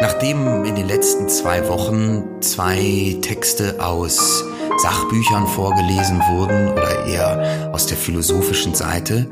Nachdem 0.00 0.64
in 0.64 0.74
den 0.74 0.88
letzten 0.88 1.28
zwei 1.28 1.68
Wochen 1.68 2.40
zwei 2.40 3.18
Texte 3.20 3.76
aus 3.78 4.42
Sachbüchern 4.78 5.46
vorgelesen 5.46 6.18
wurden 6.30 6.68
oder 6.72 7.04
eher 7.06 7.70
aus 7.72 7.86
der 7.86 7.98
philosophischen 7.98 8.74
Seite, 8.74 9.26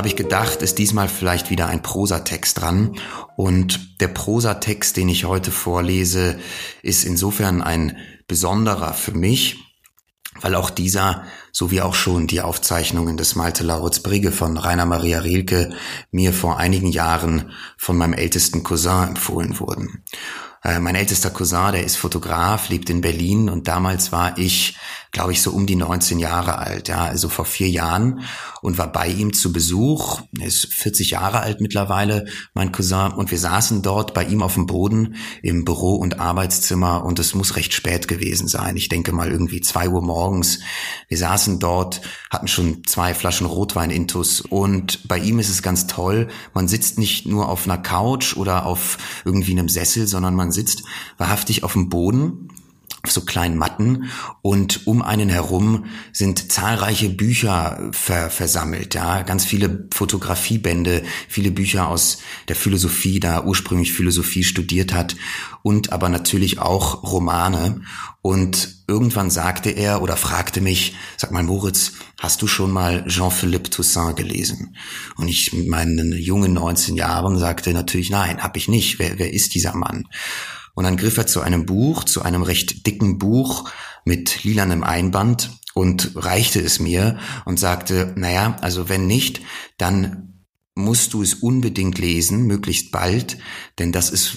habe 0.00 0.08
ich 0.08 0.16
gedacht, 0.16 0.62
ist 0.62 0.78
diesmal 0.78 1.10
vielleicht 1.10 1.50
wieder 1.50 1.66
ein 1.66 1.82
Prosatext 1.82 2.58
dran. 2.58 2.96
Und 3.36 4.00
der 4.00 4.08
Prosatext, 4.08 4.96
den 4.96 5.10
ich 5.10 5.26
heute 5.26 5.50
vorlese, 5.50 6.38
ist 6.82 7.04
insofern 7.04 7.60
ein 7.60 7.98
besonderer 8.26 8.94
für 8.94 9.12
mich, 9.12 9.58
weil 10.40 10.54
auch 10.54 10.70
dieser, 10.70 11.24
so 11.52 11.70
wie 11.70 11.82
auch 11.82 11.92
schon 11.92 12.26
die 12.26 12.40
Aufzeichnungen 12.40 13.18
des 13.18 13.36
Malte 13.36 13.62
Lauritz 13.62 14.00
Brigge 14.00 14.32
von 14.32 14.56
Rainer 14.56 14.86
Maria 14.86 15.18
Rilke 15.18 15.74
mir 16.10 16.32
vor 16.32 16.58
einigen 16.58 16.88
Jahren 16.88 17.50
von 17.76 17.98
meinem 17.98 18.14
ältesten 18.14 18.62
Cousin 18.62 19.08
empfohlen 19.08 19.60
wurden. 19.60 20.02
Äh, 20.64 20.80
mein 20.80 20.94
ältester 20.94 21.28
Cousin, 21.28 21.72
der 21.72 21.84
ist 21.84 21.96
Fotograf, 21.96 22.70
lebt 22.70 22.88
in 22.88 23.02
Berlin 23.02 23.50
und 23.50 23.68
damals 23.68 24.12
war 24.12 24.38
ich, 24.38 24.78
glaube 25.12 25.32
ich, 25.32 25.42
so 25.42 25.50
um 25.50 25.66
die 25.66 25.76
19 25.76 26.18
Jahre 26.18 26.58
alt, 26.58 26.88
ja, 26.88 27.04
also 27.04 27.28
vor 27.28 27.44
vier 27.44 27.68
Jahren 27.68 28.20
und 28.62 28.78
war 28.78 28.92
bei 28.92 29.08
ihm 29.08 29.32
zu 29.32 29.52
Besuch. 29.52 30.20
Er 30.38 30.46
ist 30.46 30.72
40 30.72 31.10
Jahre 31.10 31.40
alt 31.40 31.60
mittlerweile, 31.60 32.26
mein 32.54 32.70
Cousin, 32.70 33.12
und 33.12 33.30
wir 33.30 33.38
saßen 33.38 33.82
dort 33.82 34.14
bei 34.14 34.24
ihm 34.24 34.42
auf 34.42 34.54
dem 34.54 34.66
Boden 34.66 35.16
im 35.42 35.64
Büro- 35.64 35.96
und 35.96 36.20
Arbeitszimmer 36.20 37.04
und 37.04 37.18
es 37.18 37.34
muss 37.34 37.56
recht 37.56 37.72
spät 37.72 38.06
gewesen 38.06 38.46
sein. 38.46 38.76
Ich 38.76 38.88
denke 38.88 39.12
mal 39.12 39.30
irgendwie 39.30 39.60
zwei 39.60 39.88
Uhr 39.88 40.02
morgens. 40.02 40.60
Wir 41.08 41.18
saßen 41.18 41.58
dort, 41.58 42.02
hatten 42.30 42.48
schon 42.48 42.84
zwei 42.86 43.14
Flaschen 43.14 43.46
Rotwein 43.46 43.90
intus 43.90 44.40
und 44.40 45.08
bei 45.08 45.18
ihm 45.18 45.40
ist 45.40 45.50
es 45.50 45.62
ganz 45.62 45.88
toll. 45.88 46.28
Man 46.54 46.68
sitzt 46.68 46.98
nicht 46.98 47.26
nur 47.26 47.48
auf 47.48 47.64
einer 47.64 47.78
Couch 47.78 48.36
oder 48.36 48.66
auf 48.66 48.98
irgendwie 49.24 49.52
einem 49.52 49.68
Sessel, 49.68 50.06
sondern 50.06 50.34
man 50.34 50.52
sitzt 50.52 50.84
wahrhaftig 51.18 51.64
auf 51.64 51.72
dem 51.72 51.88
Boden 51.88 52.48
auf 53.02 53.10
so 53.12 53.22
kleinen 53.22 53.56
Matten 53.56 54.10
und 54.42 54.86
um 54.86 55.02
einen 55.02 55.28
herum 55.28 55.86
sind 56.12 56.52
zahlreiche 56.52 57.08
Bücher 57.08 57.90
ver 57.92 58.30
versammelt, 58.30 58.94
ja, 58.94 59.22
ganz 59.22 59.44
viele 59.44 59.88
Fotografiebände, 59.92 61.02
viele 61.28 61.50
Bücher 61.50 61.88
aus 61.88 62.18
der 62.48 62.56
Philosophie, 62.56 63.20
da 63.20 63.44
ursprünglich 63.44 63.92
Philosophie 63.92 64.44
studiert 64.44 64.92
hat 64.92 65.16
und 65.62 65.92
aber 65.92 66.08
natürlich 66.08 66.58
auch 66.58 67.02
Romane 67.02 67.82
und 68.22 68.80
irgendwann 68.86 69.30
sagte 69.30 69.70
er 69.70 70.02
oder 70.02 70.16
fragte 70.16 70.60
mich, 70.60 70.94
sag 71.16 71.30
mal 71.30 71.42
Moritz, 71.42 71.92
hast 72.18 72.42
du 72.42 72.46
schon 72.46 72.70
mal 72.70 73.06
Jean-Philippe 73.06 73.70
Toussaint 73.70 74.16
gelesen? 74.16 74.76
Und 75.16 75.28
ich 75.28 75.54
mit 75.54 75.68
meinen 75.68 76.12
jungen 76.12 76.52
19 76.52 76.96
Jahren 76.96 77.38
sagte 77.38 77.72
natürlich 77.72 78.10
nein, 78.10 78.42
habe 78.42 78.58
ich 78.58 78.68
nicht. 78.68 78.98
Wer, 78.98 79.18
wer 79.18 79.32
ist 79.32 79.54
dieser 79.54 79.74
Mann? 79.74 80.06
Und 80.80 80.84
dann 80.84 80.96
griff 80.96 81.18
er 81.18 81.26
zu 81.26 81.42
einem 81.42 81.66
Buch, 81.66 82.04
zu 82.04 82.22
einem 82.22 82.42
recht 82.42 82.86
dicken 82.86 83.18
Buch 83.18 83.70
mit 84.06 84.44
lilanem 84.44 84.82
Einband 84.82 85.50
und 85.74 86.12
reichte 86.14 86.58
es 86.58 86.80
mir 86.80 87.18
und 87.44 87.60
sagte, 87.60 88.14
naja, 88.16 88.56
also 88.62 88.88
wenn 88.88 89.06
nicht, 89.06 89.42
dann 89.76 90.42
musst 90.74 91.12
du 91.12 91.20
es 91.20 91.34
unbedingt 91.34 91.98
lesen, 91.98 92.46
möglichst 92.46 92.92
bald, 92.92 93.36
denn 93.78 93.92
das 93.92 94.08
ist 94.08 94.36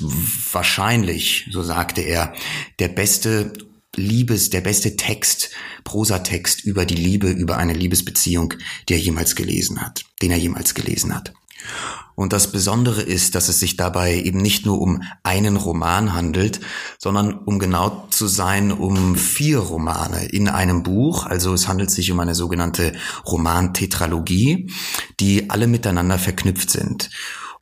wahrscheinlich, 0.51 1.47
so 1.49 1.63
sagte 1.63 2.01
er, 2.01 2.33
der 2.77 2.89
beste 2.89 3.53
Liebes, 3.95 4.49
der 4.49 4.59
beste 4.59 4.97
Text, 4.97 5.51
Prosatext 5.85 6.65
über 6.65 6.85
die 6.85 6.95
Liebe, 6.95 7.29
über 7.29 7.55
eine 7.55 7.71
Liebesbeziehung, 7.71 8.55
die 8.89 8.95
er 8.95 8.99
jemals 8.99 9.37
gelesen 9.37 9.79
hat, 9.79 10.03
den 10.21 10.31
er 10.31 10.37
jemals 10.37 10.73
gelesen 10.73 11.15
hat. 11.15 11.31
Und 12.15 12.31
das 12.33 12.51
Besondere 12.51 13.01
ist, 13.01 13.35
dass 13.35 13.49
es 13.49 13.59
sich 13.59 13.75
dabei 13.75 14.15
eben 14.15 14.39
nicht 14.39 14.65
nur 14.65 14.79
um 14.79 15.01
einen 15.23 15.55
Roman 15.55 16.13
handelt, 16.13 16.59
sondern 16.99 17.33
um 17.33 17.57
genau 17.57 18.07
zu 18.11 18.27
sein, 18.27 18.71
um 18.71 19.15
vier 19.15 19.59
Romane 19.59 20.25
in 20.25 20.47
einem 20.47 20.83
Buch. 20.83 21.25
Also 21.25 21.53
es 21.53 21.67
handelt 21.67 21.89
sich 21.89 22.11
um 22.11 22.19
eine 22.19 22.35
sogenannte 22.35 22.93
Romantetralogie, 23.25 24.71
die 25.19 25.49
alle 25.49 25.67
miteinander 25.67 26.19
verknüpft 26.19 26.69
sind. 26.69 27.09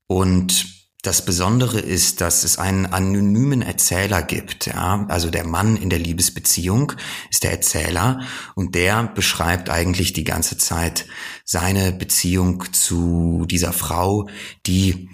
Und 0.08 0.81
das 1.02 1.26
Besondere 1.26 1.80
ist, 1.80 2.22
dass 2.22 2.44
es 2.44 2.60
einen 2.60 2.86
anonymen 2.86 3.62
Erzähler 3.62 4.22
gibt. 4.22 4.68
Ja? 4.68 5.06
Also 5.10 5.30
der 5.32 5.46
Mann 5.46 5.76
in 5.76 5.90
der 5.90 6.00
Liebesbeziehung 6.00 6.94
ist 7.30 7.44
der 7.44 7.52
Erzähler 7.52 8.22
und 8.54 8.76
der 8.76 9.08
beschreibt 9.08 9.70
eigentlich 9.70 10.14
die 10.14 10.24
ganze 10.24 10.58
Zeit 10.58 11.08
seine 11.44 11.92
Beziehung 11.92 12.72
zu 12.72 13.46
dieser 13.50 13.74
Frau, 13.74 14.30
die 14.68 15.10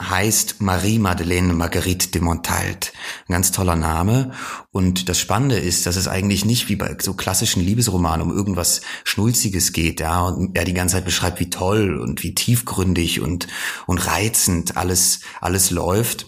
heißt 0.00 0.60
Marie-Madeleine 0.60 1.52
Marguerite 1.52 2.10
de 2.10 2.20
Montalt. 2.20 2.92
Ein 3.28 3.32
ganz 3.32 3.52
toller 3.52 3.76
Name. 3.76 4.32
Und 4.70 5.08
das 5.08 5.18
Spannende 5.18 5.58
ist, 5.58 5.86
dass 5.86 5.96
es 5.96 6.08
eigentlich 6.08 6.44
nicht 6.44 6.68
wie 6.68 6.76
bei 6.76 6.96
so 7.00 7.14
klassischen 7.14 7.62
Liebesromanen 7.62 8.30
um 8.30 8.36
irgendwas 8.36 8.80
Schnulziges 9.04 9.72
geht, 9.72 10.00
ja, 10.00 10.26
und 10.26 10.56
er 10.56 10.64
die 10.64 10.74
ganze 10.74 10.96
Zeit 10.96 11.04
beschreibt, 11.04 11.40
wie 11.40 11.50
toll 11.50 11.98
und 11.98 12.22
wie 12.22 12.34
tiefgründig 12.34 13.20
und, 13.20 13.48
und 13.86 14.06
reizend 14.06 14.76
alles, 14.76 15.20
alles 15.40 15.70
läuft, 15.70 16.26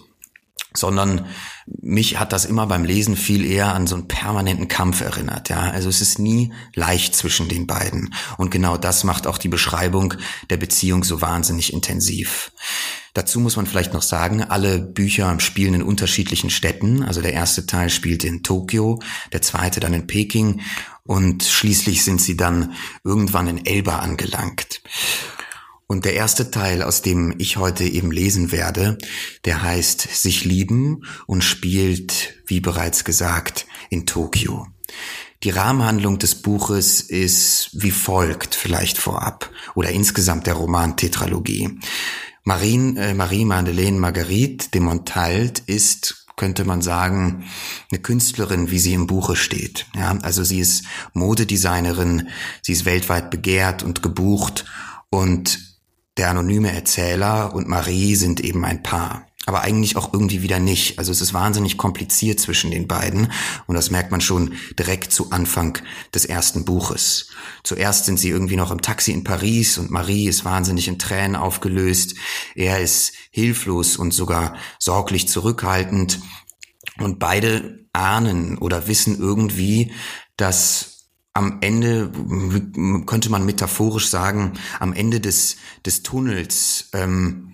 sondern 0.73 1.25
mich 1.65 2.19
hat 2.19 2.33
das 2.33 2.45
immer 2.45 2.67
beim 2.67 2.83
Lesen 2.83 3.15
viel 3.15 3.45
eher 3.45 3.73
an 3.73 3.87
so 3.87 3.95
einen 3.95 4.07
permanenten 4.07 4.67
Kampf 4.67 5.01
erinnert, 5.01 5.49
ja. 5.49 5.59
Also 5.59 5.89
es 5.89 6.01
ist 6.01 6.19
nie 6.19 6.53
leicht 6.73 7.15
zwischen 7.15 7.49
den 7.49 7.67
beiden. 7.67 8.13
Und 8.37 8.51
genau 8.51 8.77
das 8.77 9.03
macht 9.03 9.27
auch 9.27 9.37
die 9.37 9.49
Beschreibung 9.49 10.13
der 10.49 10.57
Beziehung 10.57 11.03
so 11.03 11.21
wahnsinnig 11.21 11.73
intensiv. 11.73 12.51
Dazu 13.13 13.41
muss 13.41 13.57
man 13.57 13.67
vielleicht 13.67 13.93
noch 13.93 14.01
sagen, 14.01 14.41
alle 14.41 14.79
Bücher 14.79 15.37
spielen 15.41 15.73
in 15.73 15.83
unterschiedlichen 15.83 16.49
Städten. 16.49 17.03
Also 17.03 17.21
der 17.21 17.33
erste 17.33 17.65
Teil 17.65 17.89
spielt 17.89 18.23
in 18.23 18.41
Tokio, 18.41 19.01
der 19.33 19.41
zweite 19.41 19.81
dann 19.81 19.93
in 19.93 20.07
Peking 20.07 20.61
und 21.03 21.43
schließlich 21.43 22.03
sind 22.03 22.21
sie 22.21 22.37
dann 22.37 22.73
irgendwann 23.03 23.47
in 23.47 23.65
Elba 23.65 23.99
angelangt. 23.99 24.81
Und 25.91 26.05
der 26.05 26.13
erste 26.13 26.51
Teil, 26.51 26.83
aus 26.83 27.01
dem 27.01 27.35
ich 27.37 27.57
heute 27.57 27.83
eben 27.83 28.13
lesen 28.13 28.53
werde, 28.53 28.97
der 29.43 29.61
heißt 29.61 29.99
Sich 29.99 30.45
lieben 30.45 31.03
und 31.27 31.43
spielt, 31.43 32.33
wie 32.47 32.61
bereits 32.61 33.03
gesagt, 33.03 33.65
in 33.89 34.05
Tokio. 34.05 34.67
Die 35.43 35.49
Rahmenhandlung 35.49 36.17
des 36.17 36.35
Buches 36.35 37.01
ist 37.01 37.71
wie 37.73 37.91
folgt 37.91 38.55
vielleicht 38.55 38.97
vorab 38.97 39.49
oder 39.75 39.89
insgesamt 39.89 40.47
der 40.47 40.53
Roman 40.53 40.95
Tetralogie. 40.95 41.77
Marine, 42.45 43.07
äh, 43.07 43.13
Marie-Madeleine 43.13 43.99
Marguerite 43.99 44.69
de 44.71 44.79
Montalt 44.79 45.59
ist, 45.59 46.25
könnte 46.37 46.63
man 46.63 46.81
sagen, 46.81 47.49
eine 47.91 47.99
Künstlerin, 47.99 48.71
wie 48.71 48.79
sie 48.79 48.93
im 48.93 49.07
Buche 49.07 49.35
steht. 49.35 49.87
Ja, 49.93 50.17
also 50.21 50.45
sie 50.45 50.59
ist 50.61 50.85
Modedesignerin, 51.11 52.29
sie 52.61 52.71
ist 52.71 52.85
weltweit 52.85 53.29
begehrt 53.29 53.83
und 53.83 54.01
gebucht 54.01 54.63
und 55.09 55.70
der 56.17 56.29
anonyme 56.29 56.71
Erzähler 56.71 57.53
und 57.53 57.67
Marie 57.67 58.15
sind 58.15 58.39
eben 58.39 58.65
ein 58.65 58.83
Paar 58.83 59.27
aber 59.47 59.61
eigentlich 59.61 59.95
auch 59.95 60.13
irgendwie 60.13 60.43
wieder 60.43 60.59
nicht. 60.59 60.99
Also 60.99 61.11
es 61.11 61.21
ist 61.21 61.33
wahnsinnig 61.33 61.77
kompliziert 61.77 62.39
zwischen 62.39 62.69
den 62.69 62.87
beiden 62.87 63.31
und 63.65 63.75
das 63.75 63.89
merkt 63.89 64.11
man 64.11 64.21
schon 64.21 64.53
direkt 64.77 65.11
zu 65.11 65.31
Anfang 65.31 65.79
des 66.13 66.25
ersten 66.25 66.63
Buches. 66.63 67.29
Zuerst 67.63 68.05
sind 68.05 68.19
sie 68.19 68.29
irgendwie 68.29 68.55
noch 68.55 68.71
im 68.71 68.81
Taxi 68.81 69.11
in 69.11 69.23
Paris 69.23 69.77
und 69.77 69.89
Marie 69.89 70.27
ist 70.27 70.45
wahnsinnig 70.45 70.87
in 70.87 70.99
Tränen 70.99 71.35
aufgelöst. 71.35 72.15
Er 72.55 72.81
ist 72.81 73.13
hilflos 73.31 73.97
und 73.97 74.13
sogar 74.13 74.55
sorglich 74.77 75.27
zurückhaltend 75.27 76.19
und 76.99 77.17
beide 77.17 77.87
ahnen 77.93 78.57
oder 78.59 78.87
wissen 78.87 79.17
irgendwie, 79.17 79.91
dass 80.37 80.90
am 81.33 81.59
Ende 81.61 82.11
könnte 83.05 83.29
man 83.29 83.45
metaphorisch 83.45 84.09
sagen, 84.09 84.53
am 84.79 84.93
Ende 84.93 85.19
des 85.19 85.57
des 85.85 86.03
Tunnels 86.03 86.89
ähm, 86.93 87.53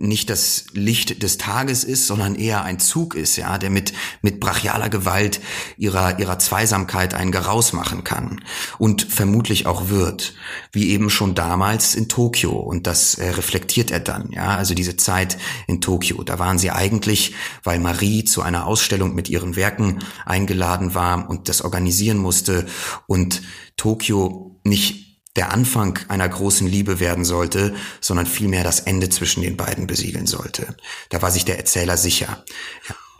nicht 0.00 0.30
das 0.30 0.64
Licht 0.72 1.22
des 1.22 1.36
Tages 1.36 1.84
ist, 1.84 2.06
sondern 2.06 2.34
eher 2.34 2.64
ein 2.64 2.78
Zug 2.78 3.14
ist, 3.14 3.36
ja, 3.36 3.58
der 3.58 3.68
mit, 3.68 3.92
mit 4.22 4.40
brachialer 4.40 4.88
Gewalt 4.88 5.40
ihrer, 5.76 6.18
ihrer 6.18 6.38
Zweisamkeit 6.38 7.12
einen 7.12 7.32
Garaus 7.32 7.74
machen 7.74 8.02
kann 8.02 8.42
und 8.78 9.02
vermutlich 9.02 9.66
auch 9.66 9.90
wird, 9.90 10.34
wie 10.72 10.90
eben 10.90 11.10
schon 11.10 11.34
damals 11.34 11.94
in 11.94 12.08
Tokio. 12.08 12.52
Und 12.52 12.86
das 12.86 13.16
äh, 13.16 13.28
reflektiert 13.30 13.90
er 13.90 14.00
dann, 14.00 14.30
ja, 14.32 14.56
also 14.56 14.74
diese 14.74 14.96
Zeit 14.96 15.36
in 15.66 15.82
Tokio, 15.82 16.22
da 16.22 16.38
waren 16.38 16.58
sie 16.58 16.70
eigentlich, 16.70 17.34
weil 17.62 17.78
Marie 17.78 18.24
zu 18.24 18.40
einer 18.40 18.66
Ausstellung 18.66 19.14
mit 19.14 19.28
ihren 19.28 19.54
Werken 19.54 19.98
eingeladen 20.24 20.94
war 20.94 21.28
und 21.28 21.50
das 21.50 21.60
organisieren 21.60 22.16
musste 22.16 22.66
und 23.06 23.42
Tokio 23.76 24.58
nicht 24.64 25.09
der 25.36 25.52
Anfang 25.52 25.98
einer 26.08 26.28
großen 26.28 26.66
Liebe 26.66 26.98
werden 27.00 27.24
sollte, 27.24 27.74
sondern 28.00 28.26
vielmehr 28.26 28.64
das 28.64 28.80
Ende 28.80 29.08
zwischen 29.08 29.42
den 29.42 29.56
beiden 29.56 29.86
besiegeln 29.86 30.26
sollte. 30.26 30.74
Da 31.08 31.22
war 31.22 31.30
sich 31.30 31.44
der 31.44 31.58
Erzähler 31.58 31.96
sicher. 31.96 32.44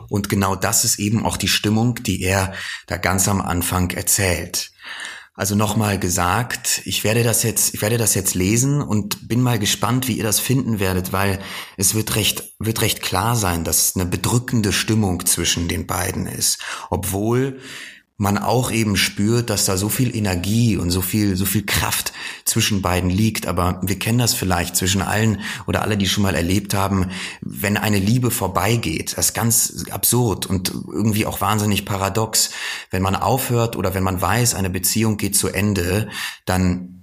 Und 0.09 0.27
genau 0.27 0.55
das 0.55 0.83
ist 0.83 0.99
eben 0.99 1.25
auch 1.25 1.37
die 1.37 1.47
Stimmung, 1.47 1.95
die 1.95 2.21
er 2.21 2.53
da 2.87 2.97
ganz 2.97 3.27
am 3.27 3.39
Anfang 3.39 3.91
erzählt. 3.91 4.71
Also 5.33 5.55
nochmal 5.55 5.97
gesagt, 5.97 6.81
ich 6.83 7.05
werde 7.05 7.23
das 7.23 7.43
jetzt, 7.43 7.73
ich 7.73 7.81
werde 7.81 7.97
das 7.97 8.13
jetzt 8.13 8.35
lesen 8.35 8.81
und 8.81 9.29
bin 9.29 9.41
mal 9.41 9.57
gespannt, 9.57 10.09
wie 10.09 10.17
ihr 10.17 10.23
das 10.25 10.41
finden 10.41 10.79
werdet, 10.79 11.13
weil 11.13 11.39
es 11.77 11.95
wird 11.95 12.15
recht, 12.15 12.43
wird 12.59 12.81
recht 12.81 13.01
klar 13.01 13.37
sein, 13.37 13.63
dass 13.63 13.95
eine 13.95 14.05
bedrückende 14.05 14.73
Stimmung 14.73 15.25
zwischen 15.25 15.69
den 15.69 15.87
beiden 15.87 16.27
ist. 16.27 16.59
Obwohl 16.89 17.61
man 18.21 18.37
auch 18.37 18.69
eben 18.71 18.97
spürt, 18.97 19.49
dass 19.49 19.65
da 19.65 19.77
so 19.77 19.89
viel 19.89 20.15
Energie 20.15 20.77
und 20.77 20.91
so 20.91 21.01
viel, 21.01 21.35
so 21.35 21.45
viel 21.45 21.65
Kraft 21.65 22.13
zwischen 22.45 22.83
beiden 22.83 23.09
liegt. 23.09 23.47
Aber 23.47 23.81
wir 23.81 23.97
kennen 23.97 24.19
das 24.19 24.35
vielleicht 24.35 24.75
zwischen 24.75 25.01
allen 25.01 25.39
oder 25.65 25.81
alle, 25.81 25.97
die 25.97 26.07
schon 26.07 26.21
mal 26.21 26.35
erlebt 26.35 26.75
haben, 26.75 27.07
wenn 27.41 27.77
eine 27.77 27.97
Liebe 27.97 28.29
vorbeigeht. 28.29 29.17
Das 29.17 29.29
ist 29.29 29.33
ganz 29.33 29.85
absurd 29.89 30.45
und 30.45 30.69
irgendwie 30.69 31.25
auch 31.25 31.41
wahnsinnig 31.41 31.83
paradox. 31.83 32.51
Wenn 32.91 33.01
man 33.01 33.15
aufhört 33.15 33.75
oder 33.75 33.95
wenn 33.95 34.03
man 34.03 34.21
weiß, 34.21 34.53
eine 34.53 34.69
Beziehung 34.69 35.17
geht 35.17 35.35
zu 35.35 35.47
Ende, 35.47 36.07
dann 36.45 37.00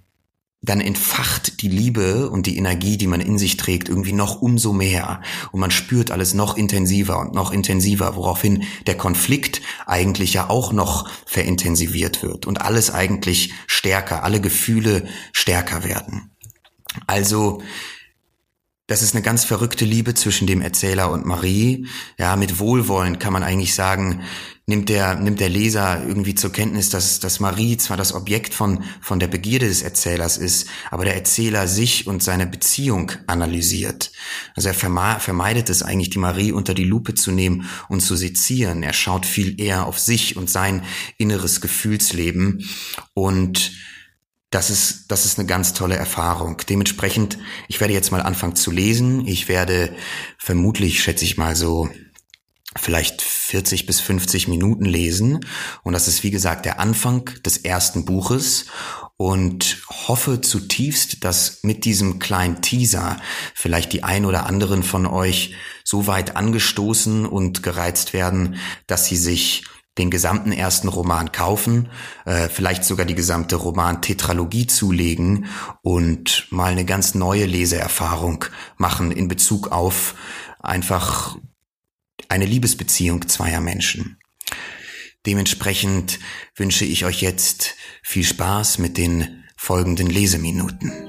dann 0.60 0.80
entfacht 0.80 1.62
die 1.62 1.68
Liebe 1.68 2.28
und 2.30 2.46
die 2.46 2.56
Energie, 2.56 2.96
die 2.96 3.06
man 3.06 3.20
in 3.20 3.38
sich 3.38 3.56
trägt, 3.56 3.88
irgendwie 3.88 4.12
noch 4.12 4.42
umso 4.42 4.72
mehr. 4.72 5.22
Und 5.52 5.60
man 5.60 5.70
spürt 5.70 6.10
alles 6.10 6.34
noch 6.34 6.56
intensiver 6.56 7.20
und 7.20 7.32
noch 7.32 7.52
intensiver, 7.52 8.16
woraufhin 8.16 8.64
der 8.86 8.96
Konflikt 8.96 9.62
eigentlich 9.86 10.34
ja 10.34 10.50
auch 10.50 10.72
noch 10.72 11.08
verintensiviert 11.26 12.22
wird 12.22 12.46
und 12.46 12.60
alles 12.60 12.92
eigentlich 12.92 13.52
stärker, 13.68 14.24
alle 14.24 14.40
Gefühle 14.40 15.06
stärker 15.32 15.84
werden. 15.84 16.32
Also, 17.06 17.62
das 18.88 19.02
ist 19.02 19.14
eine 19.14 19.22
ganz 19.22 19.44
verrückte 19.44 19.84
Liebe 19.84 20.14
zwischen 20.14 20.46
dem 20.46 20.62
Erzähler 20.62 21.12
und 21.12 21.26
Marie. 21.26 21.86
Ja, 22.18 22.36
mit 22.36 22.58
Wohlwollen 22.58 23.18
kann 23.18 23.34
man 23.34 23.42
eigentlich 23.42 23.74
sagen, 23.74 24.22
nimmt 24.64 24.88
der, 24.88 25.14
nimmt 25.14 25.40
der 25.40 25.50
Leser 25.50 26.02
irgendwie 26.08 26.34
zur 26.34 26.52
Kenntnis, 26.52 26.88
dass, 26.88 27.20
dass 27.20 27.38
Marie 27.38 27.76
zwar 27.76 27.98
das 27.98 28.14
Objekt 28.14 28.54
von, 28.54 28.82
von 29.02 29.20
der 29.20 29.26
Begierde 29.26 29.68
des 29.68 29.82
Erzählers 29.82 30.38
ist, 30.38 30.68
aber 30.90 31.04
der 31.04 31.16
Erzähler 31.16 31.68
sich 31.68 32.06
und 32.06 32.22
seine 32.22 32.46
Beziehung 32.46 33.12
analysiert. 33.26 34.10
Also 34.56 34.70
er 34.70 34.74
vermeidet 34.74 35.68
es 35.68 35.82
eigentlich, 35.82 36.08
die 36.08 36.18
Marie 36.18 36.52
unter 36.52 36.72
die 36.72 36.84
Lupe 36.84 37.12
zu 37.12 37.30
nehmen 37.30 37.68
und 37.90 38.00
zu 38.00 38.16
sezieren. 38.16 38.82
Er 38.82 38.94
schaut 38.94 39.26
viel 39.26 39.60
eher 39.60 39.84
auf 39.84 39.98
sich 39.98 40.34
und 40.34 40.48
sein 40.48 40.82
inneres 41.18 41.60
Gefühlsleben 41.60 42.64
und 43.12 43.70
das 44.50 44.70
ist, 44.70 45.06
das 45.08 45.26
ist 45.26 45.38
eine 45.38 45.46
ganz 45.46 45.74
tolle 45.74 45.96
Erfahrung. 45.96 46.62
Dementsprechend, 46.68 47.38
ich 47.68 47.80
werde 47.80 47.92
jetzt 47.92 48.12
mal 48.12 48.22
anfangen 48.22 48.56
zu 48.56 48.70
lesen. 48.70 49.26
Ich 49.26 49.48
werde 49.48 49.94
vermutlich, 50.38 51.02
schätze 51.02 51.24
ich 51.24 51.36
mal 51.36 51.54
so, 51.54 51.88
vielleicht 52.76 53.20
40 53.20 53.86
bis 53.86 54.00
50 54.00 54.48
Minuten 54.48 54.84
lesen. 54.84 55.40
Und 55.82 55.92
das 55.92 56.08
ist, 56.08 56.22
wie 56.22 56.30
gesagt, 56.30 56.64
der 56.64 56.80
Anfang 56.80 57.26
des 57.44 57.58
ersten 57.58 58.04
Buches 58.04 58.66
und 59.16 59.82
hoffe 59.90 60.40
zutiefst, 60.40 61.24
dass 61.24 61.62
mit 61.62 61.84
diesem 61.84 62.18
kleinen 62.18 62.62
Teaser 62.62 63.20
vielleicht 63.54 63.92
die 63.92 64.04
ein 64.04 64.24
oder 64.24 64.46
anderen 64.46 64.82
von 64.82 65.06
euch 65.06 65.56
so 65.84 66.06
weit 66.06 66.36
angestoßen 66.36 67.26
und 67.26 67.62
gereizt 67.62 68.12
werden, 68.12 68.56
dass 68.86 69.06
sie 69.06 69.16
sich 69.16 69.64
den 69.98 70.10
gesamten 70.10 70.52
ersten 70.52 70.88
Roman 70.88 71.32
kaufen, 71.32 71.88
äh, 72.24 72.48
vielleicht 72.48 72.84
sogar 72.84 73.04
die 73.04 73.14
gesamte 73.14 73.56
Roman-Tetralogie 73.56 74.66
zulegen 74.66 75.46
und 75.82 76.46
mal 76.50 76.72
eine 76.72 76.84
ganz 76.84 77.14
neue 77.14 77.46
Leseerfahrung 77.46 78.44
machen 78.76 79.10
in 79.10 79.28
Bezug 79.28 79.72
auf 79.72 80.14
einfach 80.60 81.36
eine 82.28 82.46
Liebesbeziehung 82.46 83.28
zweier 83.28 83.60
Menschen. 83.60 84.18
Dementsprechend 85.26 86.20
wünsche 86.54 86.84
ich 86.84 87.04
euch 87.04 87.20
jetzt 87.20 87.74
viel 88.02 88.24
Spaß 88.24 88.78
mit 88.78 88.96
den 88.96 89.44
folgenden 89.56 90.06
Leseminuten. 90.06 91.07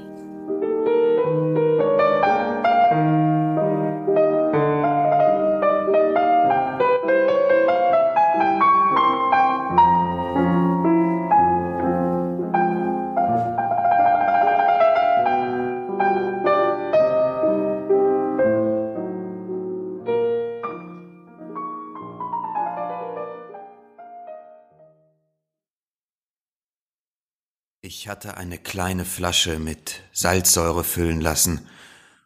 Hatte 28.20 28.36
eine 28.36 28.58
kleine 28.58 29.06
Flasche 29.06 29.58
mit 29.58 30.02
Salzsäure 30.12 30.84
füllen 30.84 31.22
lassen 31.22 31.66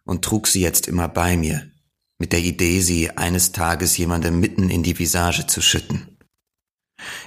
und 0.04 0.24
trug 0.24 0.48
sie 0.48 0.60
jetzt 0.60 0.88
immer 0.88 1.06
bei 1.06 1.36
mir, 1.36 1.70
mit 2.18 2.32
der 2.32 2.40
Idee, 2.40 2.80
sie 2.80 3.16
eines 3.16 3.52
Tages 3.52 3.96
jemandem 3.96 4.40
mitten 4.40 4.70
in 4.70 4.82
die 4.82 4.98
Visage 4.98 5.46
zu 5.46 5.62
schütten. 5.62 6.18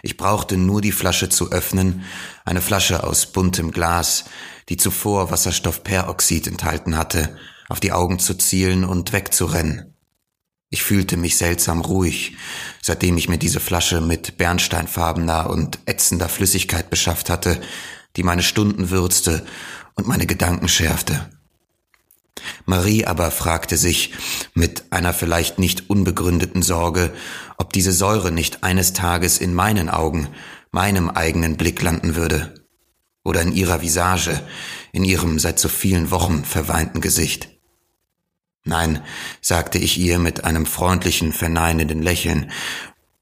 Ich 0.01 0.17
brauchte 0.17 0.57
nur 0.57 0.81
die 0.81 0.91
Flasche 0.91 1.29
zu 1.29 1.49
öffnen, 1.49 2.03
eine 2.43 2.59
Flasche 2.59 3.05
aus 3.05 3.27
buntem 3.27 3.71
Glas, 3.71 4.25
die 4.67 4.75
zuvor 4.75 5.31
Wasserstoffperoxid 5.31 6.47
enthalten 6.47 6.97
hatte, 6.97 7.37
auf 7.69 7.79
die 7.79 7.93
Augen 7.93 8.19
zu 8.19 8.33
zielen 8.33 8.83
und 8.83 9.13
wegzurennen. 9.13 9.93
Ich 10.69 10.83
fühlte 10.83 11.15
mich 11.15 11.37
seltsam 11.37 11.79
ruhig, 11.79 12.35
seitdem 12.81 13.15
ich 13.15 13.29
mir 13.29 13.37
diese 13.37 13.61
Flasche 13.61 14.01
mit 14.01 14.37
bernsteinfarbener 14.37 15.49
und 15.49 15.79
ätzender 15.85 16.27
Flüssigkeit 16.27 16.89
beschafft 16.89 17.29
hatte, 17.29 17.61
die 18.17 18.23
meine 18.23 18.43
Stunden 18.43 18.89
würzte 18.89 19.45
und 19.93 20.07
meine 20.07 20.25
Gedanken 20.25 20.67
schärfte. 20.67 21.29
Marie 22.65 23.05
aber 23.05 23.31
fragte 23.31 23.77
sich 23.77 24.13
mit 24.53 24.91
einer 24.91 25.13
vielleicht 25.13 25.59
nicht 25.59 25.89
unbegründeten 25.89 26.61
Sorge, 26.61 27.13
ob 27.57 27.73
diese 27.73 27.91
Säure 27.91 28.31
nicht 28.31 28.63
eines 28.63 28.93
Tages 28.93 29.37
in 29.37 29.53
meinen 29.53 29.89
Augen, 29.89 30.27
meinem 30.71 31.09
eigenen 31.09 31.57
Blick 31.57 31.81
landen 31.81 32.15
würde, 32.15 32.53
oder 33.23 33.41
in 33.41 33.53
ihrer 33.53 33.81
Visage, 33.81 34.41
in 34.91 35.03
ihrem 35.03 35.39
seit 35.39 35.59
so 35.59 35.69
vielen 35.69 36.11
Wochen 36.11 36.43
verweinten 36.43 37.01
Gesicht. 37.01 37.49
Nein, 38.63 39.01
sagte 39.41 39.77
ich 39.77 39.97
ihr 39.97 40.19
mit 40.19 40.43
einem 40.43 40.65
freundlichen, 40.65 41.31
verneinenden 41.31 42.01
Lächeln. 42.01 42.51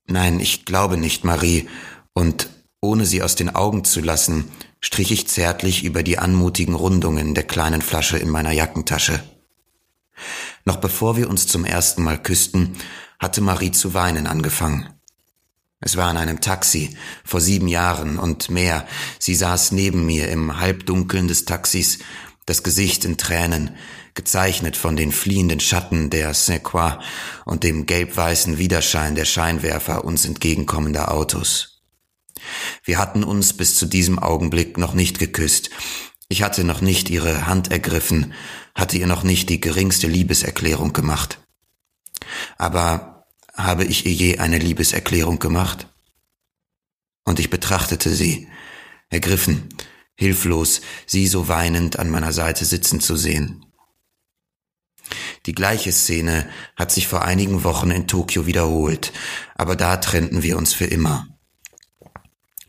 Nein, 0.07 0.39
ich 0.39 0.65
glaube 0.65 0.97
nicht, 0.97 1.23
Marie, 1.23 1.69
und 2.13 2.49
ohne 2.81 3.05
sie 3.05 3.21
aus 3.21 3.35
den 3.35 3.53
Augen 3.53 3.83
zu 3.83 3.99
lassen, 3.99 4.51
strich 4.85 5.11
ich 5.11 5.27
zärtlich 5.27 5.83
über 5.83 6.03
die 6.03 6.19
anmutigen 6.19 6.75
Rundungen 6.75 7.33
der 7.33 7.43
kleinen 7.43 7.81
Flasche 7.81 8.19
in 8.19 8.29
meiner 8.29 8.51
Jackentasche. 8.51 9.23
Noch 10.63 10.75
bevor 10.75 11.17
wir 11.17 11.27
uns 11.27 11.47
zum 11.47 11.65
ersten 11.65 12.03
Mal 12.03 12.21
küssten, 12.21 12.77
hatte 13.17 13.41
Marie 13.41 13.71
zu 13.71 13.95
weinen 13.95 14.27
angefangen. 14.27 14.87
Es 15.79 15.97
war 15.97 16.11
in 16.11 16.17
einem 16.17 16.39
Taxi, 16.39 16.95
vor 17.23 17.41
sieben 17.41 17.67
Jahren 17.67 18.19
und 18.19 18.51
mehr. 18.51 18.87
Sie 19.17 19.33
saß 19.33 19.71
neben 19.71 20.05
mir 20.05 20.29
im 20.29 20.59
Halbdunkeln 20.59 21.27
des 21.27 21.45
Taxis, 21.45 21.97
das 22.45 22.61
Gesicht 22.61 23.05
in 23.05 23.17
Tränen, 23.17 23.75
gezeichnet 24.13 24.77
von 24.77 24.95
den 24.95 25.11
fliehenden 25.11 25.61
Schatten 25.61 26.11
der 26.11 26.35
Saint-Croix 26.35 27.03
und 27.45 27.63
dem 27.63 27.87
gelb-weißen 27.87 28.59
Widerschein 28.59 29.15
der 29.15 29.25
Scheinwerfer 29.25 30.05
uns 30.05 30.25
entgegenkommender 30.25 31.11
Autos. 31.11 31.74
Wir 32.83 32.97
hatten 32.97 33.23
uns 33.23 33.53
bis 33.53 33.75
zu 33.75 33.85
diesem 33.85 34.19
Augenblick 34.19 34.77
noch 34.77 34.93
nicht 34.93 35.19
geküsst. 35.19 35.69
Ich 36.27 36.43
hatte 36.43 36.63
noch 36.63 36.81
nicht 36.81 37.09
ihre 37.09 37.45
Hand 37.47 37.71
ergriffen, 37.71 38.33
hatte 38.73 38.97
ihr 38.97 39.07
noch 39.07 39.23
nicht 39.23 39.49
die 39.49 39.61
geringste 39.61 40.07
Liebeserklärung 40.07 40.93
gemacht. 40.93 41.39
Aber 42.57 43.25
habe 43.53 43.85
ich 43.85 44.05
ihr 44.05 44.13
je 44.13 44.37
eine 44.39 44.57
Liebeserklärung 44.57 45.39
gemacht? 45.39 45.87
Und 47.23 47.39
ich 47.39 47.49
betrachtete 47.49 48.09
sie, 48.13 48.47
ergriffen, 49.09 49.69
hilflos, 50.15 50.81
sie 51.05 51.27
so 51.27 51.47
weinend 51.47 51.99
an 51.99 52.09
meiner 52.09 52.33
Seite 52.33 52.65
sitzen 52.65 52.99
zu 53.01 53.15
sehen. 53.15 53.65
Die 55.45 55.53
gleiche 55.53 55.91
Szene 55.91 56.49
hat 56.75 56.91
sich 56.91 57.07
vor 57.07 57.23
einigen 57.23 57.63
Wochen 57.63 57.91
in 57.91 58.07
Tokio 58.07 58.45
wiederholt, 58.47 59.13
aber 59.55 59.75
da 59.75 59.97
trennten 59.97 60.41
wir 60.41 60.57
uns 60.57 60.73
für 60.73 60.85
immer. 60.85 61.27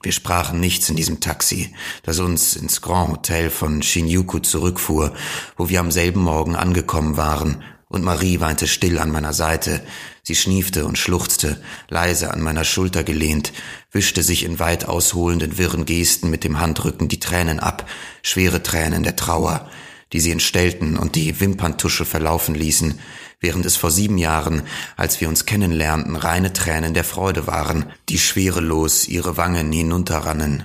Wir 0.02 0.12
sprachen 0.12 0.60
nichts 0.60 0.88
in 0.88 0.96
diesem 0.96 1.20
Taxi, 1.20 1.74
das 2.02 2.18
uns 2.18 2.54
ins 2.54 2.80
Grand 2.80 3.10
Hotel 3.10 3.50
von 3.50 3.82
Shinjuku 3.82 4.38
zurückfuhr, 4.38 5.14
wo 5.56 5.68
wir 5.68 5.80
am 5.80 5.90
selben 5.90 6.20
Morgen 6.20 6.54
angekommen 6.54 7.16
waren 7.16 7.62
und 7.88 8.04
Marie 8.04 8.40
weinte 8.40 8.66
still 8.66 8.98
an 8.98 9.10
meiner 9.10 9.32
Seite. 9.32 9.80
Sie 10.22 10.34
schniefte 10.34 10.86
und 10.86 10.98
schluchzte, 10.98 11.62
leise 11.88 12.32
an 12.32 12.40
meiner 12.40 12.64
Schulter 12.64 13.04
gelehnt, 13.04 13.52
wischte 13.92 14.22
sich 14.22 14.44
in 14.44 14.58
weit 14.58 14.86
ausholenden 14.86 15.56
wirren 15.56 15.84
Gesten 15.84 16.28
mit 16.28 16.42
dem 16.42 16.58
Handrücken 16.58 17.08
die 17.08 17.20
Tränen 17.20 17.60
ab, 17.60 17.88
schwere 18.22 18.62
Tränen 18.62 19.04
der 19.04 19.16
Trauer, 19.16 19.70
die 20.12 20.20
sie 20.20 20.32
entstellten 20.32 20.96
und 20.96 21.14
die 21.14 21.40
Wimperntusche 21.40 22.04
verlaufen 22.04 22.54
ließen, 22.54 22.98
während 23.40 23.66
es 23.66 23.76
vor 23.76 23.90
sieben 23.90 24.18
Jahren, 24.18 24.62
als 24.96 25.20
wir 25.20 25.28
uns 25.28 25.46
kennenlernten, 25.46 26.16
reine 26.16 26.52
Tränen 26.52 26.94
der 26.94 27.04
Freude 27.04 27.46
waren, 27.46 27.86
die 28.08 28.18
schwerelos 28.18 29.08
ihre 29.08 29.36
Wangen 29.36 29.70
hinunterrannen. 29.72 30.64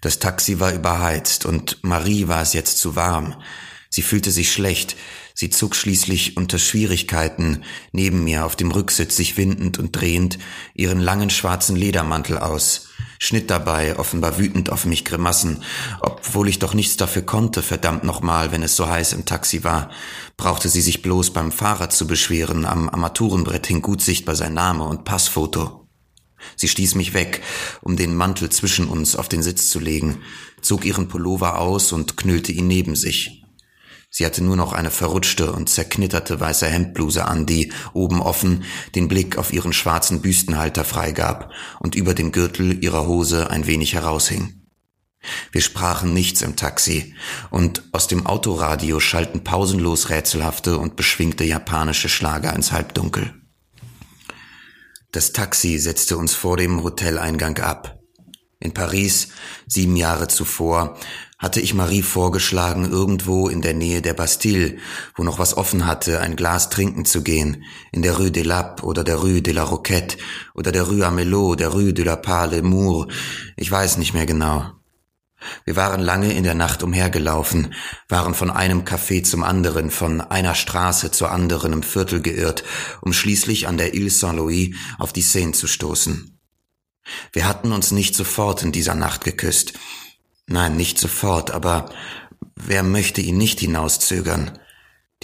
Das 0.00 0.18
Taxi 0.18 0.60
war 0.60 0.72
überheizt 0.72 1.44
und 1.44 1.82
Marie 1.82 2.28
war 2.28 2.42
es 2.42 2.52
jetzt 2.52 2.78
zu 2.78 2.96
warm. 2.96 3.34
Sie 3.90 4.02
fühlte 4.02 4.30
sich 4.30 4.52
schlecht, 4.52 4.96
Sie 5.38 5.50
zog 5.50 5.76
schließlich 5.76 6.38
unter 6.38 6.58
Schwierigkeiten, 6.58 7.62
neben 7.92 8.24
mir 8.24 8.46
auf 8.46 8.56
dem 8.56 8.70
Rücksitz 8.70 9.16
sich 9.16 9.36
windend 9.36 9.78
und 9.78 9.92
drehend, 9.92 10.38
ihren 10.72 10.98
langen 10.98 11.28
schwarzen 11.28 11.76
Ledermantel 11.76 12.38
aus, 12.38 12.88
schnitt 13.18 13.50
dabei 13.50 13.98
offenbar 13.98 14.38
wütend 14.38 14.70
auf 14.70 14.84
mich 14.84 15.04
Grimassen, 15.04 15.62
obwohl 16.00 16.48
ich 16.48 16.58
doch 16.58 16.74
nichts 16.74 16.96
dafür 16.96 17.22
konnte, 17.22 17.62
verdammt 17.62 18.04
nochmal, 18.04 18.52
wenn 18.52 18.62
es 18.62 18.76
so 18.76 18.88
heiß 18.88 19.12
im 19.12 19.24
Taxi 19.24 19.64
war, 19.64 19.90
brauchte 20.36 20.68
sie 20.68 20.80
sich 20.80 21.02
bloß 21.02 21.32
beim 21.32 21.52
Fahrer 21.52 21.90
zu 21.90 22.06
beschweren, 22.06 22.64
am 22.64 22.88
Armaturenbrett 22.88 23.66
hing 23.66 23.82
gut 23.82 24.02
sichtbar 24.02 24.34
sein 24.34 24.54
Name 24.54 24.84
und 24.84 25.04
Passfoto. 25.04 25.86
Sie 26.54 26.68
stieß 26.68 26.94
mich 26.94 27.14
weg, 27.14 27.42
um 27.82 27.96
den 27.96 28.14
Mantel 28.14 28.50
zwischen 28.50 28.88
uns 28.88 29.16
auf 29.16 29.28
den 29.28 29.42
Sitz 29.42 29.70
zu 29.70 29.80
legen, 29.80 30.22
zog 30.60 30.84
ihren 30.84 31.08
Pullover 31.08 31.58
aus 31.58 31.92
und 31.92 32.16
knüllte 32.16 32.52
ihn 32.52 32.66
neben 32.66 32.94
sich. 32.94 33.45
Sie 34.16 34.24
hatte 34.24 34.42
nur 34.42 34.56
noch 34.56 34.72
eine 34.72 34.90
verrutschte 34.90 35.52
und 35.52 35.68
zerknitterte 35.68 36.40
weiße 36.40 36.66
Hemdbluse 36.66 37.26
an, 37.26 37.44
die, 37.44 37.70
oben 37.92 38.22
offen, 38.22 38.64
den 38.94 39.08
Blick 39.08 39.36
auf 39.36 39.52
ihren 39.52 39.74
schwarzen 39.74 40.22
Büstenhalter 40.22 40.84
freigab 40.84 41.52
und 41.80 41.94
über 41.94 42.14
dem 42.14 42.32
Gürtel 42.32 42.82
ihrer 42.82 43.06
Hose 43.06 43.50
ein 43.50 43.66
wenig 43.66 43.92
heraushing. 43.92 44.62
Wir 45.52 45.60
sprachen 45.60 46.14
nichts 46.14 46.40
im 46.40 46.56
Taxi, 46.56 47.14
und 47.50 47.82
aus 47.92 48.06
dem 48.06 48.24
Autoradio 48.24 49.00
schalten 49.00 49.44
pausenlos 49.44 50.08
rätselhafte 50.08 50.78
und 50.78 50.96
beschwingte 50.96 51.44
japanische 51.44 52.08
Schlager 52.08 52.56
ins 52.56 52.72
Halbdunkel. 52.72 53.34
Das 55.12 55.32
Taxi 55.32 55.78
setzte 55.78 56.16
uns 56.16 56.32
vor 56.32 56.56
dem 56.56 56.82
Hoteleingang 56.82 57.58
ab. 57.58 57.98
In 58.60 58.72
Paris, 58.72 59.28
sieben 59.66 59.96
Jahre 59.96 60.28
zuvor, 60.28 60.98
hatte 61.38 61.60
ich 61.60 61.74
Marie 61.74 62.02
vorgeschlagen, 62.02 62.90
irgendwo 62.90 63.48
in 63.48 63.60
der 63.60 63.74
Nähe 63.74 64.00
der 64.00 64.14
Bastille, 64.14 64.78
wo 65.14 65.22
noch 65.22 65.38
was 65.38 65.56
offen 65.56 65.86
hatte, 65.86 66.20
ein 66.20 66.34
Glas 66.34 66.70
trinken 66.70 67.04
zu 67.04 67.22
gehen, 67.22 67.64
in 67.92 68.02
der 68.02 68.16
Rue 68.16 68.30
des 68.30 68.46
Laps 68.46 68.82
oder 68.82 69.04
der 69.04 69.16
Rue 69.16 69.42
de 69.42 69.52
la 69.52 69.64
Roquette 69.64 70.16
oder 70.54 70.72
der 70.72 70.84
Rue 70.84 71.06
Amelot, 71.06 71.60
der 71.60 71.68
Rue 71.68 71.92
de 71.92 72.04
la 72.04 72.16
Pale 72.16 72.62
Mour, 72.62 73.08
ich 73.56 73.70
weiß 73.70 73.98
nicht 73.98 74.14
mehr 74.14 74.26
genau. 74.26 74.72
Wir 75.64 75.76
waren 75.76 76.00
lange 76.00 76.32
in 76.32 76.44
der 76.44 76.54
Nacht 76.54 76.82
umhergelaufen, 76.82 77.74
waren 78.08 78.34
von 78.34 78.50
einem 78.50 78.82
Café 78.82 79.22
zum 79.22 79.42
anderen, 79.42 79.90
von 79.90 80.22
einer 80.22 80.54
Straße 80.54 81.10
zur 81.10 81.30
anderen 81.30 81.72
im 81.74 81.82
Viertel 81.82 82.22
geirrt, 82.22 82.64
um 83.02 83.12
schließlich 83.12 83.68
an 83.68 83.76
der 83.76 83.94
Ile 83.94 84.10
Saint-Louis 84.10 84.74
auf 84.98 85.12
die 85.12 85.22
Seine 85.22 85.52
zu 85.52 85.66
stoßen. 85.66 86.38
Wir 87.32 87.46
hatten 87.46 87.72
uns 87.72 87.92
nicht 87.92 88.14
sofort 88.14 88.62
in 88.62 88.72
dieser 88.72 88.94
Nacht 88.94 89.24
geküsst. 89.24 89.74
Nein, 90.48 90.76
nicht 90.76 90.98
sofort, 90.98 91.50
aber 91.50 91.90
wer 92.54 92.84
möchte 92.84 93.20
ihn 93.20 93.36
nicht 93.36 93.58
hinauszögern? 93.58 94.58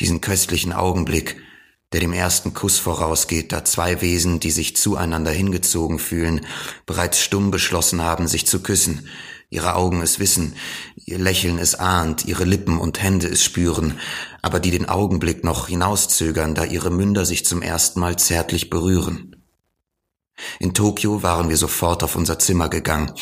Diesen 0.00 0.20
köstlichen 0.20 0.72
Augenblick, 0.72 1.40
der 1.92 2.00
dem 2.00 2.12
ersten 2.12 2.54
Kuss 2.54 2.78
vorausgeht, 2.78 3.52
da 3.52 3.64
zwei 3.64 4.00
Wesen, 4.00 4.40
die 4.40 4.50
sich 4.50 4.76
zueinander 4.76 5.30
hingezogen 5.30 6.00
fühlen, 6.00 6.44
bereits 6.86 7.20
stumm 7.20 7.52
beschlossen 7.52 8.02
haben, 8.02 8.26
sich 8.26 8.48
zu 8.48 8.64
küssen, 8.64 9.06
ihre 9.48 9.76
Augen 9.76 10.00
es 10.02 10.18
wissen, 10.18 10.56
ihr 10.96 11.18
Lächeln 11.18 11.58
es 11.58 11.76
ahnt, 11.76 12.24
ihre 12.24 12.44
Lippen 12.44 12.78
und 12.78 13.00
Hände 13.00 13.28
es 13.28 13.44
spüren, 13.44 14.00
aber 14.40 14.58
die 14.58 14.72
den 14.72 14.88
Augenblick 14.88 15.44
noch 15.44 15.68
hinauszögern, 15.68 16.56
da 16.56 16.64
ihre 16.64 16.90
Münder 16.90 17.26
sich 17.26 17.44
zum 17.44 17.62
ersten 17.62 18.00
Mal 18.00 18.18
zärtlich 18.18 18.70
berühren. 18.70 19.31
In 20.58 20.74
Tokio 20.74 21.22
waren 21.22 21.48
wir 21.48 21.56
sofort 21.56 22.02
auf 22.02 22.16
unser 22.16 22.38
Zimmer 22.38 22.68
gegangen. 22.68 23.12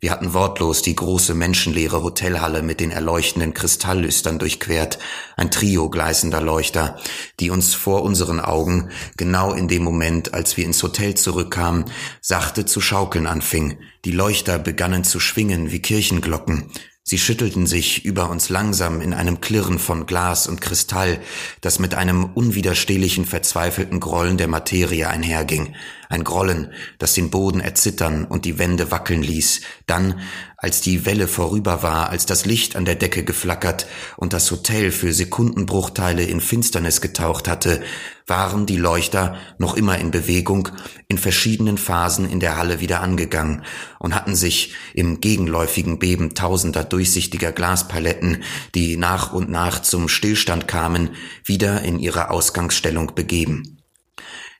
Wir 0.00 0.10
hatten 0.10 0.32
wortlos 0.32 0.82
die 0.82 0.94
große 0.94 1.34
menschenleere 1.34 2.02
Hotelhalle 2.02 2.62
mit 2.62 2.80
den 2.80 2.90
erleuchtenden 2.90 3.54
Kristalllüstern 3.54 4.38
durchquert, 4.38 4.98
ein 5.36 5.50
Trio 5.50 5.90
gleißender 5.90 6.40
Leuchter, 6.40 6.98
die 7.38 7.50
uns 7.50 7.74
vor 7.74 8.02
unseren 8.02 8.40
Augen, 8.40 8.90
genau 9.16 9.52
in 9.52 9.68
dem 9.68 9.82
Moment, 9.82 10.32
als 10.34 10.56
wir 10.56 10.64
ins 10.64 10.82
Hotel 10.82 11.14
zurückkamen, 11.14 11.84
sachte 12.20 12.66
zu 12.66 12.80
schaukeln 12.80 13.26
anfing. 13.26 13.78
Die 14.04 14.12
Leuchter 14.12 14.58
begannen 14.58 15.04
zu 15.04 15.20
schwingen 15.20 15.72
wie 15.72 15.82
Kirchenglocken. 15.82 16.70
Sie 17.02 17.18
schüttelten 17.18 17.66
sich 17.66 18.04
über 18.04 18.30
uns 18.30 18.50
langsam 18.50 19.00
in 19.00 19.14
einem 19.14 19.40
Klirren 19.40 19.78
von 19.78 20.06
Glas 20.06 20.46
und 20.46 20.60
Kristall, 20.60 21.20
das 21.60 21.78
mit 21.78 21.94
einem 21.94 22.24
unwiderstehlichen 22.24 23.24
verzweifelten 23.24 23.98
Grollen 23.98 24.36
der 24.36 24.48
Materie 24.48 25.08
einherging, 25.08 25.74
ein 26.10 26.24
Grollen, 26.24 26.72
das 26.98 27.14
den 27.14 27.30
Boden 27.30 27.60
erzittern 27.60 28.24
und 28.24 28.44
die 28.44 28.58
Wände 28.58 28.90
wackeln 28.90 29.22
ließ, 29.22 29.60
dann, 29.86 30.20
als 30.56 30.80
die 30.80 31.06
Welle 31.06 31.28
vorüber 31.28 31.84
war, 31.84 32.10
als 32.10 32.26
das 32.26 32.44
Licht 32.44 32.74
an 32.74 32.84
der 32.84 32.96
Decke 32.96 33.24
geflackert 33.24 33.86
und 34.16 34.32
das 34.32 34.50
Hotel 34.50 34.90
für 34.90 35.12
Sekundenbruchteile 35.12 36.24
in 36.24 36.40
Finsternis 36.40 37.00
getaucht 37.00 37.46
hatte, 37.46 37.80
waren 38.26 38.66
die 38.66 38.76
Leuchter 38.76 39.36
noch 39.58 39.76
immer 39.76 39.98
in 39.98 40.10
Bewegung, 40.10 40.68
in 41.06 41.16
verschiedenen 41.16 41.78
Phasen 41.78 42.28
in 42.28 42.40
der 42.40 42.56
Halle 42.56 42.80
wieder 42.80 43.00
angegangen 43.00 43.64
und 44.00 44.14
hatten 44.14 44.34
sich 44.34 44.74
im 44.94 45.20
gegenläufigen 45.20 46.00
Beben 46.00 46.34
tausender 46.34 46.82
durchsichtiger 46.82 47.52
Glaspaletten, 47.52 48.42
die 48.74 48.96
nach 48.96 49.32
und 49.32 49.48
nach 49.48 49.80
zum 49.80 50.08
Stillstand 50.08 50.66
kamen, 50.66 51.10
wieder 51.44 51.82
in 51.82 52.00
ihre 52.00 52.30
Ausgangsstellung 52.30 53.14
begeben. 53.14 53.79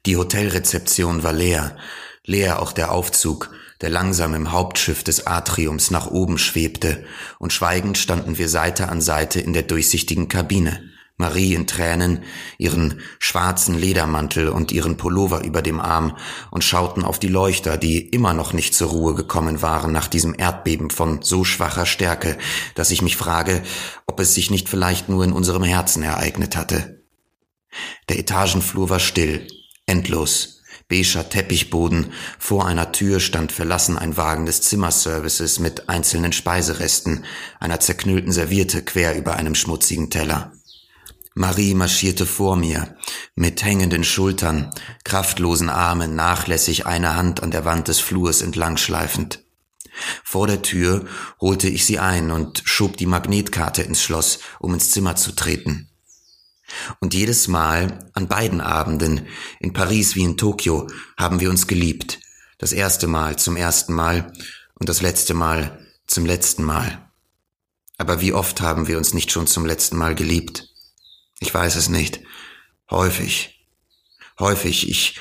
Die 0.07 0.17
Hotelrezeption 0.17 1.23
war 1.23 1.35
leer, 1.35 1.77
leer 2.25 2.63
auch 2.63 2.73
der 2.73 2.91
Aufzug, 2.91 3.51
der 3.83 3.91
langsam 3.91 4.35
im 4.35 4.51
Hauptschiff 4.51 5.05
des 5.05 5.27
Atriums 5.27 5.91
nach 5.91 6.07
oben 6.07 6.39
schwebte, 6.39 7.05
und 7.39 7.53
schweigend 7.53 7.99
standen 7.99 8.39
wir 8.39 8.49
Seite 8.49 8.89
an 8.89 9.01
Seite 9.01 9.41
in 9.41 9.53
der 9.53 9.63
durchsichtigen 9.63 10.29
Kabine. 10.29 10.91
Marie 11.21 11.53
in 11.53 11.67
Tränen, 11.67 12.25
ihren 12.57 13.03
schwarzen 13.19 13.79
Ledermantel 13.79 14.49
und 14.49 14.73
ihren 14.73 14.97
Pullover 14.97 15.45
über 15.45 15.61
dem 15.61 15.79
Arm 15.79 16.17
und 16.51 16.65
schauten 16.65 17.05
auf 17.05 17.19
die 17.19 17.29
Leuchter, 17.29 17.77
die 17.77 18.09
immer 18.09 18.33
noch 18.33 18.55
nicht 18.55 18.75
zur 18.75 18.89
Ruhe 18.89 19.15
gekommen 19.15 19.61
waren 19.61 19.93
nach 19.93 20.09
diesem 20.09 20.35
Erdbeben 20.37 20.89
von 20.89 21.21
so 21.21 21.45
schwacher 21.45 21.85
Stärke, 21.85 22.39
dass 22.75 22.91
ich 22.91 23.03
mich 23.03 23.19
frage, 23.19 23.63
ob 24.07 24.19
es 24.19 24.33
sich 24.33 24.51
nicht 24.51 24.71
vielleicht 24.71 25.11
nur 25.11 25.23
in 25.23 25.33
unserem 25.33 25.63
Herzen 25.63 26.03
ereignet 26.03 26.57
hatte. 26.57 27.03
Der 28.09 28.19
Etagenflur 28.19 28.89
war 28.89 28.99
still, 28.99 29.47
endlos, 29.91 30.63
beiger 30.89 31.29
Teppichboden, 31.29 32.13
vor 32.39 32.67
einer 32.67 32.93
Tür 32.93 33.21
stand 33.21 33.51
verlassen 33.51 33.99
ein 33.99 34.17
Wagen 34.17 34.47
des 34.47 34.63
Zimmerservices 34.63 35.59
mit 35.59 35.89
einzelnen 35.89 36.33
Speiseresten, 36.33 37.25
einer 37.59 37.81
zerknüllten 37.81 38.33
Serviette 38.33 38.83
quer 38.83 39.17
über 39.17 39.35
einem 39.35 39.55
schmutzigen 39.55 40.09
Teller. 40.09 40.53
Marie 41.35 41.75
marschierte 41.75 42.25
vor 42.25 42.57
mir, 42.57 42.97
mit 43.35 43.63
hängenden 43.65 44.05
Schultern, 44.05 44.71
kraftlosen 45.05 45.71
Armen, 45.71 46.15
nachlässig 46.15 46.87
eine 46.87 47.17
Hand 47.17 47.43
an 47.43 47.51
der 47.51 47.65
Wand 47.65 47.89
des 47.89 47.99
Flurs 47.99 48.43
entlangschleifend. 48.43 49.45
Vor 50.23 50.47
der 50.47 50.63
Tür 50.63 51.07
holte 51.41 51.69
ich 51.69 51.85
sie 51.85 51.99
ein 51.99 52.31
und 52.31 52.63
schob 52.65 52.97
die 52.97 53.07
Magnetkarte 53.07 53.83
ins 53.83 54.03
Schloss, 54.03 54.39
um 54.61 54.73
ins 54.75 54.91
Zimmer 54.91 55.17
zu 55.17 55.33
treten. 55.33 55.90
Und 57.01 57.15
jedes 57.15 57.49
Mal, 57.49 58.11
an 58.15 58.29
beiden 58.29 58.61
Abenden, 58.61 59.27
in 59.59 59.73
Paris 59.73 60.15
wie 60.15 60.25
in 60.25 60.37
Tokio, 60.37 60.87
haben 61.17 61.41
wir 61.41 61.51
uns 61.51 61.67
geliebt. 61.67 62.21
Das 62.59 62.73
erste 62.73 63.07
Mal 63.07 63.37
zum 63.39 63.57
ersten 63.57 63.95
Mal 63.95 64.33
und 64.75 64.89
das 64.89 65.03
letzte 65.03 65.35
Mal 65.35 65.87
zum 66.07 66.27
letzten 66.27 66.65
Mal. 66.65 67.11
Aber 67.99 68.21
wie 68.21 68.33
oft 68.33 68.61
haben 68.61 68.89
wir 68.89 68.99
uns 68.99 69.15
nicht 69.15 69.31
schon 69.31 69.47
zum 69.47 69.67
letzten 69.67 69.97
Mal 69.97 70.15
geliebt? 70.15 70.69
Ich 71.39 71.53
weiß 71.53 71.77
es 71.77 71.89
nicht. 71.89 72.21
Häufig. 72.91 73.67
Häufig. 74.39 74.89
Ich 74.89 75.19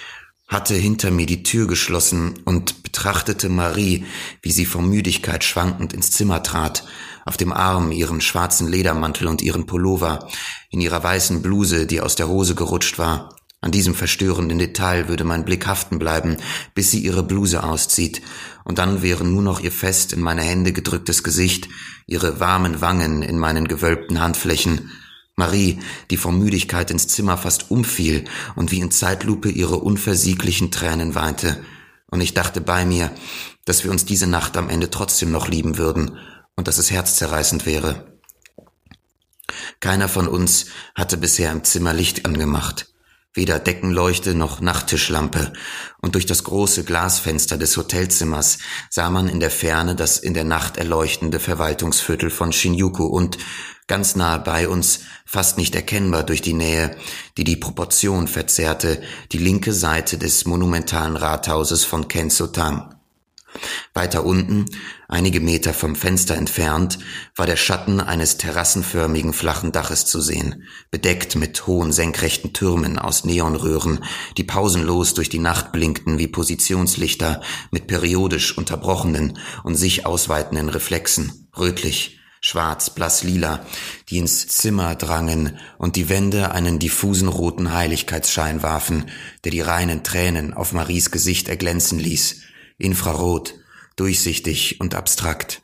hatte 0.48 0.74
hinter 0.76 1.12
mir 1.12 1.26
die 1.26 1.44
Tür 1.44 1.68
geschlossen 1.68 2.40
und 2.46 2.84
betrachtete 2.84 3.50
Marie, 3.50 4.06
wie 4.42 4.52
sie 4.52 4.66
vor 4.66 4.82
Müdigkeit 4.82 5.44
schwankend 5.44 5.94
ins 5.94 6.12
Zimmer 6.12 6.42
trat, 6.42 6.86
auf 7.30 7.38
dem 7.38 7.54
Arm 7.54 7.92
ihren 7.92 8.22
schwarzen 8.22 8.68
Ledermantel 8.68 9.28
und 9.28 9.44
ihren 9.44 9.68
Pullover, 9.68 10.28
in 10.72 10.82
ihrer 10.82 11.04
weißen 11.04 11.44
Bluse, 11.44 11.86
die 11.86 12.02
aus 12.02 12.16
der 12.16 12.28
Hose 12.28 12.56
gerutscht 12.56 12.98
war. 12.98 13.36
An 13.62 13.72
diesem 13.72 13.94
verstörenden 13.94 14.58
Detail 14.58 15.08
würde 15.10 15.26
mein 15.26 15.46
Blick 15.46 15.68
haften 15.68 16.00
bleiben, 16.00 16.38
bis 16.74 16.90
sie 16.90 16.98
ihre 16.98 17.22
Bluse 17.22 17.64
auszieht, 17.64 18.24
und 18.64 18.80
dann 18.80 19.04
wären 19.04 19.32
nur 19.32 19.44
noch 19.44 19.60
ihr 19.60 19.72
fest 19.72 20.12
in 20.12 20.22
meine 20.22 20.42
Hände 20.42 20.74
gedrücktes 20.74 21.24
Gesicht, 21.24 21.70
ihre 22.08 22.40
warmen 22.40 22.82
Wangen 22.82 23.22
in 23.22 23.38
meinen 23.38 23.68
gewölbten 23.68 24.20
Handflächen, 24.20 24.90
Marie, 25.36 25.78
die 26.10 26.18
vor 26.18 26.32
Müdigkeit 26.32 26.90
ins 26.90 27.10
Zimmer 27.10 27.38
fast 27.38 27.70
umfiel 27.70 28.26
und 28.56 28.72
wie 28.72 28.80
in 28.80 28.90
Zeitlupe 28.90 29.52
ihre 29.52 29.78
unversieglichen 29.78 30.72
Tränen 30.72 31.14
weinte. 31.14 31.64
Und 32.10 32.22
ich 32.22 32.34
dachte 32.34 32.60
bei 32.60 32.86
mir, 32.86 33.12
dass 33.66 33.84
wir 33.84 33.92
uns 33.92 34.04
diese 34.04 34.26
Nacht 34.26 34.58
am 34.58 34.68
Ende 34.68 34.90
trotzdem 34.90 35.32
noch 35.32 35.48
lieben 35.48 35.78
würden 35.78 36.18
und 36.60 36.68
dass 36.68 36.78
es 36.78 36.92
herzzerreißend 36.92 37.66
wäre. 37.66 38.20
Keiner 39.80 40.10
von 40.10 40.28
uns 40.28 40.68
hatte 40.94 41.18
bisher 41.18 41.52
im 41.52 41.64
Zimmer 41.64 41.94
Licht 41.94 42.26
angemacht 42.26 42.90
weder 43.34 43.60
Deckenleuchte 43.60 44.34
noch 44.34 44.60
Nachttischlampe, 44.60 45.54
und 46.02 46.16
durch 46.16 46.26
das 46.26 46.44
große 46.44 46.84
Glasfenster 46.84 47.58
des 47.58 47.78
Hotelzimmers 47.78 48.58
sah 48.90 49.10
man 49.10 49.30
in 49.30 49.40
der 49.40 49.52
Ferne 49.52 49.96
das 49.96 50.18
in 50.18 50.34
der 50.34 50.44
Nacht 50.44 50.78
erleuchtende 50.78 51.40
Verwaltungsviertel 51.40 52.32
von 52.32 52.52
Shinjuku 52.52 53.06
und 53.06 53.38
ganz 53.88 54.16
nahe 54.16 54.40
bei 54.40 54.68
uns, 54.68 55.02
fast 55.26 55.58
nicht 55.58 55.76
erkennbar 55.76 56.24
durch 56.24 56.42
die 56.42 56.54
Nähe, 56.54 56.98
die 57.38 57.44
die 57.44 57.56
Proportion 57.56 58.28
verzerrte, 58.28 59.02
die 59.32 59.38
linke 59.38 59.74
Seite 59.74 60.18
des 60.18 60.46
monumentalen 60.46 61.16
Rathauses 61.16 61.86
von 61.86 62.08
Kensotang. 62.08 62.99
Weiter 63.94 64.26
unten, 64.26 64.66
einige 65.08 65.40
Meter 65.40 65.74
vom 65.74 65.96
Fenster 65.96 66.36
entfernt, 66.36 67.00
war 67.36 67.46
der 67.46 67.56
Schatten 67.56 68.00
eines 68.00 68.38
terrassenförmigen 68.38 69.34
flachen 69.34 69.72
Daches 69.72 70.06
zu 70.06 70.22
sehen, 70.22 70.64
bedeckt 70.92 71.36
mit 71.36 71.68
hohen 71.68 71.92
senkrechten 71.92 72.54
Türmen 72.54 73.00
aus 73.00 73.26
Neonröhren, 73.26 74.04
die 74.38 74.44
pausenlos 74.44 75.14
durch 75.14 75.30
die 75.30 75.40
Nacht 75.40 75.72
blinkten 75.72 76.20
wie 76.20 76.28
Positionslichter 76.28 77.42
mit 77.72 77.88
periodisch 77.88 78.58
unterbrochenen 78.58 79.38
und 79.64 79.76
sich 79.76 80.06
ausweitenden 80.06 80.70
Reflexen, 80.70 81.48
rötlich, 81.58 82.20
schwarz, 82.42 82.90
blass 82.90 83.24
lila, 83.24 83.66
die 84.10 84.18
ins 84.18 84.48
Zimmer 84.48 84.96
drangen 84.96 85.58
und 85.78 85.96
die 85.96 86.10
Wände 86.10 86.52
einen 86.52 86.80
diffusen 86.80 87.28
roten 87.28 87.74
Heiligkeitsschein 87.74 88.64
warfen, 88.64 89.06
der 89.44 89.52
die 89.52 89.62
reinen 89.62 90.04
Tränen 90.04 90.54
auf 90.54 90.74
Maries 90.74 91.12
Gesicht 91.12 91.50
erglänzen 91.50 92.00
ließ, 92.00 92.42
infrarot, 92.80 93.54
durchsichtig 93.96 94.80
und 94.82 94.96
abstrakt. 94.96 95.62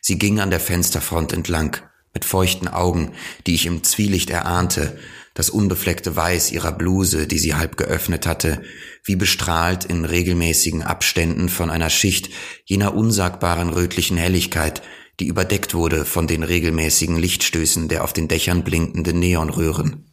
Sie 0.00 0.18
ging 0.18 0.40
an 0.40 0.50
der 0.50 0.60
Fensterfront 0.60 1.32
entlang, 1.32 1.76
mit 2.12 2.24
feuchten 2.24 2.68
Augen, 2.68 3.12
die 3.46 3.54
ich 3.54 3.64
im 3.64 3.84
Zwielicht 3.84 4.28
erahnte, 4.30 4.98
das 5.34 5.50
unbefleckte 5.50 6.16
Weiß 6.16 6.50
ihrer 6.50 6.72
Bluse, 6.72 7.28
die 7.28 7.38
sie 7.38 7.54
halb 7.54 7.76
geöffnet 7.76 8.26
hatte, 8.26 8.62
wie 9.04 9.14
bestrahlt 9.14 9.84
in 9.84 10.04
regelmäßigen 10.04 10.82
Abständen 10.82 11.48
von 11.48 11.70
einer 11.70 11.90
Schicht 11.90 12.30
jener 12.64 12.94
unsagbaren 12.94 13.68
rötlichen 13.68 14.16
Helligkeit, 14.16 14.82
die 15.20 15.28
überdeckt 15.28 15.74
wurde 15.74 16.04
von 16.04 16.26
den 16.26 16.42
regelmäßigen 16.42 17.16
Lichtstößen 17.16 17.88
der 17.88 18.02
auf 18.02 18.12
den 18.12 18.26
Dächern 18.26 18.64
blinkenden 18.64 19.20
Neonröhren. 19.20 20.07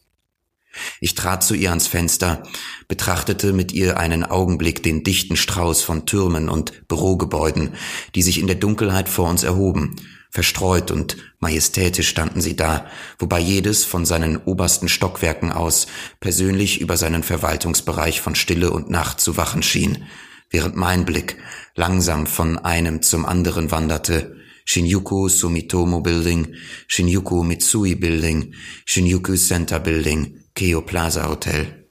Ich 1.00 1.15
trat 1.15 1.44
zu 1.44 1.53
ihr 1.53 1.70
ans 1.70 1.88
Fenster, 1.88 2.44
betrachtete 2.88 3.53
mit 3.53 3.72
ihr 3.72 3.98
einen 3.98 4.24
Augenblick 4.24 4.84
den 4.84 5.03
dichten 5.03 5.36
Strauß 5.36 5.82
von 5.82 6.05
Türmen 6.05 6.50
und 6.50 6.88
Bürogebäuden, 6.88 7.74
die 8.15 8.22
sich 8.22 8.39
in 8.39 8.48
der 8.48 8.55
Dunkelheit 8.55 9.10
vor 9.10 9.29
uns 9.29 9.44
erhoben. 9.44 9.96
Verstreut 10.29 10.91
und 10.91 11.15
majestätisch 11.39 12.10
standen 12.10 12.41
sie 12.41 12.58
da, 12.58 12.88
wobei 13.20 13.39
jedes 13.39 13.86
von 13.86 14.05
seinen 14.05 14.36
obersten 14.36 14.89
Stockwerken 14.89 15.53
aus 15.53 15.88
persönlich 16.20 16.82
über 16.82 16.98
seinen 16.98 17.24
Verwaltungsbereich 17.24 18.20
von 18.20 18.36
Stille 18.36 18.72
und 18.72 18.89
Nacht 18.89 19.22
zu 19.22 19.38
wachen 19.38 19.63
schien, 19.63 20.03
während 20.50 20.75
mein 20.75 21.05
Blick 21.05 21.38
langsam 21.75 22.27
von 22.27 22.58
einem 22.58 23.01
zum 23.01 23.25
anderen 23.25 23.72
wanderte, 23.72 24.36
Shinjuku 24.65 25.29
Sumitomo 25.29 26.01
Building, 26.01 26.55
Shinjuku 26.88 27.44
Mitsui 27.44 27.96
Building, 27.96 28.55
Shinjuku 28.86 29.38
Center 29.38 29.79
Building, 29.79 30.39
Keo 30.55 30.81
Plaza 30.81 31.27
Hotel. 31.27 31.89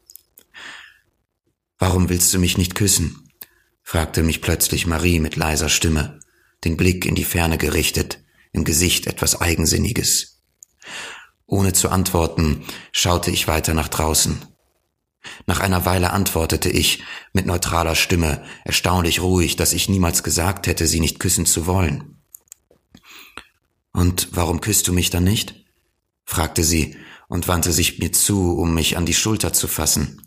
Warum 1.79 2.09
willst 2.09 2.33
du 2.33 2.39
mich 2.39 2.57
nicht 2.57 2.75
küssen? 2.75 3.29
fragte 3.83 4.23
mich 4.23 4.41
plötzlich 4.41 4.87
Marie 4.87 5.21
mit 5.21 5.37
leiser 5.37 5.69
Stimme, 5.69 6.19
den 6.65 6.79
Blick 6.79 7.05
in 7.05 7.15
die 7.15 7.25
Ferne 7.25 7.59
gerichtet, 7.59 8.25
im 8.53 8.65
Gesicht 8.65 9.07
etwas 9.07 9.39
Eigensinniges. 9.39 10.41
Ohne 11.45 11.75
zu 11.75 11.91
antworten, 11.91 12.65
schaute 12.91 13.31
ich 13.31 13.47
weiter 13.49 13.75
nach 13.75 13.89
draußen. 13.89 14.47
Nach 15.47 15.61
einer 15.61 15.85
Weile 15.85 16.15
antwortete 16.15 16.71
ich 16.71 17.03
mit 17.35 17.45
neutraler 17.45 17.95
Stimme, 17.95 18.47
erstaunlich 18.65 19.21
ruhig, 19.21 19.57
dass 19.57 19.75
ich 19.75 19.91
niemals 19.91 20.23
gesagt 20.23 20.67
hätte, 20.69 20.87
sie 20.87 21.01
nicht 21.01 21.21
küssen 21.21 21.45
zu 21.45 21.67
wollen. 21.67 22.23
Und 23.93 24.29
warum 24.33 24.63
küsst 24.63 24.89
du 24.89 24.95
mich 24.95 25.11
dann 25.11 25.25
nicht? 25.25 25.55
fragte 26.25 26.65
sie 26.65 26.97
und 27.29 27.49
wandte 27.49 27.73
sich 27.73 27.99
mir 27.99 28.13
zu, 28.13 28.57
um 28.57 28.75
mich 28.75 28.97
an 28.97 29.07
die 29.07 29.15
Schulter 29.15 29.53
zu 29.53 29.69
fassen. 29.69 30.23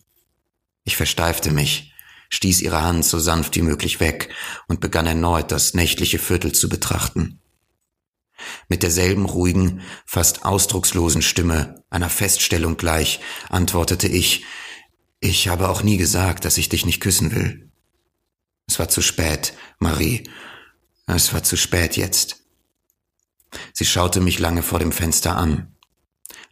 Ich 0.83 0.95
versteifte 0.95 1.51
mich, 1.51 1.93
stieß 2.29 2.61
ihre 2.61 2.81
Hand 2.81 3.05
so 3.05 3.19
sanft 3.19 3.55
wie 3.55 3.61
möglich 3.61 3.99
weg 3.99 4.33
und 4.67 4.79
begann 4.79 5.05
erneut 5.05 5.51
das 5.51 5.73
nächtliche 5.73 6.19
Viertel 6.19 6.53
zu 6.53 6.69
betrachten. 6.69 7.39
Mit 8.69 8.83
derselben 8.83 9.25
ruhigen, 9.25 9.81
fast 10.05 10.45
ausdruckslosen 10.45 11.21
Stimme, 11.21 11.83
einer 11.89 12.09
Feststellung 12.09 12.77
gleich, 12.77 13.19
antwortete 13.49 14.07
ich, 14.07 14.45
ich 15.19 15.47
habe 15.47 15.69
auch 15.69 15.81
nie 15.81 15.97
gesagt, 15.97 16.45
dass 16.45 16.57
ich 16.57 16.69
dich 16.69 16.85
nicht 16.85 17.01
küssen 17.01 17.35
will. 17.35 17.71
Es 18.67 18.77
war 18.79 18.89
zu 18.89 19.01
spät, 19.01 19.53
Marie. 19.79 20.29
Es 21.07 21.33
war 21.33 21.41
zu 21.41 21.55
spät 21.55 21.97
jetzt. 21.97 22.43
Sie 23.73 23.85
schaute 23.85 24.19
mich 24.19 24.39
lange 24.39 24.61
vor 24.61 24.79
dem 24.79 24.91
Fenster 24.91 25.37
an. 25.37 25.76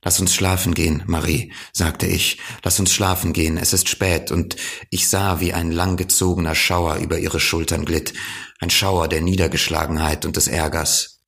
Lass 0.05 0.19
uns 0.19 0.35
schlafen 0.35 0.75
gehen, 0.75 1.01
Marie, 1.07 1.51
sagte 1.73 2.05
ich. 2.05 2.39
Lass 2.63 2.79
uns 2.79 2.93
schlafen 2.93 3.33
gehen, 3.33 3.57
es 3.57 3.73
ist 3.73 3.89
spät, 3.89 4.29
und 4.29 4.55
ich 4.91 5.09
sah, 5.09 5.39
wie 5.39 5.51
ein 5.51 5.71
langgezogener 5.71 6.53
Schauer 6.53 6.97
über 6.97 7.17
ihre 7.17 7.39
Schultern 7.39 7.85
glitt, 7.85 8.13
ein 8.59 8.69
Schauer 8.69 9.07
der 9.07 9.21
Niedergeschlagenheit 9.21 10.27
und 10.27 10.35
des 10.35 10.47
Ärgers. 10.47 11.23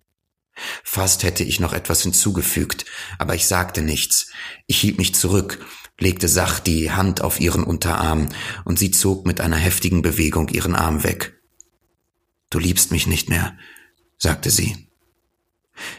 Fast 0.84 1.24
hätte 1.24 1.44
ich 1.44 1.60
noch 1.60 1.74
etwas 1.74 2.04
hinzugefügt, 2.04 2.86
aber 3.18 3.34
ich 3.34 3.48
sagte 3.48 3.82
nichts. 3.82 4.30
Ich 4.68 4.80
hielt 4.80 5.00
mich 5.00 5.16
zurück, 5.16 5.66
legte 6.00 6.28
sacht 6.28 6.68
die 6.68 6.92
Hand 6.92 7.22
auf 7.22 7.40
ihren 7.40 7.64
Unterarm, 7.64 8.30
und 8.64 8.78
sie 8.78 8.92
zog 8.92 9.26
mit 9.26 9.42
einer 9.42 9.58
heftigen 9.58 10.04
Bewegung 10.04 10.50
ihren 10.50 10.76
Arm 10.76 11.04
weg. 11.04 11.42
Du 12.52 12.60
liebst 12.60 12.92
mich 12.92 13.08
nicht 13.08 13.28
mehr, 13.28 13.58
sagte 14.20 14.52
sie. 14.52 14.87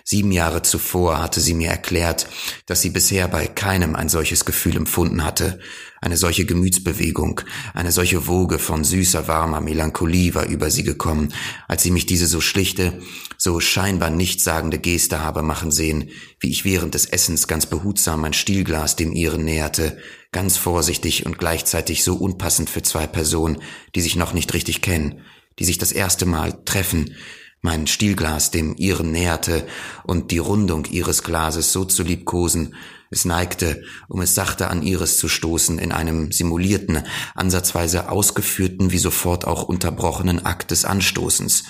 Sieben 0.04 0.32
Jahre 0.32 0.62
zuvor 0.62 1.20
hatte 1.20 1.40
sie 1.40 1.54
mir 1.54 1.70
erklärt, 1.70 2.28
dass 2.66 2.82
sie 2.82 2.90
bisher 2.90 3.28
bei 3.28 3.46
keinem 3.46 3.94
ein 3.94 4.08
solches 4.08 4.44
Gefühl 4.44 4.76
empfunden 4.76 5.24
hatte. 5.24 5.58
Eine 6.00 6.16
solche 6.16 6.46
Gemütsbewegung, 6.46 7.40
eine 7.74 7.90
solche 7.90 8.28
Woge 8.28 8.58
von 8.58 8.84
süßer, 8.84 9.26
warmer 9.26 9.60
Melancholie 9.60 10.34
war 10.34 10.46
über 10.46 10.70
sie 10.70 10.84
gekommen, 10.84 11.32
als 11.66 11.82
sie 11.82 11.90
mich 11.90 12.06
diese 12.06 12.26
so 12.26 12.40
schlichte, 12.40 13.00
so 13.36 13.58
scheinbar 13.58 14.10
nichtssagende 14.10 14.78
Geste 14.78 15.20
habe 15.20 15.42
machen 15.42 15.72
sehen, 15.72 16.10
wie 16.38 16.50
ich 16.50 16.64
während 16.64 16.94
des 16.94 17.06
Essens 17.06 17.48
ganz 17.48 17.66
behutsam 17.66 18.20
mein 18.20 18.32
Stielglas 18.32 18.94
dem 18.94 19.12
ihren 19.12 19.44
näherte, 19.44 19.98
ganz 20.30 20.56
vorsichtig 20.56 21.26
und 21.26 21.38
gleichzeitig 21.38 22.04
so 22.04 22.14
unpassend 22.14 22.70
für 22.70 22.82
zwei 22.82 23.06
Personen, 23.06 23.60
die 23.94 24.00
sich 24.00 24.14
noch 24.14 24.32
nicht 24.32 24.54
richtig 24.54 24.82
kennen, 24.82 25.22
die 25.58 25.64
sich 25.64 25.78
das 25.78 25.92
erste 25.92 26.26
Mal 26.26 26.64
treffen, 26.64 27.14
mein 27.60 27.86
Stielglas 27.86 28.50
dem 28.50 28.76
ihren 28.76 29.12
näherte 29.12 29.66
und 30.04 30.30
die 30.30 30.38
Rundung 30.38 30.84
ihres 30.84 31.22
Glases 31.22 31.72
so 31.72 31.84
zu 31.84 32.02
liebkosen, 32.02 32.74
es 33.10 33.24
neigte, 33.24 33.82
um 34.08 34.20
es 34.20 34.34
sachte 34.34 34.68
an 34.68 34.82
ihres 34.82 35.16
zu 35.16 35.28
stoßen, 35.28 35.78
in 35.78 35.92
einem 35.92 36.30
simulierten, 36.30 37.04
ansatzweise 37.34 38.10
ausgeführten 38.10 38.92
wie 38.92 38.98
sofort 38.98 39.46
auch 39.46 39.62
unterbrochenen 39.64 40.44
Akt 40.44 40.70
des 40.70 40.84
Anstoßens, 40.84 41.64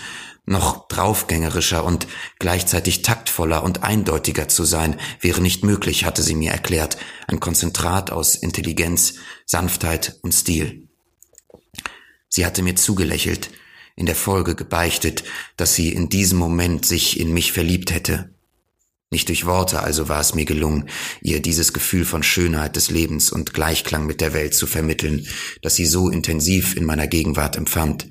noch 0.47 0.89
draufgängerischer 0.89 1.85
und 1.85 2.09
gleichzeitig 2.39 3.03
taktvoller 3.03 3.63
und 3.63 3.85
eindeutiger 3.85 4.49
zu 4.49 4.65
sein, 4.65 4.99
wäre 5.21 5.41
nicht 5.41 5.63
möglich, 5.63 6.05
hatte 6.05 6.23
sie 6.23 6.35
mir 6.35 6.53
erklärt, 6.53 6.97
ein 7.29 7.39
Konzentrat 7.39 8.11
aus 8.11 8.35
Intelligenz, 8.35 9.15
Sanftheit 9.47 10.19
und 10.23 10.33
Stil. 10.33 10.89
Sie 12.29 12.45
hatte 12.45 12.63
mir 12.63 12.77
zugelächelt, 12.77 13.51
in 13.99 14.07
der 14.07 14.15
Folge 14.15 14.55
gebeichtet, 14.55 15.25
dass 15.57 15.75
sie 15.75 15.93
in 15.93 16.09
diesem 16.09 16.39
Moment 16.39 16.87
sich 16.87 17.19
in 17.19 17.33
mich 17.33 17.51
verliebt 17.51 17.93
hätte. 17.93 18.31
Nicht 19.11 19.29
durch 19.29 19.45
Worte 19.45 19.81
also 19.81 20.09
war 20.09 20.21
es 20.21 20.35
mir 20.35 20.45
gelungen, 20.45 20.89
ihr 21.21 21.43
dieses 21.43 21.73
Gefühl 21.73 22.05
von 22.05 22.23
Schönheit 22.23 22.77
des 22.77 22.91
Lebens 22.91 23.33
und 23.33 23.55
Gleichklang 23.55 24.07
mit 24.07 24.21
der 24.21 24.35
Welt 24.35 24.55
zu 24.55 24.69
vermitteln, 24.69 25.27
das 25.63 25.75
sie 25.75 25.87
so 25.87 26.11
intensiv 26.11 26.77
in 26.77 26.85
meiner 26.85 27.09
Gegenwart 27.09 27.57
empfand. 27.57 28.07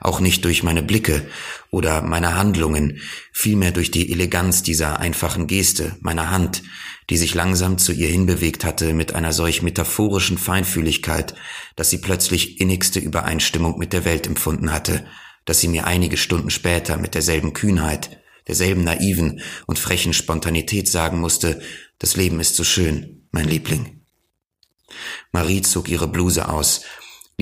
Auch 0.00 0.18
nicht 0.18 0.44
durch 0.44 0.64
meine 0.64 0.82
Blicke 0.82 1.24
oder 1.70 2.02
meine 2.02 2.34
Handlungen, 2.34 3.00
vielmehr 3.32 3.70
durch 3.70 3.92
die 3.92 4.10
Eleganz 4.10 4.64
dieser 4.64 4.98
einfachen 4.98 5.46
Geste, 5.46 5.96
meiner 6.00 6.30
Hand, 6.30 6.62
die 7.10 7.16
sich 7.16 7.34
langsam 7.34 7.78
zu 7.78 7.92
ihr 7.92 8.08
hinbewegt 8.08 8.64
hatte 8.64 8.94
mit 8.94 9.14
einer 9.14 9.32
solch 9.32 9.62
metaphorischen 9.62 10.38
Feinfühligkeit, 10.38 11.34
dass 11.76 11.90
sie 11.90 11.98
plötzlich 11.98 12.60
innigste 12.60 13.00
Übereinstimmung 13.00 13.78
mit 13.78 13.92
der 13.92 14.04
Welt 14.04 14.26
empfunden 14.26 14.72
hatte, 14.72 15.06
dass 15.44 15.60
sie 15.60 15.68
mir 15.68 15.86
einige 15.86 16.16
Stunden 16.16 16.50
später 16.50 16.96
mit 16.96 17.14
derselben 17.14 17.52
Kühnheit, 17.52 18.20
derselben 18.46 18.84
naiven 18.84 19.40
und 19.66 19.78
frechen 19.78 20.12
Spontanität 20.12 20.88
sagen 20.88 21.20
musste, 21.20 21.60
Das 21.98 22.16
Leben 22.16 22.40
ist 22.40 22.56
so 22.56 22.64
schön, 22.64 23.28
mein 23.30 23.46
Liebling. 23.46 24.02
Marie 25.30 25.62
zog 25.62 25.88
ihre 25.88 26.08
Bluse 26.08 26.48
aus, 26.48 26.82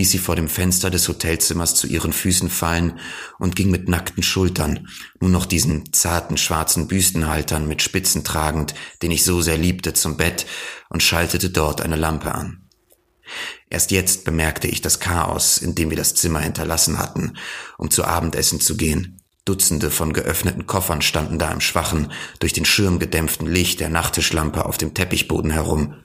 ließ 0.00 0.10
sie 0.12 0.18
vor 0.18 0.34
dem 0.34 0.48
Fenster 0.48 0.88
des 0.88 1.06
Hotelzimmers 1.08 1.74
zu 1.74 1.86
ihren 1.86 2.14
Füßen 2.14 2.48
fallen 2.48 2.98
und 3.38 3.54
ging 3.54 3.70
mit 3.70 3.86
nackten 3.86 4.22
Schultern, 4.22 4.88
nur 5.20 5.28
noch 5.28 5.44
diesen 5.44 5.92
zarten 5.92 6.38
schwarzen 6.38 6.88
Büstenhaltern 6.88 7.68
mit 7.68 7.82
Spitzen 7.82 8.24
tragend, 8.24 8.74
den 9.02 9.10
ich 9.10 9.24
so 9.24 9.42
sehr 9.42 9.58
liebte, 9.58 9.92
zum 9.92 10.16
Bett 10.16 10.46
und 10.88 11.02
schaltete 11.02 11.50
dort 11.50 11.82
eine 11.82 11.96
Lampe 11.96 12.34
an. 12.34 12.62
Erst 13.68 13.90
jetzt 13.90 14.24
bemerkte 14.24 14.68
ich 14.68 14.80
das 14.80 15.00
Chaos, 15.00 15.58
in 15.58 15.74
dem 15.74 15.90
wir 15.90 15.98
das 15.98 16.14
Zimmer 16.14 16.40
hinterlassen 16.40 16.98
hatten, 16.98 17.36
um 17.76 17.90
zu 17.90 18.04
Abendessen 18.04 18.58
zu 18.58 18.78
gehen. 18.78 19.20
Dutzende 19.44 19.90
von 19.90 20.14
geöffneten 20.14 20.66
Koffern 20.66 21.02
standen 21.02 21.38
da 21.38 21.52
im 21.52 21.60
schwachen, 21.60 22.10
durch 22.38 22.54
den 22.54 22.64
Schirm 22.64 22.98
gedämpften 22.98 23.46
Licht 23.46 23.80
der 23.80 23.90
Nachttischlampe 23.90 24.64
auf 24.64 24.78
dem 24.78 24.94
Teppichboden 24.94 25.50
herum. 25.50 25.96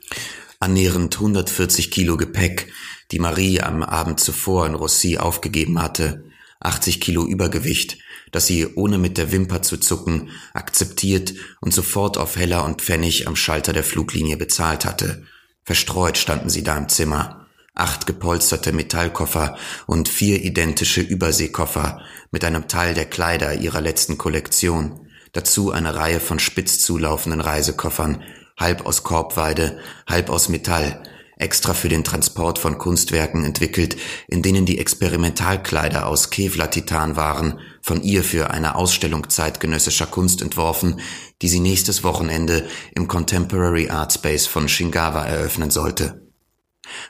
Annähernd 0.60 1.16
140 1.16 1.92
Kilo 1.92 2.18
Gepäck, 2.18 2.72
die 3.12 3.20
Marie 3.20 3.62
am 3.62 3.84
Abend 3.84 4.20
zuvor 4.20 4.66
in 4.66 4.74
Rossi 4.74 5.18
aufgegeben 5.18 5.82
hatte, 5.82 6.24
80 6.60 7.02
Kilo 7.02 7.26
Übergewicht, 7.26 7.98
das 8.32 8.48
sie 8.48 8.68
ohne 8.76 8.98
mit 8.98 9.18
der 9.18 9.32
Wimper 9.32 9.62
zu 9.62 9.78
zucken 9.78 10.30
akzeptiert 10.54 11.34
und 11.62 11.74
sofort 11.74 12.18
auf 12.18 12.36
Heller 12.36 12.64
und 12.66 12.82
Pfennig 12.82 13.28
am 13.28 13.36
Schalter 13.36 13.74
der 13.74 13.84
Fluglinie 13.84 14.38
bezahlt 14.38 14.86
hatte. 14.86 15.24
Verstreut 15.64 16.18
standen 16.18 16.50
sie 16.50 16.64
da 16.64 16.78
im 16.78 16.90
Zimmer. 16.90 17.48
Acht 17.74 18.08
gepolsterte 18.08 18.72
Metallkoffer 18.72 19.58
und 19.86 20.08
vier 20.08 20.44
identische 20.44 21.02
Überseekoffer 21.02 22.02
mit 22.32 22.46
einem 22.46 22.68
Teil 22.68 22.94
der 22.94 23.06
Kleider 23.06 23.54
ihrer 23.56 23.82
letzten 23.82 24.18
Kollektion. 24.18 25.08
Dazu 25.34 25.72
eine 25.72 25.96
Reihe 25.96 26.22
von 26.22 26.40
spitz 26.40 26.80
zulaufenden 26.80 27.42
Reisekoffern, 27.42 28.24
halb 28.58 28.86
aus 28.86 29.04
Korbweide, 29.04 29.80
halb 30.08 30.30
aus 30.30 30.50
Metall, 30.50 31.04
extra 31.38 31.74
für 31.74 31.90
den 31.90 32.04
Transport 32.04 32.60
von 32.60 32.78
Kunstwerken 32.78 33.44
entwickelt, 33.44 33.98
in 34.28 34.42
denen 34.42 34.66
die 34.66 34.80
Experimentalkleider 34.80 36.08
aus 36.08 36.30
Kevlar-Titan 36.30 37.16
waren, 37.16 37.60
von 37.82 38.02
ihr 38.02 38.24
für 38.24 38.52
eine 38.52 38.76
Ausstellung 38.76 39.30
zeitgenössischer 39.30 40.06
Kunst 40.06 40.42
entworfen, 40.42 41.00
die 41.42 41.50
sie 41.50 41.60
nächstes 41.60 42.04
Wochenende 42.04 42.66
im 42.96 43.08
Contemporary 43.08 43.90
Art 43.90 44.14
Space 44.14 44.48
von 44.48 44.70
Shingawa 44.70 45.26
eröffnen 45.26 45.72
sollte. 45.72 46.26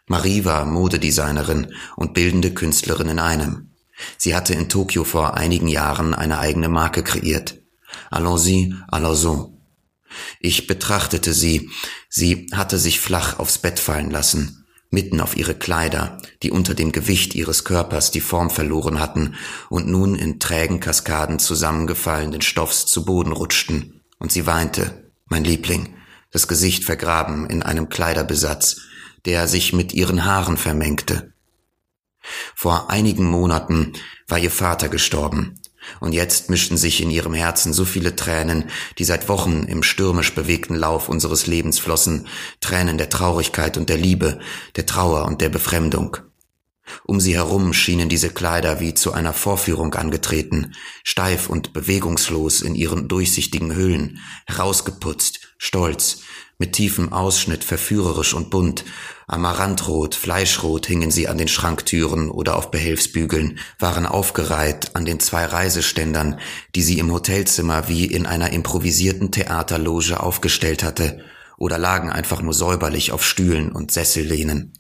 Marie 0.08 0.46
war 0.46 0.66
Modedesignerin 0.66 1.74
und 1.96 2.14
bildende 2.14 2.54
Künstlerin 2.54 3.10
in 3.10 3.20
einem. 3.20 3.72
Sie 4.18 4.36
hatte 4.36 4.54
in 4.54 4.70
Tokio 4.70 5.04
vor 5.04 5.36
einigen 5.36 5.68
Jahren 5.68 6.14
eine 6.14 6.40
eigene 6.40 6.70
Marke 6.70 7.04
kreiert. 7.04 7.60
Allons-y, 8.10 8.74
allons 8.88 9.55
ich 10.40 10.68
betrachtete 10.68 11.34
sie. 11.34 11.70
Sie 12.10 12.48
hatte 12.54 12.78
sich 12.78 13.00
flach 13.00 13.40
aufs 13.40 13.58
Bett 13.58 13.80
fallen 13.80 14.12
lassen, 14.12 14.66
mitten 14.90 15.22
auf 15.22 15.36
ihre 15.36 15.56
Kleider, 15.56 16.22
die 16.44 16.52
unter 16.52 16.74
dem 16.74 16.92
Gewicht 16.92 17.36
ihres 17.36 17.64
Körpers 17.64 18.12
die 18.12 18.22
Form 18.22 18.50
verloren 18.50 19.00
hatten 19.00 19.36
und 19.70 19.88
nun 19.88 20.16
in 20.16 20.40
trägen 20.40 20.80
Kaskaden 20.80 21.40
zusammengefallenen 21.40 22.42
Stoffs 22.42 22.86
zu 22.86 23.06
Boden 23.06 23.32
rutschten. 23.32 24.02
Und 24.20 24.32
sie 24.32 24.46
weinte, 24.46 25.12
mein 25.26 25.44
Liebling, 25.44 25.96
das 26.32 26.48
Gesicht 26.48 26.84
vergraben 26.84 27.50
in 27.50 27.64
einem 27.64 27.90
Kleiderbesatz, 27.90 28.82
der 29.26 29.48
sich 29.48 29.74
mit 29.74 29.94
ihren 29.94 30.26
Haaren 30.26 30.58
vermengte. 30.58 31.34
Vor 32.56 32.90
einigen 32.90 33.26
Monaten 33.26 33.94
war 34.28 34.40
ihr 34.40 34.52
Vater 34.52 34.90
gestorben, 34.90 35.60
und 36.00 36.14
jetzt 36.14 36.50
mischten 36.50 36.78
sich 36.78 37.02
in 37.02 37.12
ihrem 37.12 37.34
Herzen 37.34 37.74
so 37.74 37.86
viele 37.86 38.16
Tränen, 38.16 38.70
die 38.98 39.04
seit 39.04 39.30
Wochen 39.30 39.64
im 39.64 39.84
stürmisch 39.84 40.34
bewegten 40.34 40.76
Lauf 40.76 41.10
unseres 41.10 41.48
Lebens 41.48 41.80
flossen, 41.80 42.28
Tränen 42.62 42.98
der 42.98 43.10
Traurigkeit 43.10 43.78
und 43.78 43.90
der 43.90 43.98
Liebe, 43.98 44.40
der 44.76 44.86
Trauer 44.86 45.26
und 45.26 45.42
der 45.42 45.50
Befremdung. 45.50 46.18
Um 47.04 47.20
sie 47.20 47.36
herum 47.36 47.74
schienen 47.74 48.10
diese 48.10 48.30
Kleider 48.30 48.80
wie 48.80 48.94
zu 48.94 49.12
einer 49.12 49.34
Vorführung 49.34 49.94
angetreten, 49.96 50.76
steif 51.04 51.50
und 51.50 51.74
bewegungslos 51.74 52.62
in 52.62 52.76
ihren 52.76 53.08
durchsichtigen 53.08 53.76
Hüllen, 53.76 54.20
herausgeputzt, 54.46 55.56
stolz, 55.58 56.22
mit 56.58 56.74
tiefem 56.74 57.12
Ausschnitt 57.12 57.64
verführerisch 57.64 58.34
und 58.34 58.50
bunt, 58.50 58.86
Amaranthrot, 59.28 60.14
Fleischrot 60.14 60.86
hingen 60.86 61.10
sie 61.10 61.28
an 61.28 61.40
den 61.40 61.48
Schranktüren 61.48 62.30
oder 62.30 62.56
auf 62.58 62.70
Behelfsbügeln, 62.70 63.58
waren 63.80 64.06
aufgereiht 64.06 64.96
an 64.96 65.06
den 65.06 65.20
zwei 65.20 65.46
Reiseständern, 65.46 66.40
die 66.76 66.84
sie 66.84 67.00
im 67.00 67.12
Hotelzimmer 67.12 67.88
wie 67.88 68.06
in 68.06 68.28
einer 68.28 68.52
improvisierten 68.52 69.32
Theaterloge 69.32 70.20
aufgestellt 70.20 70.84
hatte, 70.84 71.24
oder 71.58 71.80
lagen 71.80 72.12
einfach 72.12 72.42
nur 72.42 72.54
säuberlich 72.54 73.12
auf 73.12 73.26
Stühlen 73.26 73.72
und 73.72 73.92
Sessellehnen. 73.92 74.74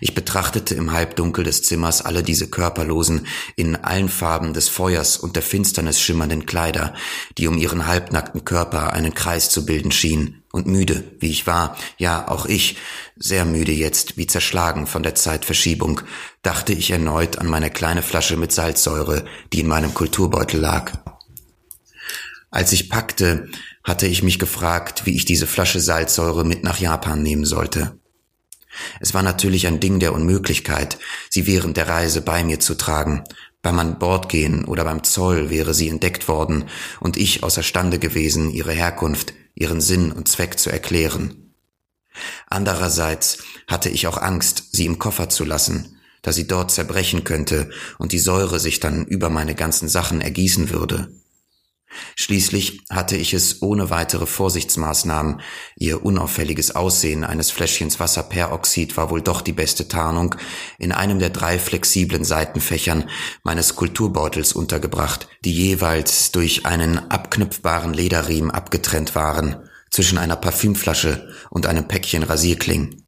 Ich 0.00 0.14
betrachtete 0.14 0.74
im 0.74 0.92
Halbdunkel 0.92 1.44
des 1.44 1.62
Zimmers 1.62 2.00
alle 2.00 2.22
diese 2.22 2.48
körperlosen, 2.48 3.26
in 3.54 3.76
allen 3.76 4.08
Farben 4.08 4.54
des 4.54 4.68
Feuers 4.68 5.18
und 5.18 5.36
der 5.36 5.42
Finsternis 5.42 6.00
schimmernden 6.00 6.46
Kleider, 6.46 6.94
die 7.36 7.48
um 7.48 7.58
ihren 7.58 7.86
halbnackten 7.86 8.46
Körper 8.46 8.94
einen 8.94 9.12
Kreis 9.12 9.50
zu 9.50 9.66
bilden 9.66 9.90
schienen, 9.90 10.42
und 10.58 10.66
müde, 10.66 11.04
wie 11.20 11.30
ich 11.30 11.46
war, 11.46 11.76
ja 11.96 12.28
auch 12.28 12.44
ich, 12.44 12.76
sehr 13.16 13.44
müde 13.44 13.72
jetzt, 13.72 14.16
wie 14.18 14.26
zerschlagen 14.26 14.86
von 14.86 15.02
der 15.02 15.14
Zeitverschiebung, 15.14 16.02
dachte 16.42 16.72
ich 16.72 16.90
erneut 16.90 17.38
an 17.38 17.46
meine 17.46 17.70
kleine 17.70 18.02
Flasche 18.02 18.36
mit 18.36 18.52
Salzsäure, 18.52 19.24
die 19.52 19.60
in 19.60 19.68
meinem 19.68 19.94
Kulturbeutel 19.94 20.60
lag. 20.60 20.92
Als 22.50 22.72
ich 22.72 22.90
packte, 22.90 23.48
hatte 23.84 24.06
ich 24.06 24.22
mich 24.22 24.38
gefragt, 24.38 25.06
wie 25.06 25.14
ich 25.14 25.24
diese 25.24 25.46
Flasche 25.46 25.80
Salzsäure 25.80 26.44
mit 26.44 26.64
nach 26.64 26.78
Japan 26.78 27.22
nehmen 27.22 27.44
sollte. 27.44 27.98
Es 29.00 29.14
war 29.14 29.22
natürlich 29.22 29.66
ein 29.66 29.80
Ding 29.80 29.98
der 29.98 30.12
Unmöglichkeit, 30.12 30.98
sie 31.30 31.46
während 31.46 31.76
der 31.76 31.88
Reise 31.88 32.20
bei 32.20 32.44
mir 32.44 32.60
zu 32.60 32.74
tragen. 32.74 33.24
Beim 33.60 33.78
an 33.80 33.98
Bord 33.98 34.28
gehen 34.28 34.64
oder 34.64 34.84
beim 34.84 35.02
Zoll 35.02 35.50
wäre 35.50 35.74
sie 35.74 35.88
entdeckt 35.88 36.28
worden 36.28 36.66
und 37.00 37.16
ich 37.16 37.42
außerstande 37.42 37.98
gewesen, 37.98 38.50
ihre 38.50 38.72
Herkunft, 38.72 39.34
ihren 39.58 39.80
Sinn 39.80 40.12
und 40.12 40.28
Zweck 40.28 40.58
zu 40.58 40.70
erklären. 40.70 41.54
Andererseits 42.46 43.38
hatte 43.66 43.88
ich 43.88 44.06
auch 44.06 44.18
Angst, 44.18 44.64
sie 44.72 44.86
im 44.86 44.98
Koffer 44.98 45.28
zu 45.28 45.44
lassen, 45.44 45.96
da 46.22 46.32
sie 46.32 46.46
dort 46.46 46.70
zerbrechen 46.70 47.24
könnte 47.24 47.70
und 47.98 48.12
die 48.12 48.18
Säure 48.18 48.58
sich 48.60 48.80
dann 48.80 49.04
über 49.06 49.30
meine 49.30 49.54
ganzen 49.54 49.88
Sachen 49.88 50.20
ergießen 50.20 50.70
würde. 50.70 51.12
Schließlich 52.16 52.82
hatte 52.90 53.16
ich 53.16 53.34
es 53.34 53.62
ohne 53.62 53.90
weitere 53.90 54.26
Vorsichtsmaßnahmen, 54.26 55.40
ihr 55.76 56.04
unauffälliges 56.04 56.74
Aussehen 56.74 57.24
eines 57.24 57.50
Fläschchens 57.50 57.98
Wasserperoxid 57.98 58.96
war 58.96 59.10
wohl 59.10 59.22
doch 59.22 59.40
die 59.40 59.52
beste 59.52 59.88
Tarnung, 59.88 60.34
in 60.78 60.92
einem 60.92 61.18
der 61.18 61.30
drei 61.30 61.58
flexiblen 61.58 62.24
Seitenfächern 62.24 63.08
meines 63.42 63.76
Kulturbeutels 63.76 64.52
untergebracht, 64.52 65.28
die 65.44 65.52
jeweils 65.52 66.32
durch 66.32 66.66
einen 66.66 67.10
abknüpfbaren 67.10 67.94
Lederriemen 67.94 68.50
abgetrennt 68.50 69.14
waren, 69.14 69.68
zwischen 69.90 70.18
einer 70.18 70.36
Parfümflasche 70.36 71.34
und 71.50 71.66
einem 71.66 71.88
Päckchen 71.88 72.22
Rasierklingen. 72.22 73.07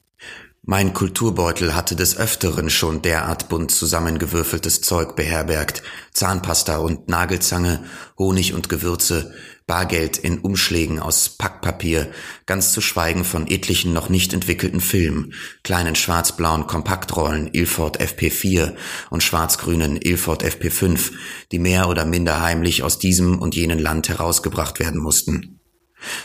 Mein 0.71 0.95
Kulturbeutel 0.95 1.75
hatte 1.75 1.97
des 1.97 2.17
Öfteren 2.17 2.71
schon 2.71 3.03
derart 3.03 3.49
bunt 3.49 3.73
zusammengewürfeltes 3.73 4.81
Zeug 4.83 5.17
beherbergt, 5.17 5.83
Zahnpasta 6.13 6.77
und 6.77 7.09
Nagelzange, 7.09 7.83
Honig 8.17 8.55
und 8.55 8.69
Gewürze, 8.69 9.35
Bargeld 9.67 10.17
in 10.17 10.39
Umschlägen 10.39 11.01
aus 11.01 11.31
Packpapier, 11.31 12.13
ganz 12.47 12.73
zu 12.73 12.81
schweigen 12.81 13.25
von 13.25 13.49
etlichen 13.49 13.93
noch 13.93 14.11
nicht 14.11 14.33
entwickelten 14.33 14.81
Filmen, 14.81 15.35
kleinen 15.65 15.97
schwarz-blauen 15.97 16.69
Kompaktrollen 16.69 17.51
Ilford 17.53 18.01
FP4 18.01 18.77
und 19.11 19.25
schwarz-grünen 19.25 20.01
Ilford 20.01 20.45
FP5, 20.45 21.11
die 21.51 21.59
mehr 21.59 21.89
oder 21.89 22.05
minder 22.05 22.43
heimlich 22.43 22.85
aus 22.85 23.01
diesem 23.01 23.41
und 23.41 23.57
jenem 23.57 23.81
Land 23.81 24.09
herausgebracht 24.09 24.79
werden 24.79 25.01
mussten. 25.01 25.60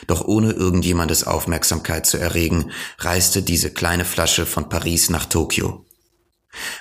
Doch 0.07 0.25
ohne 0.25 0.51
irgendjemandes 0.51 1.25
Aufmerksamkeit 1.25 2.05
zu 2.05 2.17
erregen, 2.17 2.71
reiste 2.99 3.41
diese 3.41 3.71
kleine 3.71 4.05
Flasche 4.05 4.45
von 4.45 4.69
Paris 4.69 5.09
nach 5.09 5.25
Tokio. 5.25 5.85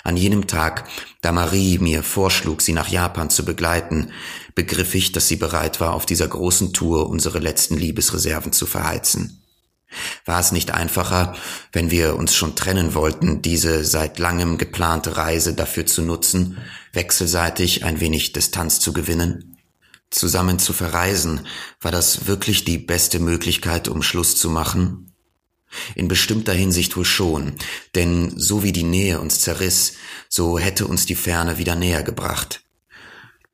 An 0.05 0.17
jenem 0.17 0.47
Tag, 0.47 0.89
da 1.21 1.33
Marie 1.33 1.79
mir 1.79 2.03
vorschlug, 2.03 2.63
sie 2.63 2.73
nach 2.73 2.89
Japan 2.89 3.31
zu 3.31 3.45
begleiten, 3.45 4.13
begriff 4.55 4.95
ich, 4.95 5.13
dass 5.13 5.29
sie 5.29 5.37
bereit 5.37 5.81
war, 5.81 5.95
auf 5.95 6.07
dieser 6.07 6.29
großen 6.29 6.73
Tour 6.73 7.09
unsere 7.09 7.41
letzten 7.41 7.77
Liebesreserven 7.77 8.53
zu 8.53 8.67
verheizen. 8.67 9.41
War 10.25 10.41
es 10.41 10.53
nicht 10.53 10.73
einfacher, 10.73 11.35
wenn 11.73 11.91
wir 11.91 12.17
uns 12.17 12.35
schon 12.35 12.57
trennen 12.57 12.95
wollten, 12.95 13.43
diese 13.43 13.85
seit 13.85 14.19
langem 14.19 14.59
geplante 14.59 15.17
Reise 15.17 15.55
dafür 15.55 15.87
zu 15.87 16.03
nutzen, 16.03 16.59
wechselseitig 16.93 17.85
ein 17.85 18.01
wenig 18.01 18.33
Distanz 18.33 18.81
zu 18.81 18.93
gewinnen? 18.93 19.54
Zusammen 20.15 20.59
zu 20.59 20.73
verreisen, 20.73 21.47
war 21.81 21.91
das 21.91 22.27
wirklich 22.27 22.65
die 22.65 22.79
beste 22.79 23.19
Möglichkeit, 23.19 23.89
um 23.89 24.03
Schluss 24.03 24.37
zu 24.37 24.49
machen? 24.49 25.13
In 25.97 26.07
bestimmter 26.07 26.53
Hinsicht 26.53 26.97
wohl 26.97 27.05
schon, 27.05 27.55
denn 27.97 28.33
so 28.37 28.63
wie 28.63 28.73
die 28.73 28.85
Nähe 28.85 29.21
uns 29.21 29.41
zerriss, 29.41 29.95
so 30.29 30.59
hätte 30.59 30.87
uns 30.87 31.05
die 31.05 31.17
Ferne 31.17 31.59
wieder 31.59 31.75
näher 31.75 32.05
gebracht. 32.05 32.63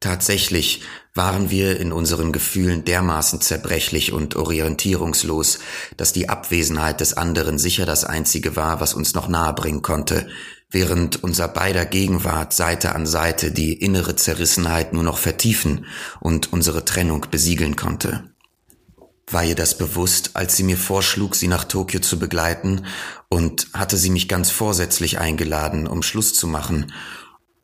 Tatsächlich 0.01 0.83
waren 1.15 1.51
wir 1.51 1.81
in 1.81 1.93
unseren 1.93 2.33
Gefühlen 2.33 2.85
dermaßen 2.85 3.41
zerbrechlich 3.41 4.13
und 4.13 4.37
orientierungslos, 4.37 5.59
dass 5.97 6.13
die 6.13 6.29
Abwesenheit 6.29 7.01
des 7.01 7.15
anderen 7.15 7.59
sicher 7.59 7.85
das 7.85 8.05
Einzige 8.05 8.57
war, 8.57 8.81
was 8.81 8.95
uns 8.95 9.15
noch 9.15 9.29
nahe 9.29 9.53
bringen 9.53 9.83
konnte, 9.83 10.29
während 10.71 11.23
unser 11.23 11.49
beider 11.49 11.85
Gegenwart 11.85 12.53
Seite 12.53 12.95
an 12.95 13.07
Seite 13.07 13.51
die 13.51 13.75
innere 13.75 14.17
Zerrissenheit 14.17 14.93
nur 14.93 15.03
noch 15.03 15.19
vertiefen 15.19 15.87
und 16.21 16.53
unsere 16.53 16.85
Trennung 16.85 17.27
besiegeln 17.31 17.77
konnte. 17.77 18.31
War 19.27 19.45
ihr 19.45 19.55
das 19.55 19.79
bewusst, 19.79 20.31
als 20.35 20.57
sie 20.57 20.65
mir 20.65 20.77
vorschlug, 20.77 21.37
sie 21.37 21.49
nach 21.49 21.65
Tokio 21.65 22.01
zu 22.01 22.19
begleiten, 22.19 22.87
und 23.29 23.69
hatte 23.73 23.97
sie 23.97 24.11
mich 24.11 24.29
ganz 24.29 24.51
vorsätzlich 24.51 25.19
eingeladen, 25.19 25.87
um 25.87 26.03
Schluss 26.03 26.35
zu 26.35 26.49
machen? 26.49 26.93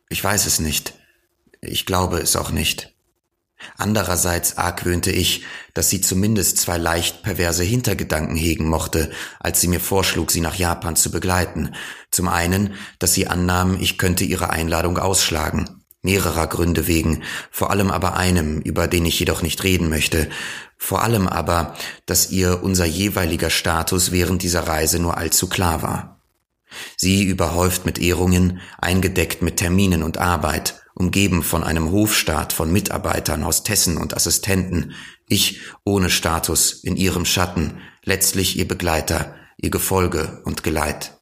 Ich 0.08 0.22
weiß 0.22 0.46
es 0.46 0.60
nicht. 0.60 0.94
Ich 1.60 1.84
glaube 1.84 2.18
es 2.18 2.36
auch 2.36 2.50
nicht. 2.50 2.95
Andererseits 3.76 4.58
argwöhnte 4.58 5.10
ich, 5.10 5.44
dass 5.74 5.90
sie 5.90 6.00
zumindest 6.00 6.58
zwei 6.58 6.78
leicht 6.78 7.22
perverse 7.22 7.62
Hintergedanken 7.62 8.36
hegen 8.36 8.68
mochte, 8.68 9.10
als 9.40 9.60
sie 9.60 9.68
mir 9.68 9.80
vorschlug, 9.80 10.30
sie 10.30 10.40
nach 10.40 10.54
Japan 10.54 10.96
zu 10.96 11.10
begleiten. 11.10 11.74
Zum 12.10 12.28
einen, 12.28 12.74
dass 12.98 13.14
sie 13.14 13.26
annahm, 13.26 13.78
ich 13.80 13.98
könnte 13.98 14.24
ihre 14.24 14.50
Einladung 14.50 14.98
ausschlagen. 14.98 15.82
Mehrerer 16.02 16.46
Gründe 16.46 16.86
wegen, 16.86 17.24
vor 17.50 17.70
allem 17.70 17.90
aber 17.90 18.16
einem, 18.16 18.60
über 18.60 18.86
den 18.86 19.04
ich 19.06 19.18
jedoch 19.18 19.42
nicht 19.42 19.64
reden 19.64 19.88
möchte. 19.88 20.28
Vor 20.76 21.02
allem 21.02 21.26
aber, 21.26 21.74
dass 22.04 22.30
ihr 22.30 22.62
unser 22.62 22.84
jeweiliger 22.84 23.50
Status 23.50 24.12
während 24.12 24.42
dieser 24.42 24.68
Reise 24.68 25.00
nur 25.00 25.16
allzu 25.16 25.48
klar 25.48 25.82
war. 25.82 26.20
Sie 26.96 27.24
überhäuft 27.24 27.86
mit 27.86 27.98
Ehrungen, 27.98 28.60
eingedeckt 28.78 29.42
mit 29.42 29.56
Terminen 29.56 30.02
und 30.02 30.18
Arbeit, 30.18 30.85
umgeben 30.96 31.42
von 31.42 31.62
einem 31.62 31.92
Hofstaat 31.92 32.52
von 32.54 32.72
Mitarbeitern, 32.72 33.44
Hostessen 33.44 33.98
und 33.98 34.16
Assistenten, 34.16 34.94
ich 35.28 35.60
ohne 35.84 36.08
Status, 36.08 36.72
in 36.72 36.96
ihrem 36.96 37.26
Schatten, 37.26 37.78
letztlich 38.02 38.58
ihr 38.58 38.66
Begleiter, 38.66 39.34
ihr 39.58 39.70
Gefolge 39.70 40.40
und 40.44 40.62
Geleit. 40.62 41.20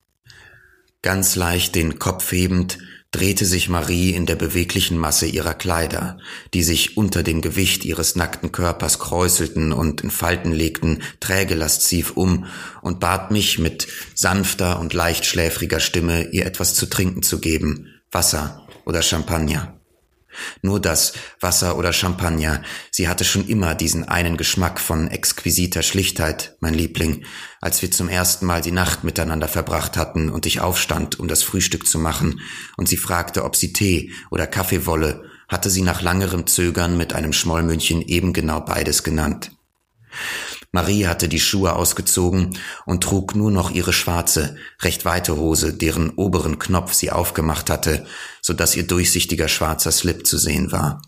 Ganz 1.03 1.35
leicht 1.35 1.75
den 1.75 1.99
Kopf 1.99 2.31
hebend, 2.31 2.79
drehte 3.11 3.47
sich 3.47 3.69
Marie 3.69 4.11
in 4.11 4.27
der 4.27 4.37
beweglichen 4.37 4.97
Masse 4.97 5.27
ihrer 5.27 5.55
Kleider, 5.55 6.19
die 6.53 6.63
sich 6.63 6.97
unter 6.97 7.23
dem 7.23 7.41
Gewicht 7.41 7.85
ihres 7.85 8.17
nackten 8.17 8.53
Körpers 8.53 8.99
kräuselten 8.99 9.73
und 9.73 10.03
in 10.03 10.11
Falten 10.11 10.53
legten, 10.53 11.03
träge 11.21 11.55
lasziv 11.55 12.13
um 12.13 12.47
und 12.81 13.01
bat 13.01 13.31
mich 13.31 13.59
mit 13.59 13.89
sanfter 14.15 14.79
und 14.79 14.95
leicht 14.95 15.27
schläfriger 15.27 15.81
Stimme, 15.81 16.31
ihr 16.31 16.47
etwas 16.47 16.75
zu 16.75 16.87
trinken 16.87 17.23
zu 17.23 17.39
geben, 17.41 17.89
Wasser, 18.11 18.64
oder 18.85 19.03
Champagner. 19.03 19.81
Nur 20.63 20.81
das, 20.81 21.13
Wasser 21.41 21.79
oder 21.79 21.93
Champagner, 21.93 22.63
sie 22.91 23.09
hatte 23.09 23.25
schon 23.25 23.47
immer 23.47 23.75
diesen 23.75 24.05
einen 24.05 24.37
Geschmack 24.37 24.81
von 24.81 25.09
exquisiter 25.09 25.83
Schlichtheit, 25.83 26.57
mein 26.61 26.75
Liebling, 26.75 27.25
als 27.61 27.83
wir 27.83 27.91
zum 27.91 28.09
ersten 28.09 28.47
Mal 28.47 28.61
die 28.61 28.73
Nacht 28.73 29.05
miteinander 29.05 29.49
verbracht 29.49 29.97
hatten 29.97 30.31
und 30.31 30.47
ich 30.47 30.61
aufstand, 30.61 31.21
um 31.21 31.29
das 31.29 31.43
Frühstück 31.43 31.87
zu 31.87 31.99
machen, 31.99 32.41
und 32.77 32.89
sie 32.89 32.97
fragte, 32.97 33.45
ob 33.45 33.57
sie 33.57 33.73
Tee 33.73 34.13
oder 34.31 34.47
Kaffee 34.47 34.87
wolle, 34.87 35.25
hatte 35.49 35.71
sie 35.71 35.83
nach 35.83 36.03
langerem 36.03 36.47
Zögern 36.47 36.97
mit 36.97 37.13
einem 37.13 37.33
Schmollmündchen 37.33 38.03
eben 38.03 38.33
genau 38.33 38.61
beides 38.61 39.03
genannt. 39.03 39.53
Marie 40.75 41.07
hatte 41.07 41.29
die 41.29 41.39
Schuhe 41.39 41.77
ausgezogen 41.77 42.59
und 42.85 43.05
trug 43.05 43.37
nur 43.37 43.53
noch 43.53 43.71
ihre 43.71 43.93
schwarze, 43.93 44.57
recht 44.83 45.05
weite 45.05 45.37
Hose, 45.37 45.73
deren 45.73 46.11
oberen 46.11 46.59
Knopf 46.59 46.95
sie 46.95 47.13
aufgemacht 47.13 47.71
hatte, 47.71 48.05
so 48.43 48.55
dass 48.55 48.75
ihr 48.75 48.85
durchsichtiger 48.85 49.47
schwarzer 49.47 49.93
Slip 49.93 50.27
zu 50.27 50.37
sehen 50.37 50.73
war. 50.73 51.01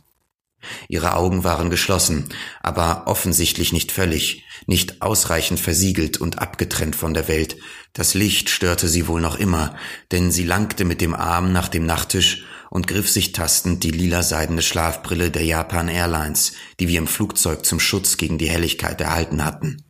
Ihre 0.88 1.14
Augen 1.14 1.42
waren 1.42 1.68
geschlossen, 1.68 2.28
aber 2.62 3.08
offensichtlich 3.08 3.72
nicht 3.72 3.90
völlig, 3.90 4.44
nicht 4.68 5.02
ausreichend 5.02 5.58
versiegelt 5.58 6.18
und 6.18 6.38
abgetrennt 6.38 6.94
von 6.94 7.12
der 7.12 7.26
Welt. 7.26 7.56
Das 7.92 8.14
Licht 8.14 8.50
störte 8.50 8.86
sie 8.86 9.08
wohl 9.08 9.20
noch 9.20 9.34
immer, 9.34 9.74
denn 10.12 10.30
sie 10.30 10.44
langte 10.44 10.84
mit 10.84 11.00
dem 11.00 11.12
Arm 11.12 11.52
nach 11.52 11.66
dem 11.66 11.86
Nachttisch 11.86 12.44
und 12.70 12.86
griff 12.86 13.10
sich 13.10 13.32
tastend 13.32 13.84
die 13.84 13.90
lila 13.90 14.22
seidene 14.22 14.62
Schlafbrille 14.62 15.30
der 15.30 15.44
Japan 15.44 15.88
Airlines, 15.88 16.52
die 16.80 16.88
wir 16.88 16.98
im 16.98 17.06
Flugzeug 17.06 17.64
zum 17.64 17.80
Schutz 17.80 18.16
gegen 18.16 18.38
die 18.38 18.48
Helligkeit 18.48 19.00
erhalten 19.00 19.44
hatten. 19.44 19.82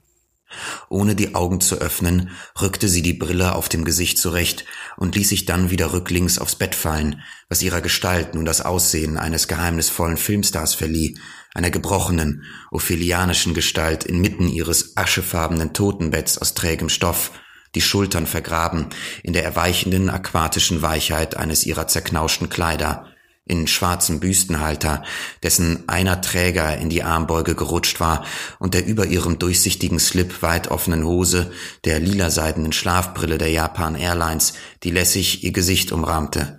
Ohne 0.88 1.14
die 1.14 1.34
Augen 1.34 1.60
zu 1.60 1.76
öffnen, 1.76 2.30
rückte 2.60 2.88
sie 2.88 3.02
die 3.02 3.12
Brille 3.12 3.54
auf 3.54 3.68
dem 3.68 3.84
Gesicht 3.84 4.18
zurecht 4.18 4.64
und 4.96 5.16
ließ 5.16 5.28
sich 5.28 5.44
dann 5.44 5.70
wieder 5.70 5.92
rücklings 5.92 6.38
aufs 6.38 6.54
Bett 6.54 6.74
fallen, 6.74 7.22
was 7.48 7.62
ihrer 7.62 7.80
Gestalt 7.80 8.34
nun 8.34 8.44
das 8.44 8.60
Aussehen 8.60 9.18
eines 9.18 9.48
geheimnisvollen 9.48 10.16
Filmstars 10.16 10.74
verlieh, 10.74 11.18
einer 11.54 11.70
gebrochenen, 11.70 12.44
ophelianischen 12.70 13.54
Gestalt 13.54 14.04
inmitten 14.04 14.48
ihres 14.48 14.96
aschefarbenen 14.96 15.72
Totenbetts 15.72 16.38
aus 16.38 16.54
trägem 16.54 16.88
Stoff, 16.88 17.32
die 17.76 17.82
Schultern 17.82 18.26
vergraben 18.26 18.86
in 19.22 19.34
der 19.34 19.44
erweichenden 19.44 20.08
aquatischen 20.08 20.80
Weichheit 20.80 21.36
eines 21.36 21.66
ihrer 21.66 21.86
zerknauschten 21.86 22.48
Kleider, 22.48 23.06
in 23.44 23.66
schwarzem 23.68 24.18
Büstenhalter, 24.18 25.04
dessen 25.42 25.88
einer 25.88 26.22
Träger 26.22 26.78
in 26.78 26.88
die 26.88 27.02
Armbeuge 27.02 27.54
gerutscht 27.54 28.00
war 28.00 28.24
und 28.58 28.72
der 28.72 28.86
über 28.86 29.06
ihrem 29.06 29.38
durchsichtigen 29.38 30.00
Slip 30.00 30.42
weit 30.42 30.68
offenen 30.68 31.04
Hose, 31.04 31.52
der 31.84 32.00
lilaseidenen 32.00 32.72
Schlafbrille 32.72 33.36
der 33.36 33.50
Japan 33.50 33.94
Airlines, 33.94 34.54
die 34.82 34.90
lässig 34.90 35.44
ihr 35.44 35.52
Gesicht 35.52 35.92
umrahmte. 35.92 36.55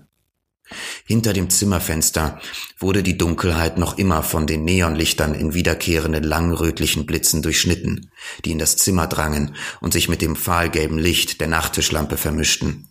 Hinter 1.06 1.34
dem 1.34 1.50
Zimmerfenster 1.50 2.40
wurde 2.80 3.04
die 3.04 3.18
Dunkelheit 3.18 3.78
noch 3.78 3.98
immer 3.98 4.24
von 4.24 4.48
den 4.48 4.66
Neonlichtern 4.66 5.34
in 5.34 5.54
wiederkehrenden 5.54 6.24
langen 6.24 6.54
rötlichen 6.54 7.06
Blitzen 7.06 7.42
durchschnitten, 7.42 8.12
die 8.44 8.52
in 8.52 8.60
das 8.60 8.78
Zimmer 8.78 9.08
drangen 9.08 9.56
und 9.80 9.94
sich 9.94 10.10
mit 10.10 10.22
dem 10.22 10.36
fahlgelben 10.36 10.98
Licht 10.98 11.40
der 11.40 11.48
Nachttischlampe 11.48 12.18
vermischten. 12.18 12.90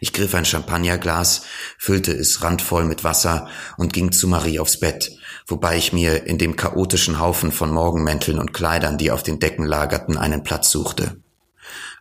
Ich 0.00 0.12
griff 0.12 0.34
ein 0.34 0.44
Champagnerglas, 0.44 1.42
füllte 1.78 2.12
es 2.12 2.42
randvoll 2.42 2.84
mit 2.84 3.04
Wasser 3.04 3.48
und 3.76 3.92
ging 3.92 4.12
zu 4.12 4.26
Marie 4.26 4.58
aufs 4.58 4.80
Bett, 4.80 5.12
wobei 5.46 5.76
ich 5.76 5.92
mir 5.92 6.26
in 6.26 6.38
dem 6.38 6.56
chaotischen 6.56 7.20
Haufen 7.20 7.52
von 7.52 7.70
Morgenmänteln 7.70 8.38
und 8.38 8.52
Kleidern, 8.52 8.98
die 8.98 9.10
auf 9.10 9.22
den 9.22 9.38
Decken 9.38 9.64
lagerten, 9.64 10.16
einen 10.16 10.42
Platz 10.42 10.70
suchte. 10.70 11.22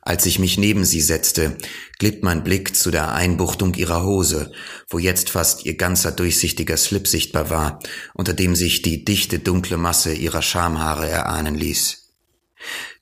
Als 0.08 0.26
ich 0.26 0.40
mich 0.40 0.58
neben 0.58 0.86
sie 0.86 1.02
setzte, 1.02 1.58
glitt 2.00 2.24
mein 2.24 2.46
Blick 2.46 2.78
zu 2.78 2.92
der 2.92 3.12
Einbuchtung 3.12 3.74
ihrer 3.74 4.06
Hose, 4.06 4.54
wo 4.88 5.00
jetzt 5.00 5.30
fast 5.30 5.66
ihr 5.66 5.76
ganzer 5.76 6.14
durchsichtiger 6.14 6.78
Slip 6.78 7.10
sichtbar 7.10 7.50
war, 7.50 7.80
unter 8.14 8.34
dem 8.34 8.56
sich 8.56 8.82
die 8.82 9.04
dichte 9.04 9.40
dunkle 9.40 9.76
Masse 9.76 10.14
ihrer 10.14 10.42
Schamhaare 10.42 11.10
erahnen 11.10 11.56
ließ. 11.56 12.14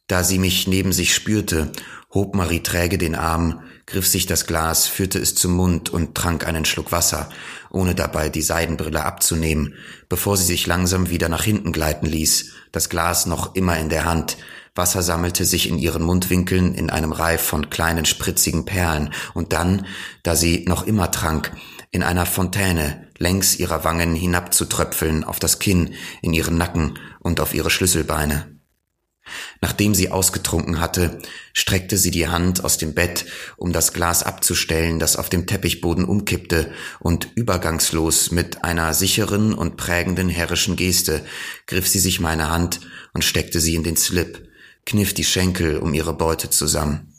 Da 0.07 0.23
sie 0.23 0.39
mich 0.39 0.65
neben 0.65 0.93
sich 0.93 1.13
spürte, 1.13 1.71
hob 2.11 2.33
Marie 2.33 2.61
träge 2.61 2.97
den 2.97 3.13
Arm, 3.13 3.61
griff 3.85 4.07
sich 4.07 4.25
das 4.25 4.47
Glas, 4.47 4.87
führte 4.87 5.19
es 5.19 5.35
zum 5.35 5.51
Mund 5.51 5.91
und 5.91 6.15
trank 6.15 6.47
einen 6.47 6.65
Schluck 6.65 6.91
Wasser, 6.91 7.29
ohne 7.69 7.93
dabei 7.93 8.29
die 8.29 8.41
Seidenbrille 8.41 9.05
abzunehmen, 9.05 9.75
bevor 10.09 10.37
sie 10.37 10.45
sich 10.45 10.65
langsam 10.65 11.11
wieder 11.11 11.29
nach 11.29 11.43
hinten 11.43 11.71
gleiten 11.71 12.07
ließ, 12.07 12.53
das 12.71 12.89
Glas 12.89 13.27
noch 13.27 13.53
immer 13.53 13.77
in 13.77 13.89
der 13.89 14.05
Hand, 14.05 14.37
Wasser 14.75 15.01
sammelte 15.01 15.45
sich 15.45 15.69
in 15.69 15.77
ihren 15.77 16.03
Mundwinkeln 16.03 16.75
in 16.75 16.89
einem 16.89 17.13
Reif 17.13 17.41
von 17.41 17.69
kleinen 17.69 18.05
spritzigen 18.05 18.65
Perlen 18.65 19.13
und 19.33 19.53
dann, 19.53 19.85
da 20.21 20.35
sie 20.35 20.65
noch 20.67 20.85
immer 20.85 21.11
trank, 21.11 21.51
in 21.91 22.03
einer 22.03 22.25
Fontäne 22.25 23.07
längs 23.17 23.57
ihrer 23.57 23.85
Wangen 23.85 24.15
hinabzutröpfeln 24.15 25.23
auf 25.23 25.39
das 25.39 25.59
Kinn, 25.59 25.93
in 26.21 26.33
ihren 26.33 26.57
Nacken 26.57 26.99
und 27.21 27.39
auf 27.39 27.53
ihre 27.53 27.69
Schlüsselbeine. 27.69 28.51
Nachdem 29.61 29.95
sie 29.95 30.11
ausgetrunken 30.11 30.79
hatte, 30.79 31.19
streckte 31.53 31.97
sie 31.97 32.11
die 32.11 32.27
Hand 32.27 32.63
aus 32.63 32.77
dem 32.77 32.93
Bett, 32.93 33.25
um 33.57 33.71
das 33.71 33.93
Glas 33.93 34.23
abzustellen, 34.23 34.99
das 34.99 35.15
auf 35.15 35.29
dem 35.29 35.47
Teppichboden 35.47 36.05
umkippte, 36.05 36.71
und 36.99 37.29
übergangslos 37.35 38.31
mit 38.31 38.63
einer 38.63 38.93
sicheren 38.93 39.53
und 39.53 39.77
prägenden 39.77 40.29
herrischen 40.29 40.75
Geste 40.75 41.25
griff 41.65 41.88
sie 41.88 41.99
sich 41.99 42.19
meine 42.19 42.49
Hand 42.51 42.81
und 43.13 43.23
steckte 43.23 43.59
sie 43.59 43.73
in 43.73 43.83
den 43.83 43.97
Slip, 43.97 44.47
kniff 44.85 45.13
die 45.13 45.23
Schenkel 45.23 45.77
um 45.77 45.93
ihre 45.93 46.13
Beute 46.13 46.49
zusammen. 46.49 47.13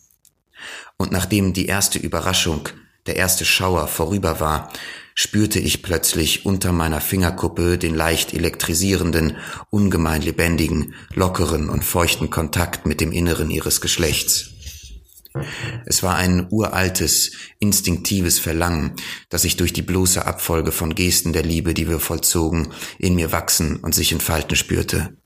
Und 0.96 1.12
nachdem 1.12 1.52
die 1.52 1.66
erste 1.66 1.98
Überraschung, 1.98 2.68
der 3.06 3.16
erste 3.16 3.44
Schauer 3.44 3.88
vorüber 3.88 4.40
war, 4.40 4.72
spürte 5.14 5.58
ich 5.58 5.82
plötzlich 5.82 6.44
unter 6.44 6.72
meiner 6.72 7.00
Fingerkuppe 7.00 7.78
den 7.78 7.94
leicht 7.94 8.34
elektrisierenden, 8.34 9.36
ungemein 9.70 10.22
lebendigen, 10.22 10.94
lockeren 11.14 11.70
und 11.70 11.84
feuchten 11.84 12.30
Kontakt 12.30 12.86
mit 12.86 13.00
dem 13.00 13.12
Inneren 13.12 13.50
ihres 13.50 13.80
Geschlechts. 13.80 14.50
Es 15.84 16.02
war 16.02 16.16
ein 16.16 16.48
uraltes, 16.50 17.32
instinktives 17.58 18.38
Verlangen, 18.38 18.92
das 19.28 19.44
ich 19.44 19.56
durch 19.56 19.72
die 19.72 19.82
bloße 19.82 20.24
Abfolge 20.24 20.72
von 20.72 20.94
Gesten 20.94 21.32
der 21.32 21.42
Liebe, 21.42 21.74
die 21.74 21.88
wir 21.88 22.00
vollzogen, 22.00 22.72
in 22.98 23.14
mir 23.14 23.32
wachsen 23.32 23.76
und 23.76 23.94
sich 23.94 24.12
entfalten 24.12 24.56
spürte. 24.56 25.16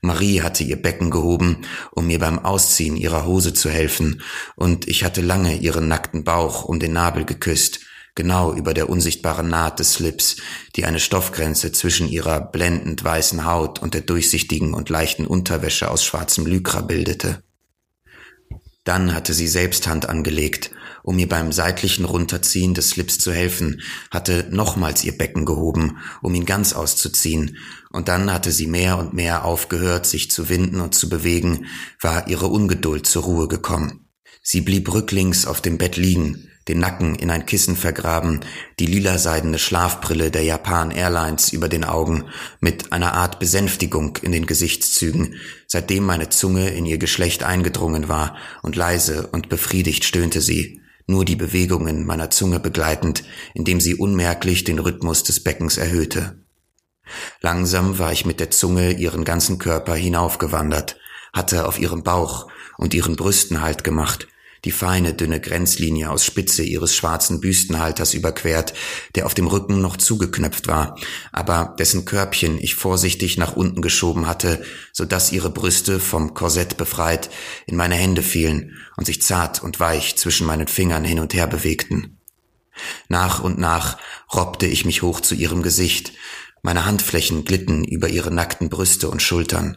Marie 0.00 0.42
hatte 0.42 0.64
ihr 0.64 0.80
Becken 0.80 1.10
gehoben, 1.10 1.62
um 1.90 2.06
mir 2.06 2.18
beim 2.18 2.38
Ausziehen 2.38 2.96
ihrer 2.96 3.26
Hose 3.26 3.54
zu 3.54 3.70
helfen, 3.70 4.22
und 4.56 4.88
ich 4.88 5.04
hatte 5.04 5.20
lange 5.20 5.56
ihren 5.56 5.88
nackten 5.88 6.24
Bauch 6.24 6.64
um 6.64 6.78
den 6.78 6.92
Nabel 6.92 7.24
geküsst, 7.24 7.80
genau 8.14 8.52
über 8.52 8.74
der 8.74 8.88
unsichtbaren 8.88 9.48
Naht 9.48 9.80
des 9.80 9.94
Slips, 9.94 10.36
die 10.76 10.84
eine 10.84 11.00
Stoffgrenze 11.00 11.72
zwischen 11.72 12.08
ihrer 12.08 12.40
blendend 12.40 13.02
weißen 13.02 13.44
Haut 13.44 13.80
und 13.80 13.94
der 13.94 14.02
durchsichtigen 14.02 14.74
und 14.74 14.88
leichten 14.88 15.26
Unterwäsche 15.26 15.90
aus 15.90 16.04
schwarzem 16.04 16.46
Lycra 16.46 16.80
bildete. 16.80 17.42
Dann 18.84 19.14
hatte 19.14 19.32
sie 19.32 19.48
selbst 19.48 19.86
Hand 19.86 20.08
angelegt, 20.08 20.70
um 21.02 21.16
mir 21.16 21.28
beim 21.28 21.52
seitlichen 21.52 22.04
Runterziehen 22.04 22.74
des 22.74 22.90
Slips 22.90 23.18
zu 23.18 23.32
helfen, 23.32 23.80
hatte 24.10 24.46
nochmals 24.50 25.04
ihr 25.04 25.16
Becken 25.16 25.46
gehoben, 25.46 25.98
um 26.22 26.34
ihn 26.34 26.44
ganz 26.44 26.74
auszuziehen, 26.74 27.56
und 27.94 28.08
dann 28.08 28.32
hatte 28.32 28.50
sie 28.50 28.66
mehr 28.66 28.98
und 28.98 29.14
mehr 29.14 29.44
aufgehört, 29.44 30.04
sich 30.04 30.28
zu 30.28 30.48
winden 30.48 30.80
und 30.80 30.96
zu 30.96 31.08
bewegen, 31.08 31.66
war 32.00 32.26
ihre 32.26 32.48
Ungeduld 32.48 33.06
zur 33.06 33.22
Ruhe 33.22 33.46
gekommen. 33.46 34.08
Sie 34.42 34.62
blieb 34.62 34.92
rücklings 34.92 35.46
auf 35.46 35.60
dem 35.60 35.78
Bett 35.78 35.96
liegen, 35.96 36.50
den 36.66 36.80
Nacken 36.80 37.14
in 37.14 37.30
ein 37.30 37.46
Kissen 37.46 37.76
vergraben, 37.76 38.40
die 38.80 38.86
lilaseidene 38.86 39.60
Schlafbrille 39.60 40.32
der 40.32 40.42
Japan 40.42 40.90
Airlines 40.90 41.52
über 41.52 41.68
den 41.68 41.84
Augen, 41.84 42.24
mit 42.58 42.92
einer 42.92 43.14
Art 43.14 43.38
Besänftigung 43.38 44.18
in 44.22 44.32
den 44.32 44.46
Gesichtszügen, 44.46 45.36
seitdem 45.68 46.04
meine 46.04 46.30
Zunge 46.30 46.70
in 46.70 46.86
ihr 46.86 46.98
Geschlecht 46.98 47.44
eingedrungen 47.44 48.08
war, 48.08 48.36
und 48.62 48.74
leise 48.74 49.28
und 49.28 49.48
befriedigt 49.48 50.04
stöhnte 50.04 50.40
sie, 50.40 50.80
nur 51.06 51.24
die 51.24 51.36
Bewegungen 51.36 52.04
meiner 52.06 52.30
Zunge 52.30 52.58
begleitend, 52.58 53.22
indem 53.54 53.80
sie 53.80 53.94
unmerklich 53.94 54.64
den 54.64 54.80
Rhythmus 54.80 55.22
des 55.22 55.44
Beckens 55.44 55.76
erhöhte. 55.76 56.43
Langsam 57.40 57.98
war 57.98 58.12
ich 58.12 58.24
mit 58.24 58.40
der 58.40 58.50
Zunge 58.50 58.92
ihren 58.92 59.24
ganzen 59.24 59.58
Körper 59.58 59.94
hinaufgewandert, 59.94 60.96
hatte 61.32 61.66
auf 61.66 61.78
ihrem 61.78 62.02
Bauch 62.02 62.48
und 62.78 62.94
ihren 62.94 63.16
Brüsten 63.16 63.60
Halt 63.60 63.84
gemacht, 63.84 64.28
die 64.64 64.70
feine, 64.70 65.14
dünne 65.14 65.40
Grenzlinie 65.40 66.10
aus 66.10 66.24
Spitze 66.24 66.62
ihres 66.62 66.96
schwarzen 66.96 67.40
Büstenhalters 67.40 68.14
überquert, 68.14 68.72
der 69.14 69.26
auf 69.26 69.34
dem 69.34 69.46
Rücken 69.46 69.80
noch 69.80 69.96
zugeknöpft 69.96 70.66
war, 70.66 70.96
aber 71.32 71.74
dessen 71.78 72.04
Körbchen 72.04 72.58
ich 72.58 72.74
vorsichtig 72.74 73.36
nach 73.36 73.56
unten 73.56 73.82
geschoben 73.82 74.26
hatte, 74.26 74.64
so 74.92 75.04
dass 75.04 75.32
ihre 75.32 75.50
Brüste 75.50 76.00
vom 76.00 76.34
Korsett 76.34 76.76
befreit 76.76 77.30
in 77.66 77.76
meine 77.76 77.94
Hände 77.94 78.22
fielen 78.22 78.78
und 78.96 79.04
sich 79.04 79.22
zart 79.22 79.62
und 79.62 79.80
weich 79.80 80.16
zwischen 80.16 80.46
meinen 80.46 80.68
Fingern 80.68 81.04
hin 81.04 81.20
und 81.20 81.34
her 81.34 81.46
bewegten. 81.46 82.18
Nach 83.08 83.40
und 83.40 83.58
nach 83.58 83.98
robbte 84.32 84.66
ich 84.66 84.84
mich 84.84 85.02
hoch 85.02 85.20
zu 85.20 85.34
ihrem 85.34 85.62
Gesicht, 85.62 86.12
meine 86.64 86.86
Handflächen 86.86 87.44
glitten 87.44 87.84
über 87.84 88.08
ihre 88.08 88.32
nackten 88.32 88.70
Brüste 88.70 89.10
und 89.10 89.20
Schultern. 89.20 89.76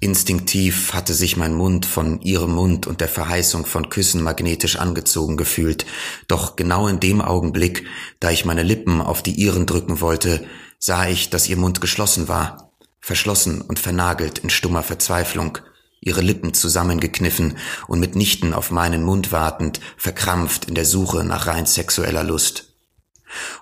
Instinktiv 0.00 0.92
hatte 0.94 1.14
sich 1.14 1.36
mein 1.36 1.54
Mund 1.54 1.86
von 1.86 2.20
ihrem 2.22 2.52
Mund 2.52 2.88
und 2.88 3.00
der 3.00 3.08
Verheißung 3.08 3.64
von 3.66 3.88
Küssen 3.88 4.20
magnetisch 4.20 4.76
angezogen 4.76 5.36
gefühlt, 5.36 5.86
doch 6.26 6.56
genau 6.56 6.88
in 6.88 6.98
dem 6.98 7.20
Augenblick, 7.20 7.86
da 8.18 8.30
ich 8.30 8.44
meine 8.44 8.64
Lippen 8.64 9.00
auf 9.00 9.22
die 9.22 9.32
ihren 9.32 9.66
drücken 9.66 10.00
wollte, 10.00 10.44
sah 10.80 11.06
ich, 11.06 11.30
dass 11.30 11.48
ihr 11.48 11.56
Mund 11.56 11.80
geschlossen 11.80 12.26
war, 12.26 12.72
verschlossen 12.98 13.60
und 13.60 13.78
vernagelt 13.78 14.40
in 14.40 14.50
stummer 14.50 14.82
Verzweiflung, 14.82 15.58
ihre 16.00 16.20
Lippen 16.20 16.52
zusammengekniffen 16.52 17.58
und 17.86 18.00
mitnichten 18.00 18.54
auf 18.54 18.72
meinen 18.72 19.04
Mund 19.04 19.30
wartend, 19.30 19.78
verkrampft 19.96 20.64
in 20.64 20.74
der 20.74 20.86
Suche 20.86 21.22
nach 21.22 21.46
rein 21.46 21.66
sexueller 21.66 22.24
Lust. 22.24 22.69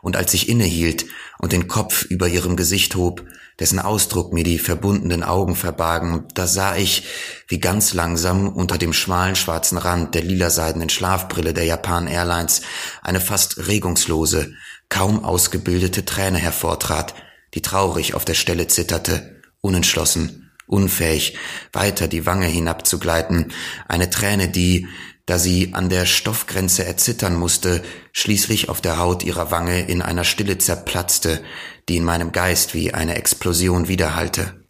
Und 0.02 0.16
als 0.16 0.34
ich 0.34 0.48
innehielt 0.48 1.06
und 1.38 1.52
den 1.52 1.68
Kopf 1.68 2.04
über 2.04 2.28
ihrem 2.28 2.56
Gesicht 2.56 2.94
hob, 2.96 3.24
dessen 3.58 3.78
Ausdruck 3.78 4.32
mir 4.32 4.44
die 4.44 4.58
verbundenen 4.58 5.22
Augen 5.22 5.56
verbargen, 5.56 6.26
da 6.34 6.46
sah 6.46 6.76
ich, 6.76 7.04
wie 7.48 7.58
ganz 7.58 7.92
langsam 7.92 8.48
unter 8.48 8.78
dem 8.78 8.92
schmalen 8.92 9.36
schwarzen 9.36 9.78
Rand 9.78 10.14
der 10.14 10.22
lilaseidenen 10.22 10.88
Schlafbrille 10.88 11.54
der 11.54 11.64
Japan 11.64 12.06
Airlines 12.06 12.62
eine 13.02 13.20
fast 13.20 13.66
regungslose, 13.66 14.52
kaum 14.88 15.24
ausgebildete 15.24 16.04
Träne 16.04 16.38
hervortrat, 16.38 17.14
die 17.54 17.62
traurig 17.62 18.14
auf 18.14 18.24
der 18.24 18.34
Stelle 18.34 18.68
zitterte, 18.68 19.40
unentschlossen, 19.60 20.50
unfähig, 20.66 21.36
weiter 21.72 22.08
die 22.08 22.26
Wange 22.26 22.46
hinabzugleiten, 22.46 23.52
eine 23.88 24.10
Träne, 24.10 24.48
die, 24.48 24.86
da 25.28 25.38
sie 25.38 25.74
an 25.74 25.90
der 25.90 26.06
Stoffgrenze 26.06 26.86
erzittern 26.86 27.36
musste, 27.36 27.82
schließlich 28.12 28.70
auf 28.70 28.80
der 28.80 28.96
Haut 28.96 29.22
ihrer 29.22 29.50
Wange 29.50 29.86
in 29.86 30.00
einer 30.00 30.24
Stille 30.24 30.56
zerplatzte, 30.56 31.44
die 31.90 31.98
in 31.98 32.04
meinem 32.04 32.32
Geist 32.32 32.72
wie 32.72 32.94
eine 32.94 33.16
Explosion 33.16 33.88
widerhallte. 33.88 34.64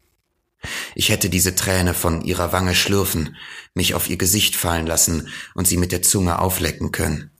Ich 0.96 1.10
hätte 1.10 1.30
diese 1.30 1.54
Träne 1.54 1.94
von 1.94 2.22
ihrer 2.22 2.52
Wange 2.52 2.74
schlürfen, 2.74 3.36
mich 3.72 3.94
auf 3.94 4.10
ihr 4.10 4.16
Gesicht 4.16 4.56
fallen 4.56 4.88
lassen 4.88 5.28
und 5.54 5.68
sie 5.68 5.76
mit 5.76 5.92
der 5.92 6.02
Zunge 6.02 6.40
auflecken 6.40 6.90
können. 6.90 7.30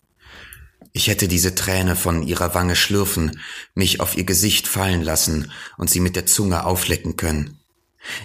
Ich 0.93 1.09
hätte 1.09 1.27
diese 1.27 1.57
Träne 1.57 1.97
von 1.97 2.23
ihrer 2.23 2.55
Wange 2.55 2.77
schlürfen, 2.77 3.41
mich 3.75 3.99
auf 3.99 4.17
ihr 4.17 4.25
Gesicht 4.25 4.69
fallen 4.69 5.03
lassen 5.03 5.51
und 5.77 5.91
sie 5.91 5.99
mit 5.99 6.15
der 6.15 6.27
Zunge 6.27 6.65
auflecken 6.65 7.17
können. 7.17 7.58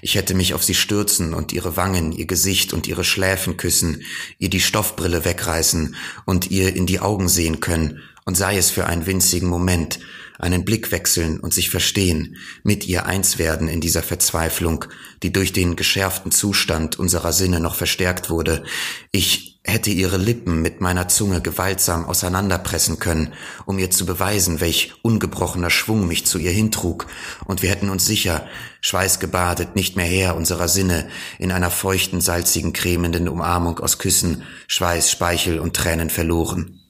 Ich 0.01 0.15
hätte 0.15 0.33
mich 0.33 0.53
auf 0.53 0.63
sie 0.63 0.75
stürzen 0.75 1.33
und 1.33 1.53
ihre 1.53 1.77
Wangen, 1.77 2.11
ihr 2.11 2.25
Gesicht 2.25 2.73
und 2.73 2.87
ihre 2.87 3.03
Schläfen 3.03 3.57
küssen, 3.57 4.03
ihr 4.39 4.49
die 4.49 4.61
Stoffbrille 4.61 5.25
wegreißen 5.25 5.95
und 6.25 6.51
ihr 6.51 6.75
in 6.75 6.85
die 6.85 6.99
Augen 6.99 7.29
sehen 7.29 7.59
können, 7.59 8.01
und 8.25 8.35
sei 8.35 8.57
es 8.57 8.69
für 8.69 8.85
einen 8.85 9.05
winzigen 9.05 9.49
Moment, 9.49 9.99
einen 10.39 10.65
Blick 10.65 10.91
wechseln 10.91 11.39
und 11.39 11.53
sich 11.53 11.69
verstehen, 11.69 12.37
mit 12.63 12.87
ihr 12.87 13.05
eins 13.05 13.37
werden 13.37 13.67
in 13.67 13.81
dieser 13.81 14.03
Verzweiflung, 14.03 14.85
die 15.21 15.31
durch 15.31 15.53
den 15.53 15.75
geschärften 15.75 16.31
Zustand 16.31 16.97
unserer 16.97 17.33
Sinne 17.33 17.59
noch 17.59 17.75
verstärkt 17.75 18.29
wurde. 18.29 18.63
Ich 19.11 19.52
hätte 19.65 19.91
ihre 19.91 20.17
Lippen 20.17 20.61
mit 20.61 20.81
meiner 20.81 21.07
Zunge 21.07 21.41
gewaltsam 21.41 22.05
auseinanderpressen 22.05 22.99
können, 22.99 23.33
um 23.65 23.79
ihr 23.79 23.89
zu 23.91 24.05
beweisen, 24.05 24.59
welch 24.59 24.93
ungebrochener 25.03 25.69
Schwung 25.69 26.05
mich 26.05 26.25
zu 26.25 26.37
ihr 26.37 26.51
hintrug, 26.51 27.07
und 27.45 27.61
wir 27.61 27.69
hätten 27.69 27.89
uns 27.89 28.05
sicher, 28.05 28.45
schweißgebadet, 28.81 29.75
nicht 29.75 29.95
mehr 29.95 30.05
her 30.05 30.35
unserer 30.35 30.67
Sinne, 30.67 31.07
in 31.39 31.51
einer 31.51 31.71
feuchten, 31.71 32.19
salzigen, 32.19 32.73
cremenden 32.73 33.29
Umarmung 33.29 33.79
aus 33.79 33.99
Küssen, 33.99 34.43
Schweiß, 34.67 35.09
Speichel 35.09 35.59
und 35.59 35.75
Tränen 35.75 36.09
verloren. 36.09 36.81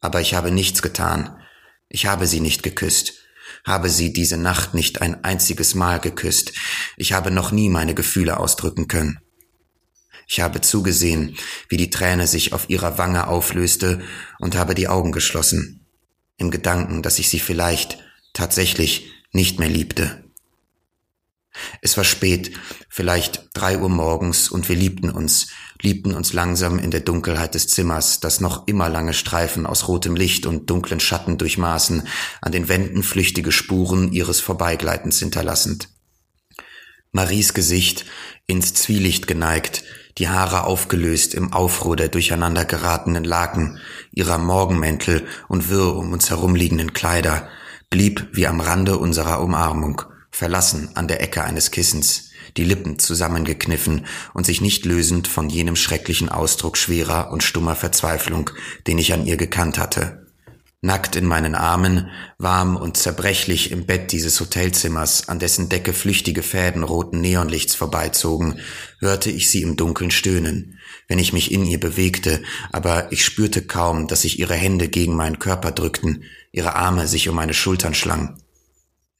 Aber 0.00 0.20
ich 0.20 0.34
habe 0.34 0.50
nichts 0.50 0.82
getan. 0.82 1.36
Ich 1.88 2.06
habe 2.06 2.26
sie 2.26 2.40
nicht 2.40 2.62
geküsst 2.62 3.14
habe 3.64 3.88
sie 3.88 4.12
diese 4.12 4.36
Nacht 4.36 4.74
nicht 4.74 5.02
ein 5.02 5.22
einziges 5.24 5.74
Mal 5.74 6.00
geküsst. 6.00 6.52
Ich 6.96 7.12
habe 7.12 7.30
noch 7.30 7.52
nie 7.52 7.68
meine 7.68 7.94
Gefühle 7.94 8.40
ausdrücken 8.40 8.88
können. 8.88 9.20
Ich 10.32 10.40
habe 10.40 10.62
zugesehen, 10.62 11.36
wie 11.68 11.76
die 11.76 11.90
Träne 11.90 12.26
sich 12.26 12.54
auf 12.54 12.70
ihrer 12.70 12.96
Wange 12.96 13.26
auflöste 13.26 14.00
und 14.38 14.56
habe 14.56 14.74
die 14.74 14.88
Augen 14.88 15.12
geschlossen, 15.12 15.84
im 16.38 16.50
Gedanken, 16.50 17.02
dass 17.02 17.18
ich 17.18 17.28
sie 17.28 17.38
vielleicht 17.38 17.98
tatsächlich 18.32 19.12
nicht 19.32 19.58
mehr 19.58 19.68
liebte. 19.68 20.24
Es 21.82 21.98
war 21.98 22.04
spät, 22.04 22.52
vielleicht 22.88 23.50
drei 23.52 23.76
Uhr 23.76 23.90
morgens, 23.90 24.48
und 24.48 24.70
wir 24.70 24.76
liebten 24.76 25.10
uns, 25.10 25.48
liebten 25.82 26.14
uns 26.14 26.32
langsam 26.32 26.78
in 26.78 26.90
der 26.90 27.00
Dunkelheit 27.00 27.54
des 27.54 27.68
Zimmers, 27.68 28.20
das 28.20 28.40
noch 28.40 28.66
immer 28.66 28.88
lange 28.88 29.12
Streifen 29.12 29.66
aus 29.66 29.86
rotem 29.86 30.16
Licht 30.16 30.46
und 30.46 30.70
dunklen 30.70 31.00
Schatten 31.00 31.36
durchmaßen, 31.36 32.08
an 32.40 32.52
den 32.52 32.70
Wänden 32.70 33.02
flüchtige 33.02 33.52
Spuren 33.52 34.14
ihres 34.14 34.40
Vorbeigleitens 34.40 35.18
hinterlassend. 35.18 35.90
Maries 37.10 37.52
Gesicht, 37.52 38.06
ins 38.46 38.72
Zwielicht 38.72 39.26
geneigt, 39.26 39.84
die 40.18 40.28
Haare 40.28 40.64
aufgelöst 40.64 41.34
im 41.34 41.52
Aufruhr 41.52 41.96
der 41.96 42.08
durcheinander 42.08 42.64
geratenen 42.64 43.24
Laken, 43.24 43.78
ihrer 44.12 44.38
Morgenmäntel 44.38 45.26
und 45.48 45.68
wirr 45.68 45.94
um 45.96 46.12
uns 46.12 46.30
herumliegenden 46.30 46.92
Kleider, 46.92 47.48
blieb 47.90 48.28
wie 48.32 48.46
am 48.46 48.60
Rande 48.60 48.98
unserer 48.98 49.40
Umarmung, 49.40 50.02
verlassen 50.30 50.90
an 50.94 51.08
der 51.08 51.22
Ecke 51.22 51.44
eines 51.44 51.70
Kissens, 51.70 52.30
die 52.56 52.64
Lippen 52.64 52.98
zusammengekniffen 52.98 54.06
und 54.34 54.46
sich 54.46 54.60
nicht 54.60 54.84
lösend 54.84 55.28
von 55.28 55.48
jenem 55.48 55.76
schrecklichen 55.76 56.28
Ausdruck 56.28 56.76
schwerer 56.76 57.30
und 57.32 57.42
stummer 57.42 57.76
Verzweiflung, 57.76 58.50
den 58.86 58.98
ich 58.98 59.12
an 59.12 59.26
ihr 59.26 59.36
gekannt 59.36 59.78
hatte. 59.78 60.21
Nackt 60.84 61.14
in 61.14 61.26
meinen 61.26 61.54
Armen, 61.54 62.10
warm 62.38 62.74
und 62.74 62.96
zerbrechlich 62.96 63.70
im 63.70 63.86
Bett 63.86 64.10
dieses 64.10 64.40
Hotelzimmers, 64.40 65.28
an 65.28 65.38
dessen 65.38 65.68
Decke 65.68 65.92
flüchtige 65.92 66.42
Fäden 66.42 66.82
roten 66.82 67.20
Neonlichts 67.20 67.76
vorbeizogen, 67.76 68.58
hörte 68.98 69.30
ich 69.30 69.48
sie 69.48 69.62
im 69.62 69.76
Dunkeln 69.76 70.10
stöhnen, 70.10 70.80
wenn 71.06 71.20
ich 71.20 71.32
mich 71.32 71.52
in 71.52 71.64
ihr 71.66 71.78
bewegte, 71.78 72.42
aber 72.72 73.12
ich 73.12 73.24
spürte 73.24 73.62
kaum, 73.62 74.08
dass 74.08 74.22
sich 74.22 74.40
ihre 74.40 74.56
Hände 74.56 74.88
gegen 74.88 75.14
meinen 75.14 75.38
Körper 75.38 75.70
drückten, 75.70 76.24
ihre 76.50 76.74
Arme 76.74 77.06
sich 77.06 77.28
um 77.28 77.36
meine 77.36 77.54
Schultern 77.54 77.94
schlangen. 77.94 78.42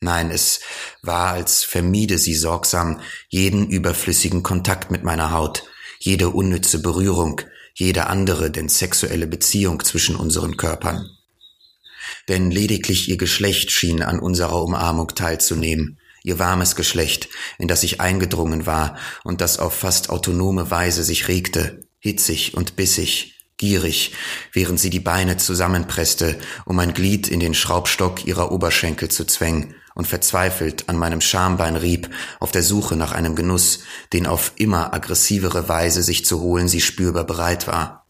Nein, 0.01 0.33
es 0.33 0.63
war, 1.01 1.29
als 1.29 1.63
vermiede 1.63 2.19
sie 2.19 2.35
sorgsam 2.35 2.99
jeden 3.29 3.69
überflüssigen 3.69 4.43
Kontakt 4.43 4.91
mit 4.91 5.05
meiner 5.05 5.31
Haut, 5.31 5.63
jede 6.01 6.31
unnütze 6.31 6.83
Berührung, 6.83 7.41
jede 7.73 8.09
andere 8.09 8.51
denn 8.51 8.69
sexuelle 8.69 9.29
Beziehung 9.29 9.85
zwischen 9.85 10.17
unseren 10.17 10.57
Körpern 10.57 11.09
denn 12.29 12.51
lediglich 12.51 13.09
ihr 13.09 13.17
Geschlecht 13.17 13.71
schien 13.71 14.03
an 14.03 14.19
unserer 14.19 14.63
Umarmung 14.63 15.09
teilzunehmen, 15.09 15.99
ihr 16.23 16.39
warmes 16.39 16.77
Geschlecht, 16.77 17.29
in 17.59 17.69
das 17.69 17.83
ich 17.83 18.01
eingedrungen 18.01 18.67
war 18.67 18.97
und 19.25 19.41
das 19.41 19.59
auf 19.59 19.75
fast 19.75 20.11
autonome 20.11 20.71
Weise 20.71 21.03
sich 21.05 21.29
regte, 21.29 21.81
hitzig 21.99 22.55
und 22.55 22.77
bissig, 22.77 23.39
gierig, 23.57 24.13
während 24.53 24.81
sie 24.81 24.91
die 24.91 25.01
Beine 25.01 25.37
zusammenpresste, 25.37 26.39
um 26.65 26.79
ein 26.79 26.95
Glied 26.95 27.29
in 27.29 27.41
den 27.41 27.55
Schraubstock 27.55 28.25
ihrer 28.25 28.51
Oberschenkel 28.51 29.09
zu 29.09 29.25
zwängen 29.25 29.75
und 29.95 30.07
verzweifelt 30.07 30.89
an 30.89 30.97
meinem 30.97 31.21
Schambein 31.21 31.77
rieb, 31.77 32.11
auf 32.41 32.51
der 32.51 32.63
Suche 32.63 32.97
nach 32.97 33.13
einem 33.13 33.37
Genuss, 33.37 33.81
den 34.13 34.27
auf 34.27 34.53
immer 34.57 34.95
aggressivere 34.95 35.69
Weise 35.69 36.03
sich 36.03 36.25
zu 36.25 36.41
holen 36.41 36.67
sie 36.67 36.81
spürbar 36.81 37.25
bereit 37.25 37.67
war. 37.67 38.07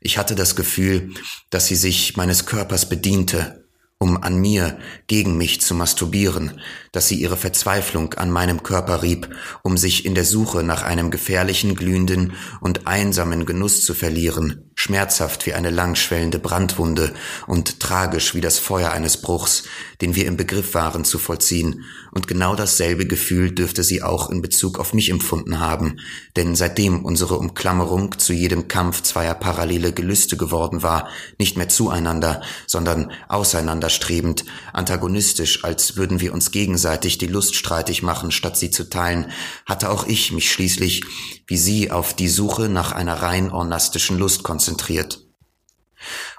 Ich 0.00 0.18
hatte 0.18 0.34
das 0.34 0.56
Gefühl, 0.56 1.12
dass 1.50 1.66
sie 1.66 1.76
sich 1.76 2.16
meines 2.16 2.46
Körpers 2.46 2.88
bediente, 2.88 3.64
um 3.98 4.16
an 4.22 4.36
mir 4.36 4.78
gegen 5.06 5.36
mich 5.36 5.60
zu 5.60 5.74
masturbieren, 5.74 6.60
dass 6.92 7.06
sie 7.06 7.20
ihre 7.20 7.36
Verzweiflung 7.36 8.14
an 8.14 8.30
meinem 8.30 8.62
Körper 8.62 9.02
rieb, 9.02 9.28
um 9.62 9.76
sich 9.76 10.04
in 10.04 10.14
der 10.14 10.24
Suche 10.24 10.64
nach 10.64 10.82
einem 10.82 11.10
gefährlichen, 11.10 11.76
glühenden 11.76 12.32
und 12.60 12.86
einsamen 12.88 13.46
Genuss 13.46 13.84
zu 13.84 13.94
verlieren, 13.94 14.70
schmerzhaft 14.74 15.46
wie 15.46 15.54
eine 15.54 15.70
langschwellende 15.70 16.40
Brandwunde 16.40 17.12
und 17.46 17.78
tragisch 17.78 18.34
wie 18.34 18.40
das 18.40 18.58
Feuer 18.58 18.90
eines 18.90 19.18
Bruchs, 19.18 19.64
den 20.00 20.16
wir 20.16 20.26
im 20.26 20.36
Begriff 20.36 20.74
waren 20.74 21.04
zu 21.04 21.18
vollziehen, 21.18 21.84
und 22.12 22.26
genau 22.26 22.56
dasselbe 22.56 23.06
Gefühl 23.06 23.52
dürfte 23.52 23.84
sie 23.84 24.02
auch 24.02 24.30
in 24.30 24.42
Bezug 24.42 24.80
auf 24.80 24.94
mich 24.94 25.10
empfunden 25.10 25.60
haben, 25.60 26.00
denn 26.34 26.56
seitdem 26.56 27.04
unsere 27.04 27.38
Umklammerung 27.38 28.18
zu 28.18 28.32
jedem 28.32 28.66
Kampf 28.66 29.02
zweier 29.02 29.34
parallele 29.34 29.92
Gelüste 29.92 30.36
geworden 30.36 30.82
war, 30.82 31.08
nicht 31.38 31.56
mehr 31.56 31.68
zueinander, 31.68 32.42
sondern 32.66 33.12
auseinanderstrebend, 33.28 34.44
antagonistisch, 34.72 35.62
als 35.62 35.96
würden 35.96 36.18
wir 36.20 36.34
uns 36.34 36.50
gegenseitig 36.50 36.79
die 36.82 37.26
Lust 37.26 37.54
streitig 37.54 38.02
machen, 38.02 38.30
statt 38.30 38.56
sie 38.56 38.70
zu 38.70 38.88
teilen, 38.88 39.30
hatte 39.66 39.90
auch 39.90 40.06
ich 40.06 40.32
mich 40.32 40.50
schließlich, 40.50 41.04
wie 41.46 41.56
sie, 41.56 41.90
auf 41.90 42.14
die 42.14 42.28
Suche 42.28 42.68
nach 42.68 42.92
einer 42.92 43.22
rein 43.22 43.50
ornastischen 43.50 44.18
Lust 44.18 44.42
konzentriert. 44.42 45.26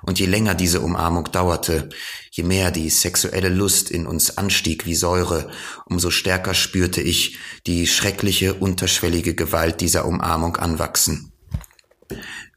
Und 0.01 0.19
je 0.19 0.25
länger 0.25 0.55
diese 0.55 0.81
Umarmung 0.81 1.31
dauerte, 1.31 1.89
je 2.31 2.43
mehr 2.43 2.71
die 2.71 2.89
sexuelle 2.89 3.49
Lust 3.49 3.91
in 3.91 4.07
uns 4.07 4.37
anstieg 4.37 4.85
wie 4.85 4.95
Säure, 4.95 5.51
umso 5.85 6.09
stärker 6.09 6.53
spürte 6.53 7.01
ich 7.01 7.37
die 7.67 7.85
schreckliche, 7.85 8.55
unterschwellige 8.55 9.35
Gewalt 9.35 9.81
dieser 9.81 10.05
Umarmung 10.05 10.57
anwachsen. 10.57 11.31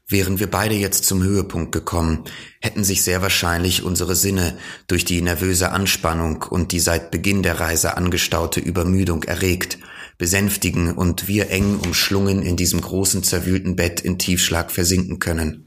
Wären 0.07 0.37
wir 0.37 0.51
beide 0.51 0.75
jetzt 0.75 1.05
zum 1.05 1.23
Höhepunkt 1.23 1.71
gekommen, 1.71 2.25
hätten 2.61 2.83
sich 2.83 3.01
sehr 3.01 3.23
wahrscheinlich 3.23 3.81
unsere 3.81 4.15
Sinne 4.15 4.55
durch 4.85 5.03
die 5.03 5.19
nervöse 5.23 5.71
Anspannung 5.71 6.43
und 6.43 6.71
die 6.73 6.79
seit 6.79 7.09
Beginn 7.09 7.41
der 7.41 7.59
Reise 7.59 7.97
angestaute 7.97 8.59
Übermüdung 8.59 9.23
erregt, 9.23 9.79
besänftigen 10.19 10.93
und 10.93 11.27
wir 11.27 11.49
eng 11.49 11.79
umschlungen 11.79 12.43
in 12.43 12.55
diesem 12.55 12.81
großen 12.81 13.23
zerwühlten 13.23 13.75
Bett 13.75 13.99
in 13.99 14.19
Tiefschlag 14.19 14.71
versinken 14.71 15.17
können. 15.17 15.64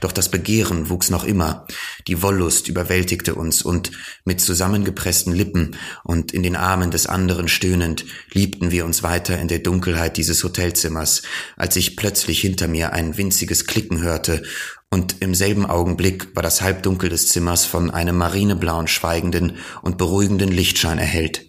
Doch 0.00 0.12
das 0.12 0.30
Begehren 0.30 0.88
wuchs 0.88 1.10
noch 1.10 1.24
immer, 1.24 1.66
die 2.06 2.22
Wollust 2.22 2.68
überwältigte 2.68 3.34
uns, 3.34 3.62
und 3.62 3.90
mit 4.24 4.40
zusammengepressten 4.40 5.32
Lippen 5.32 5.76
und 6.04 6.32
in 6.32 6.42
den 6.42 6.56
Armen 6.56 6.90
des 6.90 7.06
anderen 7.06 7.48
stöhnend 7.48 8.04
liebten 8.32 8.70
wir 8.70 8.84
uns 8.84 9.02
weiter 9.02 9.38
in 9.38 9.48
der 9.48 9.58
Dunkelheit 9.60 10.16
dieses 10.16 10.42
Hotelzimmers, 10.44 11.22
als 11.56 11.76
ich 11.76 11.96
plötzlich 11.96 12.40
hinter 12.40 12.68
mir 12.68 12.92
ein 12.92 13.16
winziges 13.16 13.66
Klicken 13.66 14.02
hörte, 14.02 14.42
und 14.90 15.16
im 15.20 15.34
selben 15.34 15.66
Augenblick 15.66 16.34
war 16.34 16.42
das 16.42 16.62
Halbdunkel 16.62 17.10
des 17.10 17.28
Zimmers 17.28 17.66
von 17.66 17.90
einem 17.90 18.16
marineblauen, 18.16 18.88
schweigenden 18.88 19.58
und 19.82 19.98
beruhigenden 19.98 20.50
Lichtschein 20.50 20.98
erhellt 20.98 21.47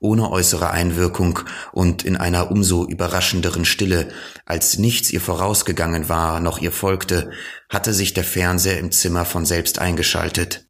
ohne 0.00 0.30
äußere 0.30 0.70
Einwirkung 0.70 1.40
und 1.72 2.04
in 2.04 2.16
einer 2.16 2.50
umso 2.50 2.86
überraschenderen 2.86 3.64
Stille, 3.64 4.08
als 4.44 4.78
nichts 4.78 5.10
ihr 5.10 5.20
vorausgegangen 5.20 6.08
war, 6.08 6.40
noch 6.40 6.58
ihr 6.58 6.72
folgte, 6.72 7.30
hatte 7.68 7.92
sich 7.92 8.14
der 8.14 8.24
Fernseher 8.24 8.78
im 8.78 8.92
Zimmer 8.92 9.24
von 9.24 9.44
selbst 9.44 9.78
eingeschaltet. 9.78 10.66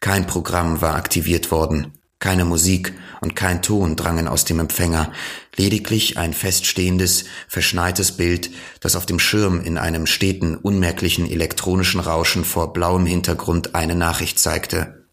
Kein 0.00 0.26
Programm 0.26 0.80
war 0.80 0.96
aktiviert 0.96 1.50
worden, 1.50 1.98
keine 2.18 2.44
Musik 2.44 2.92
und 3.20 3.34
kein 3.34 3.62
Ton 3.62 3.96
drangen 3.96 4.28
aus 4.28 4.44
dem 4.44 4.58
Empfänger, 4.58 5.12
lediglich 5.56 6.18
ein 6.18 6.34
feststehendes, 6.34 7.24
verschneites 7.48 8.12
Bild, 8.12 8.50
das 8.80 8.94
auf 8.96 9.06
dem 9.06 9.18
Schirm 9.18 9.60
in 9.60 9.78
einem 9.78 10.06
steten, 10.06 10.56
unmerklichen 10.56 11.30
elektronischen 11.30 12.00
Rauschen 12.00 12.44
vor 12.44 12.72
blauem 12.72 13.06
Hintergrund 13.06 13.74
eine 13.74 13.94
Nachricht 13.94 14.38
zeigte. 14.38 15.06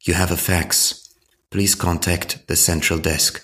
You 0.00 0.16
have 0.16 0.34
a 0.34 0.36
fax. 0.36 1.07
Please 1.50 1.78
contact 1.78 2.40
the 2.46 2.56
central 2.56 3.00
desk. 3.00 3.42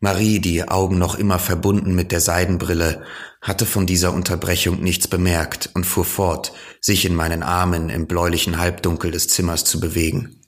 Marie, 0.00 0.40
die 0.40 0.66
Augen 0.66 0.96
noch 0.98 1.14
immer 1.14 1.38
verbunden 1.38 1.94
mit 1.94 2.10
der 2.10 2.20
Seidenbrille, 2.20 3.04
hatte 3.42 3.66
von 3.66 3.86
dieser 3.86 4.14
Unterbrechung 4.14 4.82
nichts 4.82 5.06
bemerkt 5.06 5.68
und 5.74 5.84
fuhr 5.84 6.06
fort, 6.06 6.52
sich 6.80 7.04
in 7.04 7.14
meinen 7.14 7.42
Armen 7.42 7.90
im 7.90 8.06
bläulichen 8.06 8.56
Halbdunkel 8.56 9.10
des 9.10 9.28
Zimmers 9.28 9.64
zu 9.64 9.78
bewegen. 9.78 10.40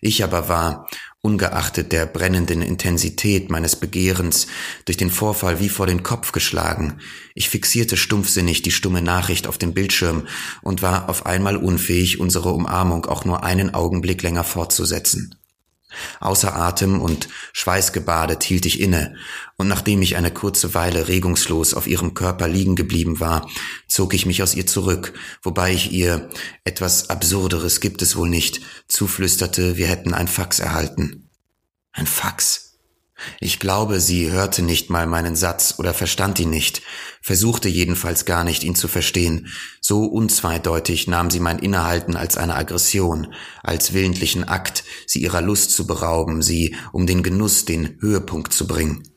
Ich 0.00 0.22
aber 0.22 0.48
war, 0.48 0.88
ungeachtet 1.20 1.90
der 1.90 2.06
brennenden 2.06 2.62
Intensität 2.62 3.50
meines 3.50 3.74
Begehrens, 3.74 4.46
durch 4.84 4.96
den 4.96 5.10
Vorfall 5.10 5.58
wie 5.58 5.68
vor 5.68 5.88
den 5.88 6.04
Kopf 6.04 6.30
geschlagen. 6.30 7.00
Ich 7.34 7.48
fixierte 7.48 7.96
stumpfsinnig 7.96 8.62
die 8.62 8.70
stumme 8.70 9.02
Nachricht 9.02 9.48
auf 9.48 9.58
dem 9.58 9.74
Bildschirm 9.74 10.28
und 10.62 10.80
war 10.80 11.08
auf 11.08 11.26
einmal 11.26 11.56
unfähig, 11.56 12.20
unsere 12.20 12.50
Umarmung 12.50 13.06
auch 13.06 13.24
nur 13.24 13.42
einen 13.42 13.74
Augenblick 13.74 14.22
länger 14.22 14.44
fortzusetzen. 14.44 15.34
Außer 16.20 16.54
Atem 16.54 17.00
und 17.00 17.28
schweißgebadet 17.52 18.42
hielt 18.42 18.66
ich 18.66 18.80
inne, 18.80 19.16
und 19.56 19.68
nachdem 19.68 20.02
ich 20.02 20.16
eine 20.16 20.32
kurze 20.32 20.74
Weile 20.74 21.08
regungslos 21.08 21.74
auf 21.74 21.86
ihrem 21.86 22.14
Körper 22.14 22.48
liegen 22.48 22.74
geblieben 22.74 23.20
war, 23.20 23.48
zog 23.86 24.14
ich 24.14 24.26
mich 24.26 24.42
aus 24.42 24.54
ihr 24.54 24.66
zurück, 24.66 25.12
wobei 25.42 25.72
ich 25.72 25.92
ihr, 25.92 26.30
etwas 26.64 27.10
Absurderes 27.10 27.80
gibt 27.80 28.02
es 28.02 28.16
wohl 28.16 28.28
nicht, 28.28 28.60
zuflüsterte, 28.88 29.76
wir 29.76 29.86
hätten 29.86 30.14
ein 30.14 30.28
Fax 30.28 30.58
erhalten. 30.58 31.28
Ein 31.92 32.06
Fax? 32.06 32.71
Ich 33.40 33.58
glaube, 33.58 34.00
sie 34.00 34.30
hörte 34.30 34.62
nicht 34.62 34.90
mal 34.90 35.06
meinen 35.06 35.36
Satz 35.36 35.74
oder 35.78 35.94
verstand 35.94 36.38
ihn 36.40 36.50
nicht, 36.50 36.82
versuchte 37.20 37.68
jedenfalls 37.68 38.24
gar 38.24 38.44
nicht, 38.44 38.64
ihn 38.64 38.74
zu 38.74 38.88
verstehen. 38.88 39.48
So 39.80 40.04
unzweideutig 40.04 41.06
nahm 41.06 41.30
sie 41.30 41.40
mein 41.40 41.58
Innehalten 41.58 42.16
als 42.16 42.36
eine 42.36 42.54
Aggression, 42.54 43.34
als 43.62 43.92
willentlichen 43.92 44.44
Akt, 44.44 44.84
sie 45.06 45.20
ihrer 45.22 45.42
Lust 45.42 45.72
zu 45.72 45.86
berauben, 45.86 46.42
sie 46.42 46.76
um 46.92 47.06
den 47.06 47.22
Genuss 47.22 47.64
den 47.64 47.98
Höhepunkt 48.00 48.52
zu 48.52 48.66
bringen. 48.66 49.11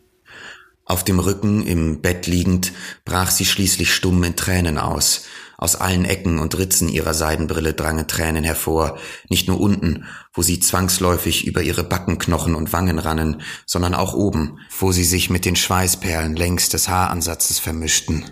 Auf 0.88 1.04
dem 1.04 1.18
Rücken 1.18 1.66
im 1.66 2.02
Bett 2.02 2.28
liegend 2.28 2.72
brach 3.06 3.32
sie 3.32 3.46
schließlich 3.46 3.92
stumm 3.92 4.24
in 4.24 4.36
Tränen 4.36 4.78
aus, 4.78 5.24
aus 5.58 5.76
allen 5.76 6.06
Ecken 6.06 6.38
und 6.38 6.56
Ritzen 6.60 6.90
ihrer 6.90 7.16
Seidenbrille 7.16 7.74
drangen 7.74 8.08
Tränen 8.08 8.44
hervor, 8.44 9.00
nicht 9.28 9.48
nur 9.48 9.60
unten, 9.60 10.06
wo 10.32 10.44
sie 10.44 10.60
zwangsläufig 10.60 11.48
über 11.48 11.64
ihre 11.64 11.84
Backenknochen 11.84 12.54
und 12.54 12.72
Wangen 12.72 13.00
rannen, 13.00 13.42
sondern 13.66 13.96
auch 13.96 14.14
oben, 14.14 14.60
wo 14.78 14.92
sie 14.92 15.06
sich 15.06 15.32
mit 15.32 15.46
den 15.46 15.56
Schweißperlen 15.56 16.36
längs 16.36 16.70
des 16.70 16.88
Haaransatzes 16.88 17.58
vermischten. 17.58 18.26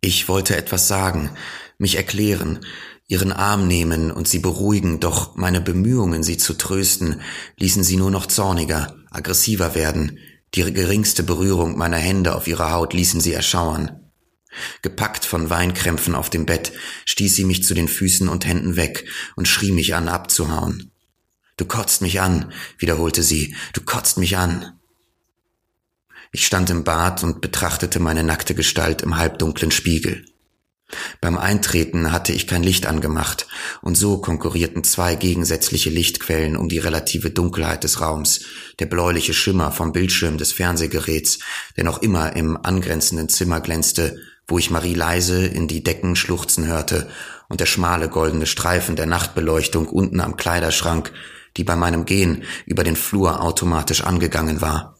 Ich 0.00 0.28
wollte 0.28 0.56
etwas 0.56 0.88
sagen, 0.88 1.30
mich 1.78 1.94
erklären, 1.94 2.58
ihren 3.06 3.30
Arm 3.32 3.68
nehmen 3.68 4.10
und 4.10 4.26
sie 4.26 4.40
beruhigen, 4.40 4.98
doch 4.98 5.36
meine 5.36 5.60
Bemühungen, 5.60 6.24
sie 6.24 6.38
zu 6.38 6.54
trösten, 6.54 7.20
ließen 7.56 7.84
sie 7.84 7.98
nur 7.98 8.10
noch 8.10 8.26
zorniger, 8.26 8.96
aggressiver 9.10 9.76
werden. 9.76 10.18
Die 10.54 10.72
geringste 10.72 11.22
Berührung 11.22 11.78
meiner 11.78 11.96
Hände 11.96 12.34
auf 12.34 12.46
ihrer 12.46 12.72
Haut 12.72 12.92
ließen 12.92 13.20
sie 13.20 13.32
erschauern. 13.32 14.10
Gepackt 14.82 15.24
von 15.24 15.48
Weinkrämpfen 15.48 16.14
auf 16.14 16.28
dem 16.28 16.44
Bett, 16.44 16.72
stieß 17.06 17.34
sie 17.34 17.44
mich 17.44 17.64
zu 17.64 17.72
den 17.72 17.88
Füßen 17.88 18.28
und 18.28 18.44
Händen 18.44 18.76
weg 18.76 19.08
und 19.34 19.48
schrie 19.48 19.72
mich 19.72 19.94
an, 19.94 20.08
abzuhauen. 20.08 20.92
Du 21.56 21.64
kotzt 21.64 22.02
mich 22.02 22.20
an, 22.20 22.52
wiederholte 22.78 23.22
sie, 23.22 23.54
du 23.72 23.80
kotzt 23.80 24.18
mich 24.18 24.36
an. 24.36 24.78
Ich 26.32 26.46
stand 26.46 26.68
im 26.70 26.84
Bad 26.84 27.22
und 27.22 27.40
betrachtete 27.40 27.98
meine 27.98 28.24
nackte 28.24 28.54
Gestalt 28.54 29.02
im 29.02 29.16
halbdunklen 29.16 29.70
Spiegel. 29.70 30.26
Beim 31.20 31.38
Eintreten 31.38 32.12
hatte 32.12 32.32
ich 32.32 32.46
kein 32.46 32.62
Licht 32.62 32.86
angemacht, 32.86 33.46
und 33.80 33.96
so 33.96 34.18
konkurrierten 34.18 34.84
zwei 34.84 35.14
gegensätzliche 35.14 35.90
Lichtquellen 35.90 36.56
um 36.56 36.68
die 36.68 36.78
relative 36.78 37.30
Dunkelheit 37.30 37.84
des 37.84 38.00
Raums, 38.00 38.40
der 38.78 38.86
bläuliche 38.86 39.34
Schimmer 39.34 39.72
vom 39.72 39.92
Bildschirm 39.92 40.38
des 40.38 40.52
Fernsehgeräts, 40.52 41.38
der 41.76 41.84
noch 41.84 42.02
immer 42.02 42.36
im 42.36 42.56
angrenzenden 42.56 43.28
Zimmer 43.28 43.60
glänzte, 43.60 44.18
wo 44.46 44.58
ich 44.58 44.70
Marie 44.70 44.94
leise 44.94 45.46
in 45.46 45.68
die 45.68 45.82
Decken 45.82 46.16
schluchzen 46.16 46.66
hörte, 46.66 47.08
und 47.48 47.60
der 47.60 47.66
schmale 47.66 48.08
goldene 48.08 48.46
Streifen 48.46 48.96
der 48.96 49.06
Nachtbeleuchtung 49.06 49.86
unten 49.86 50.20
am 50.20 50.36
Kleiderschrank, 50.36 51.12
die 51.56 51.64
bei 51.64 51.76
meinem 51.76 52.06
Gehen 52.06 52.44
über 52.64 52.82
den 52.82 52.96
Flur 52.96 53.42
automatisch 53.42 54.02
angegangen 54.02 54.60
war. 54.60 54.98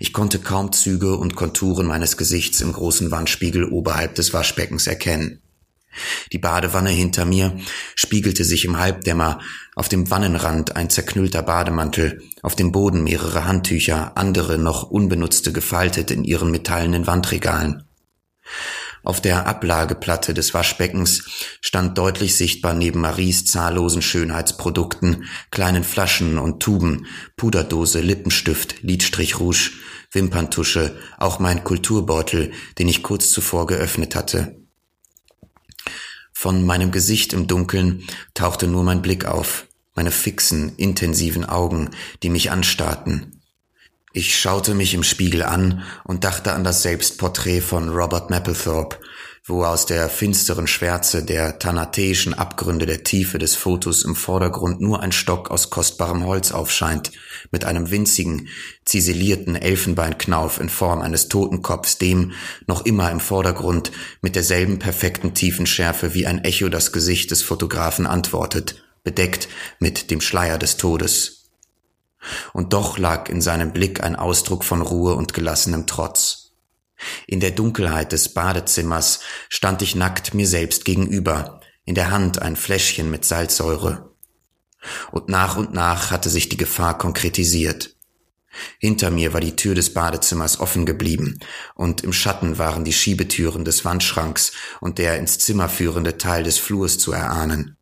Ich 0.00 0.12
konnte 0.12 0.38
kaum 0.38 0.72
Züge 0.72 1.16
und 1.16 1.36
Konturen 1.36 1.86
meines 1.86 2.16
Gesichts 2.16 2.60
im 2.60 2.72
großen 2.72 3.10
Wandspiegel 3.10 3.64
oberhalb 3.64 4.14
des 4.14 4.32
Waschbeckens 4.32 4.86
erkennen. 4.86 5.40
Die 6.32 6.38
Badewanne 6.38 6.90
hinter 6.90 7.24
mir 7.24 7.58
spiegelte 7.94 8.44
sich 8.44 8.64
im 8.64 8.78
Halbdämmer, 8.78 9.40
auf 9.74 9.88
dem 9.88 10.10
Wannenrand 10.10 10.76
ein 10.76 10.88
zerknüllter 10.90 11.42
Bademantel, 11.42 12.22
auf 12.42 12.56
dem 12.56 12.72
Boden 12.72 13.04
mehrere 13.04 13.44
Handtücher, 13.44 14.16
andere 14.16 14.58
noch 14.58 14.84
unbenutzte 14.84 15.52
gefaltet 15.52 16.10
in 16.10 16.24
ihren 16.24 16.50
metallenen 16.50 17.06
Wandregalen. 17.06 17.84
Auf 19.04 19.20
der 19.20 19.46
Ablageplatte 19.46 20.32
des 20.32 20.54
Waschbeckens 20.54 21.24
stand 21.60 21.98
deutlich 21.98 22.36
sichtbar 22.36 22.74
neben 22.74 23.00
Maries 23.00 23.44
zahllosen 23.44 24.00
Schönheitsprodukten, 24.00 25.24
kleinen 25.50 25.82
Flaschen 25.82 26.38
und 26.38 26.62
Tuben, 26.62 27.06
Puderdose, 27.36 28.00
Lippenstift, 28.00 28.82
Lidstrich-Rouge, 28.82 29.72
Wimperntusche, 30.12 30.96
auch 31.18 31.40
mein 31.40 31.64
Kulturbeutel, 31.64 32.52
den 32.78 32.88
ich 32.88 33.02
kurz 33.02 33.30
zuvor 33.30 33.66
geöffnet 33.66 34.14
hatte. 34.14 34.56
Von 36.32 36.64
meinem 36.64 36.92
Gesicht 36.92 37.32
im 37.32 37.48
Dunkeln 37.48 38.04
tauchte 38.34 38.68
nur 38.68 38.84
mein 38.84 39.02
Blick 39.02 39.24
auf, 39.26 39.66
meine 39.94 40.10
fixen, 40.10 40.76
intensiven 40.76 41.44
Augen, 41.44 41.90
die 42.22 42.30
mich 42.30 42.50
anstarrten. 42.50 43.41
Ich 44.14 44.38
schaute 44.38 44.74
mich 44.74 44.92
im 44.92 45.04
Spiegel 45.04 45.42
an 45.42 45.84
und 46.04 46.24
dachte 46.24 46.52
an 46.52 46.64
das 46.64 46.82
Selbstporträt 46.82 47.62
von 47.62 47.88
Robert 47.88 48.28
Mapplethorpe, 48.28 48.98
wo 49.46 49.64
aus 49.64 49.86
der 49.86 50.10
finsteren 50.10 50.66
Schwärze 50.66 51.24
der 51.24 51.58
thanateischen 51.58 52.34
Abgründe 52.34 52.84
der 52.84 53.04
Tiefe 53.04 53.38
des 53.38 53.54
Fotos 53.54 54.04
im 54.04 54.14
Vordergrund 54.14 54.82
nur 54.82 55.00
ein 55.00 55.12
Stock 55.12 55.50
aus 55.50 55.70
kostbarem 55.70 56.26
Holz 56.26 56.52
aufscheint, 56.52 57.10
mit 57.50 57.64
einem 57.64 57.90
winzigen, 57.90 58.48
ziselierten 58.84 59.56
Elfenbeinknauf 59.56 60.60
in 60.60 60.68
Form 60.68 61.00
eines 61.00 61.28
Totenkopfs, 61.28 61.96
dem, 61.96 62.32
noch 62.66 62.84
immer 62.84 63.10
im 63.10 63.18
Vordergrund, 63.18 63.92
mit 64.20 64.36
derselben 64.36 64.78
perfekten 64.78 65.32
Tiefenschärfe 65.32 66.12
wie 66.12 66.26
ein 66.26 66.44
Echo 66.44 66.68
das 66.68 66.92
Gesicht 66.92 67.30
des 67.30 67.40
Fotografen 67.40 68.06
antwortet, 68.06 68.84
bedeckt 69.04 69.48
mit 69.78 70.10
dem 70.10 70.20
Schleier 70.20 70.58
des 70.58 70.76
Todes 70.76 71.41
und 72.52 72.72
doch 72.72 72.98
lag 72.98 73.28
in 73.28 73.40
seinem 73.40 73.72
Blick 73.72 74.02
ein 74.02 74.16
Ausdruck 74.16 74.64
von 74.64 74.82
Ruhe 74.82 75.14
und 75.14 75.34
gelassenem 75.34 75.86
Trotz. 75.86 76.52
In 77.26 77.40
der 77.40 77.50
Dunkelheit 77.50 78.12
des 78.12 78.32
Badezimmers 78.32 79.20
stand 79.48 79.82
ich 79.82 79.94
nackt 79.94 80.34
mir 80.34 80.46
selbst 80.46 80.84
gegenüber, 80.84 81.60
in 81.84 81.94
der 81.94 82.10
Hand 82.10 82.40
ein 82.40 82.56
Fläschchen 82.56 83.10
mit 83.10 83.24
Salzsäure. 83.24 84.14
Und 85.10 85.28
nach 85.28 85.56
und 85.56 85.72
nach 85.72 86.10
hatte 86.10 86.30
sich 86.30 86.48
die 86.48 86.56
Gefahr 86.56 86.98
konkretisiert. 86.98 87.96
Hinter 88.78 89.10
mir 89.10 89.32
war 89.32 89.40
die 89.40 89.56
Tür 89.56 89.74
des 89.74 89.94
Badezimmers 89.94 90.60
offen 90.60 90.84
geblieben, 90.84 91.38
und 91.74 92.02
im 92.02 92.12
Schatten 92.12 92.58
waren 92.58 92.84
die 92.84 92.92
Schiebetüren 92.92 93.64
des 93.64 93.84
Wandschranks 93.84 94.52
und 94.80 94.98
der 94.98 95.18
ins 95.18 95.38
Zimmer 95.38 95.68
führende 95.68 96.18
Teil 96.18 96.42
des 96.42 96.58
Flurs 96.58 96.98
zu 96.98 97.12
erahnen. 97.12 97.76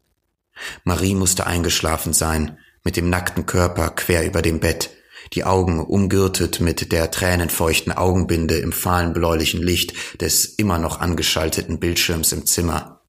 Marie 0.85 1.15
musste 1.15 1.47
eingeschlafen 1.47 2.13
sein, 2.13 2.59
mit 2.85 2.97
dem 2.97 3.11
nackten 3.11 3.47
Körper 3.47 3.91
quer 3.91 4.25
über 4.27 4.43
dem 4.43 4.61
Bett, 4.61 4.91
die 5.33 5.45
Augen 5.45 5.81
umgürtet 5.81 6.61
mit 6.61 6.93
der 6.93 7.11
tränenfeuchten 7.11 7.93
Augenbinde 7.93 8.57
im 8.57 8.73
fahlen 8.73 9.13
bläulichen 9.13 9.63
Licht 9.63 9.95
des 10.21 10.45
immer 10.45 10.79
noch 10.79 11.01
angeschalteten 11.01 11.79
Bildschirms 11.79 12.33
im 12.33 12.47
Zimmer. 12.47 13.01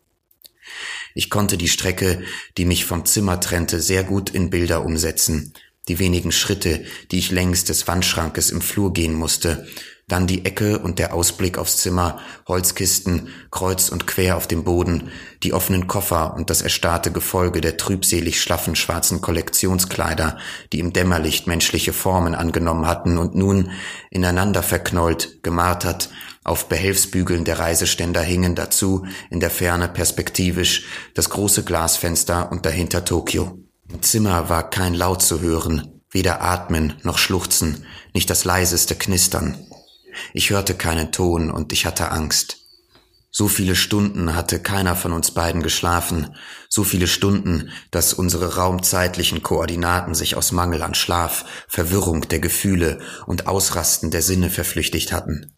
Ich 1.14 1.30
konnte 1.30 1.58
die 1.58 1.68
Strecke, 1.68 2.24
die 2.58 2.66
mich 2.66 2.86
vom 2.86 3.06
Zimmer 3.06 3.40
trennte, 3.40 3.82
sehr 3.82 4.04
gut 4.04 4.30
in 4.30 4.50
Bilder 4.50 4.86
umsetzen, 4.86 5.54
die 5.88 6.00
wenigen 6.00 6.32
Schritte, 6.32 6.86
die 7.12 7.20
ich 7.20 7.32
längs 7.32 7.66
des 7.66 7.88
Wandschrankes 7.88 8.52
im 8.52 8.62
Flur 8.62 8.94
gehen 8.94 9.14
musste, 9.14 9.68
dann 10.08 10.28
die 10.28 10.46
Ecke 10.46 10.80
und 10.80 11.00
der 11.00 11.14
Ausblick 11.14 11.58
aufs 11.58 11.78
Zimmer, 11.78 12.20
Holzkisten, 12.48 13.30
kreuz 13.50 13.90
und 13.90 14.08
quer 14.08 14.38
auf 14.38 14.48
dem 14.48 14.64
Boden, 14.64 15.10
die 15.44 15.54
offenen 15.54 15.88
Koffer 15.88 16.36
und 16.36 16.50
das 16.50 16.62
erstarrte 16.62 17.12
Gefolge 17.12 17.62
der 17.62 17.78
trübselig 17.78 18.42
schlaffen 18.42 18.76
schwarzen 18.76 19.22
Kollektionskleider, 19.22 20.38
die 20.74 20.80
im 20.80 20.94
Dämmerlicht 20.94 21.48
menschliche 21.48 21.94
Formen 21.94 22.36
angenommen 22.36 22.88
hatten 22.88 23.18
und 23.18 23.36
nun, 23.36 23.72
ineinander 24.10 24.64
verknollt, 24.64 25.44
gemartert, 25.44 26.10
auf 26.44 26.68
Behelfsbügeln 26.68 27.46
der 27.46 27.60
Reiseständer 27.60 28.22
hingen 28.22 28.56
dazu, 28.56 29.06
in 29.30 29.40
der 29.40 29.52
Ferne 29.52 29.88
perspektivisch, 29.88 30.86
das 31.14 31.30
große 31.30 31.64
Glasfenster 31.64 32.52
und 32.52 32.66
dahinter 32.66 33.06
Tokio. 33.06 33.60
Im 33.90 34.02
Zimmer 34.02 34.50
war 34.50 34.70
kein 34.70 34.94
Laut 34.94 35.22
zu 35.22 35.42
hören, 35.42 36.02
weder 36.10 36.42
Atmen 36.42 36.94
noch 37.04 37.18
Schluchzen, 37.18 37.86
nicht 38.14 38.30
das 38.30 38.44
leiseste 38.44 38.96
Knistern. 38.96 39.68
Ich 40.34 40.50
hörte 40.50 40.76
keinen 40.76 41.12
Ton 41.12 41.52
und 41.52 41.74
ich 41.74 41.86
hatte 41.86 42.12
Angst. 42.12 42.58
So 43.34 43.48
viele 43.48 43.76
Stunden 43.76 44.36
hatte 44.36 44.60
keiner 44.60 44.98
von 44.98 45.14
uns 45.14 45.32
beiden 45.32 45.64
geschlafen, 45.64 46.36
so 46.68 46.84
viele 46.84 47.08
Stunden, 47.08 47.72
dass 47.90 48.14
unsere 48.14 48.56
raumzeitlichen 48.56 49.42
Koordinaten 49.42 50.16
sich 50.16 50.36
aus 50.36 50.52
Mangel 50.52 50.84
an 50.84 50.96
Schlaf, 50.96 51.46
Verwirrung 51.70 52.28
der 52.28 52.40
Gefühle 52.40 53.00
und 53.26 53.48
Ausrasten 53.48 54.12
der 54.12 54.22
Sinne 54.22 54.50
verflüchtigt 54.50 55.14
hatten. 55.14 55.54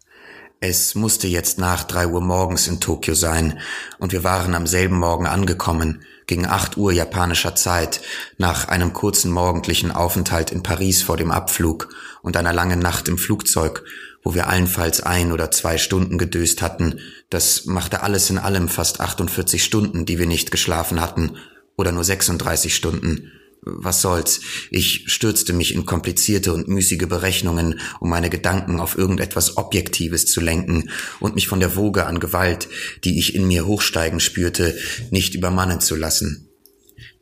Es 0.60 0.94
musste 0.94 1.26
jetzt 1.26 1.58
nach 1.58 1.82
drei 1.82 2.06
Uhr 2.06 2.20
morgens 2.20 2.68
in 2.68 2.80
Tokio 2.80 3.14
sein, 3.14 3.58
und 3.98 4.12
wir 4.12 4.22
waren 4.22 4.54
am 4.54 4.68
selben 4.68 4.96
Morgen 4.96 5.26
angekommen, 5.26 6.04
gegen 6.26 6.46
acht 6.46 6.76
Uhr 6.76 6.92
japanischer 6.92 7.54
Zeit, 7.54 8.00
nach 8.38 8.68
einem 8.68 8.92
kurzen 8.92 9.30
morgendlichen 9.30 9.90
Aufenthalt 9.90 10.52
in 10.52 10.62
Paris 10.62 11.02
vor 11.02 11.16
dem 11.16 11.30
Abflug 11.30 11.88
und 12.22 12.36
einer 12.36 12.52
langen 12.52 12.78
Nacht 12.78 13.08
im 13.08 13.18
Flugzeug, 13.18 13.84
wo 14.24 14.34
wir 14.34 14.48
allenfalls 14.48 15.02
ein 15.02 15.30
oder 15.30 15.50
zwei 15.50 15.78
Stunden 15.78 16.18
gedöst 16.18 16.62
hatten. 16.62 16.98
Das 17.30 17.66
machte 17.66 18.02
alles 18.02 18.30
in 18.30 18.38
allem 18.38 18.68
fast 18.68 19.00
48 19.00 19.62
Stunden, 19.62 20.06
die 20.06 20.18
wir 20.18 20.26
nicht 20.26 20.50
geschlafen 20.50 21.00
hatten, 21.00 21.36
oder 21.76 21.92
nur 21.92 22.04
36 22.04 22.74
Stunden. 22.74 23.30
Was 23.66 24.02
soll's? 24.02 24.40
Ich 24.70 25.04
stürzte 25.06 25.52
mich 25.52 25.74
in 25.74 25.86
komplizierte 25.86 26.52
und 26.52 26.68
müßige 26.68 27.06
Berechnungen, 27.06 27.80
um 27.98 28.10
meine 28.10 28.28
Gedanken 28.28 28.78
auf 28.78 28.96
irgendetwas 28.96 29.56
Objektives 29.56 30.26
zu 30.26 30.40
lenken 30.40 30.90
und 31.20 31.34
mich 31.34 31.48
von 31.48 31.60
der 31.60 31.74
Woge 31.74 32.06
an 32.06 32.20
Gewalt, 32.20 32.68
die 33.04 33.18
ich 33.18 33.34
in 33.34 33.46
mir 33.46 33.66
hochsteigen 33.66 34.20
spürte, 34.20 34.76
nicht 35.10 35.34
übermannen 35.34 35.80
zu 35.80 35.96
lassen. 35.96 36.50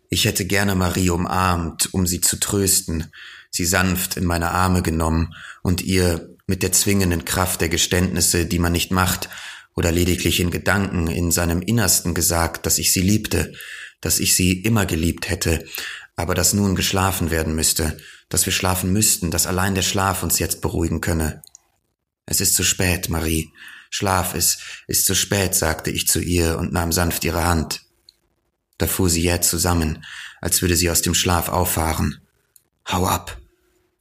Ich 0.08 0.24
hätte 0.24 0.44
gerne 0.44 0.74
Marie 0.74 1.10
umarmt, 1.10 1.94
um 1.94 2.06
sie 2.06 2.20
zu 2.20 2.38
trösten, 2.38 3.06
sie 3.50 3.64
sanft 3.64 4.16
in 4.16 4.24
meine 4.24 4.50
Arme 4.50 4.82
genommen 4.82 5.34
und 5.62 5.80
ihr 5.80 6.31
mit 6.46 6.62
der 6.62 6.72
zwingenden 6.72 7.24
Kraft 7.24 7.60
der 7.60 7.68
Geständnisse, 7.68 8.46
die 8.46 8.58
man 8.58 8.72
nicht 8.72 8.90
macht, 8.90 9.28
oder 9.74 9.90
lediglich 9.90 10.40
in 10.40 10.50
Gedanken 10.50 11.06
in 11.06 11.30
seinem 11.30 11.62
Innersten 11.62 12.14
gesagt, 12.14 12.66
dass 12.66 12.78
ich 12.78 12.92
sie 12.92 13.00
liebte, 13.00 13.54
dass 14.00 14.18
ich 14.18 14.36
sie 14.36 14.60
immer 14.60 14.86
geliebt 14.86 15.30
hätte, 15.30 15.64
aber 16.16 16.34
dass 16.34 16.52
nun 16.52 16.74
geschlafen 16.74 17.30
werden 17.30 17.54
müsste, 17.54 17.96
dass 18.28 18.44
wir 18.44 18.52
schlafen 18.52 18.92
müssten, 18.92 19.30
dass 19.30 19.46
allein 19.46 19.74
der 19.74 19.82
Schlaf 19.82 20.22
uns 20.22 20.38
jetzt 20.38 20.60
beruhigen 20.60 21.00
könne. 21.00 21.42
Es 22.26 22.40
ist 22.40 22.54
zu 22.54 22.64
spät, 22.64 23.08
Marie. 23.08 23.50
Schlaf, 23.90 24.34
es 24.34 24.58
ist 24.86 25.04
zu 25.04 25.14
spät, 25.14 25.54
sagte 25.54 25.90
ich 25.90 26.06
zu 26.06 26.20
ihr 26.20 26.58
und 26.58 26.72
nahm 26.72 26.92
sanft 26.92 27.24
ihre 27.24 27.44
Hand. 27.44 27.82
Da 28.78 28.86
fuhr 28.86 29.10
sie 29.10 29.22
jäh 29.22 29.40
zusammen, 29.40 30.04
als 30.40 30.62
würde 30.62 30.76
sie 30.76 30.90
aus 30.90 31.02
dem 31.02 31.14
Schlaf 31.14 31.48
auffahren. 31.48 32.20
Hau 32.88 33.06
ab, 33.06 33.38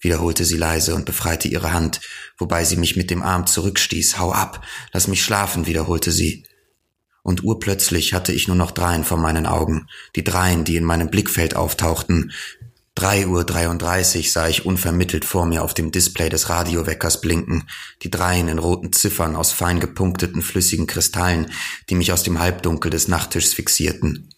wiederholte 0.01 0.43
sie 0.43 0.57
leise 0.57 0.93
und 0.95 1.05
befreite 1.05 1.47
ihre 1.47 1.71
Hand, 1.71 2.01
wobei 2.37 2.65
sie 2.65 2.75
mich 2.75 2.95
mit 2.95 3.09
dem 3.09 3.23
Arm 3.23 3.47
zurückstieß. 3.47 4.19
Hau 4.19 4.31
ab, 4.31 4.65
lass 4.91 5.07
mich 5.07 5.23
schlafen, 5.23 5.67
wiederholte 5.67 6.11
sie. 6.11 6.45
Und 7.23 7.43
urplötzlich 7.43 8.13
hatte 8.13 8.33
ich 8.33 8.47
nur 8.47 8.57
noch 8.57 8.71
dreien 8.71 9.03
vor 9.03 9.17
meinen 9.17 9.45
Augen, 9.45 9.87
die 10.15 10.23
dreien, 10.23 10.63
die 10.63 10.75
in 10.75 10.83
meinem 10.83 11.09
Blickfeld 11.11 11.55
auftauchten. 11.55 12.31
Drei 12.95 13.25
Uhr 13.25 13.45
dreiunddreißig 13.45 14.31
sah 14.31 14.47
ich 14.47 14.65
unvermittelt 14.65 15.23
vor 15.23 15.45
mir 15.45 15.63
auf 15.63 15.73
dem 15.73 15.91
Display 15.91 16.29
des 16.29 16.49
Radioweckers 16.49 17.21
blinken, 17.21 17.69
die 18.01 18.11
dreien 18.11 18.47
in 18.47 18.59
roten 18.59 18.91
Ziffern 18.91 19.35
aus 19.35 19.51
fein 19.51 19.79
gepunkteten 19.79 20.41
flüssigen 20.41 20.87
Kristallen, 20.87 21.51
die 21.89 21.95
mich 21.95 22.11
aus 22.11 22.23
dem 22.23 22.39
Halbdunkel 22.39 22.91
des 22.91 23.07
Nachttischs 23.07 23.53
fixierten. 23.53 24.29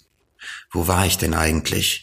Wo 0.69 0.87
war 0.87 1.05
ich 1.05 1.17
denn 1.17 1.33
eigentlich? 1.33 2.02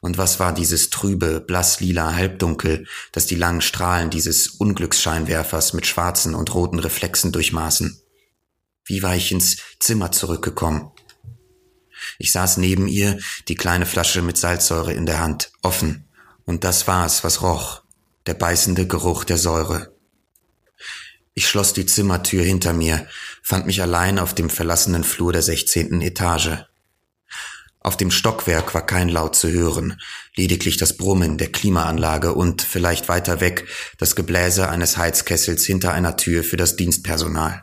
Und 0.00 0.18
was 0.18 0.40
war 0.40 0.52
dieses 0.52 0.90
trübe, 0.90 1.40
blasslila 1.40 2.14
Halbdunkel, 2.14 2.86
das 3.12 3.26
die 3.26 3.36
langen 3.36 3.60
Strahlen 3.60 4.10
dieses 4.10 4.48
Unglücksscheinwerfers 4.48 5.72
mit 5.72 5.86
schwarzen 5.86 6.34
und 6.34 6.54
roten 6.54 6.78
Reflexen 6.78 7.32
durchmaßen? 7.32 8.00
Wie 8.84 9.02
war 9.02 9.16
ich 9.16 9.32
ins 9.32 9.58
Zimmer 9.80 10.12
zurückgekommen? 10.12 10.90
Ich 12.18 12.32
saß 12.32 12.58
neben 12.58 12.86
ihr, 12.86 13.18
die 13.48 13.54
kleine 13.54 13.86
Flasche 13.86 14.22
mit 14.22 14.36
Salzsäure 14.36 14.92
in 14.92 15.06
der 15.06 15.20
Hand, 15.20 15.52
offen. 15.62 16.08
Und 16.44 16.64
das 16.64 16.86
war's, 16.86 17.24
was 17.24 17.42
roch. 17.42 17.82
Der 18.26 18.34
beißende 18.34 18.86
Geruch 18.86 19.24
der 19.24 19.38
Säure. 19.38 19.94
Ich 21.34 21.48
schloss 21.48 21.72
die 21.72 21.86
Zimmertür 21.86 22.44
hinter 22.44 22.72
mir, 22.72 23.06
fand 23.42 23.66
mich 23.66 23.82
allein 23.82 24.18
auf 24.18 24.34
dem 24.34 24.50
verlassenen 24.50 25.02
Flur 25.02 25.32
der 25.32 25.42
sechzehnten 25.42 26.00
Etage. 26.00 26.64
Auf 27.84 27.98
dem 27.98 28.10
Stockwerk 28.10 28.72
war 28.72 28.86
kein 28.86 29.10
Laut 29.10 29.36
zu 29.36 29.50
hören, 29.50 30.00
lediglich 30.34 30.78
das 30.78 30.96
Brummen 30.96 31.36
der 31.36 31.52
Klimaanlage 31.52 32.32
und 32.32 32.62
vielleicht 32.62 33.10
weiter 33.10 33.42
weg 33.42 33.68
das 33.98 34.16
Gebläse 34.16 34.70
eines 34.70 34.96
Heizkessels 34.96 35.66
hinter 35.66 35.92
einer 35.92 36.16
Tür 36.16 36.42
für 36.44 36.56
das 36.56 36.76
Dienstpersonal. 36.76 37.62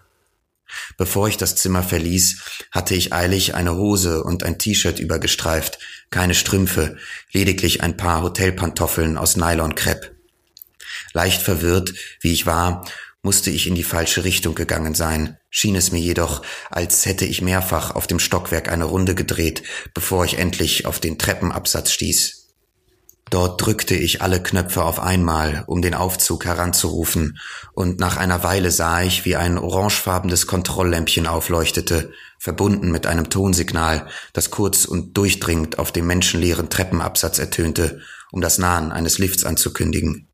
Bevor 0.95 1.27
ich 1.27 1.37
das 1.37 1.55
Zimmer 1.55 1.81
verließ, 1.81 2.39
hatte 2.69 2.93
ich 2.93 3.13
eilig 3.13 3.55
eine 3.55 3.75
Hose 3.75 4.23
und 4.23 4.43
ein 4.43 4.59
T-Shirt 4.59 4.99
übergestreift, 4.99 5.79
keine 6.11 6.35
Strümpfe, 6.35 6.97
lediglich 7.31 7.81
ein 7.81 7.97
paar 7.97 8.21
Hotelpantoffeln 8.21 9.17
aus 9.17 9.37
Nylonkrepp. 9.37 10.15
Leicht 11.13 11.41
verwirrt, 11.41 11.95
wie 12.19 12.31
ich 12.31 12.45
war, 12.45 12.85
Musste 13.23 13.51
ich 13.51 13.67
in 13.67 13.75
die 13.75 13.83
falsche 13.83 14.23
Richtung 14.23 14.55
gegangen 14.55 14.95
sein, 14.95 15.37
schien 15.51 15.75
es 15.75 15.91
mir 15.91 15.99
jedoch, 15.99 16.41
als 16.71 17.05
hätte 17.05 17.25
ich 17.25 17.43
mehrfach 17.43 17.93
auf 17.93 18.07
dem 18.07 18.17
Stockwerk 18.17 18.71
eine 18.71 18.85
Runde 18.85 19.13
gedreht, 19.13 19.61
bevor 19.93 20.25
ich 20.25 20.39
endlich 20.39 20.87
auf 20.87 20.99
den 20.99 21.19
Treppenabsatz 21.19 21.91
stieß. 21.91 22.41
Dort 23.29 23.65
drückte 23.65 23.95
ich 23.95 24.23
alle 24.23 24.41
Knöpfe 24.41 24.83
auf 24.83 24.99
einmal, 24.99 25.63
um 25.67 25.83
den 25.83 25.93
Aufzug 25.93 26.45
heranzurufen, 26.45 27.37
und 27.73 27.99
nach 27.99 28.17
einer 28.17 28.43
Weile 28.43 28.71
sah 28.71 29.03
ich, 29.03 29.23
wie 29.23 29.35
ein 29.35 29.59
orangefarbenes 29.59 30.47
Kontrolllämpchen 30.47 31.27
aufleuchtete, 31.27 32.11
verbunden 32.39 32.91
mit 32.91 33.05
einem 33.05 33.29
Tonsignal, 33.29 34.07
das 34.33 34.49
kurz 34.49 34.83
und 34.83 35.15
durchdringend 35.15 35.77
auf 35.77 35.91
dem 35.91 36.07
menschenleeren 36.07 36.69
Treppenabsatz 36.69 37.37
ertönte, 37.37 38.01
um 38.31 38.41
das 38.41 38.57
Nahen 38.57 38.91
eines 38.91 39.19
Lifts 39.19 39.45
anzukündigen. 39.45 40.27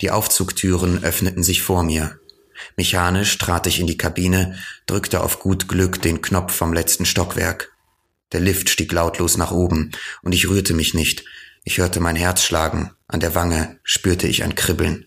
Die 0.00 0.10
Aufzugtüren 0.10 1.02
öffneten 1.04 1.42
sich 1.42 1.62
vor 1.62 1.82
mir. 1.82 2.18
Mechanisch 2.76 3.36
trat 3.38 3.66
ich 3.66 3.80
in 3.80 3.86
die 3.86 3.98
Kabine, 3.98 4.58
drückte 4.86 5.22
auf 5.22 5.40
gut 5.40 5.68
Glück 5.68 6.00
den 6.02 6.22
Knopf 6.22 6.54
vom 6.54 6.72
letzten 6.72 7.06
Stockwerk. 7.06 7.72
Der 8.32 8.40
Lift 8.40 8.68
stieg 8.68 8.92
lautlos 8.92 9.36
nach 9.36 9.52
oben, 9.52 9.92
und 10.22 10.32
ich 10.32 10.48
rührte 10.48 10.74
mich 10.74 10.94
nicht, 10.94 11.24
ich 11.64 11.78
hörte 11.78 12.00
mein 12.00 12.16
Herz 12.16 12.42
schlagen, 12.42 12.92
an 13.06 13.20
der 13.20 13.34
Wange 13.34 13.78
spürte 13.82 14.26
ich 14.26 14.42
ein 14.42 14.54
Kribbeln. 14.54 15.06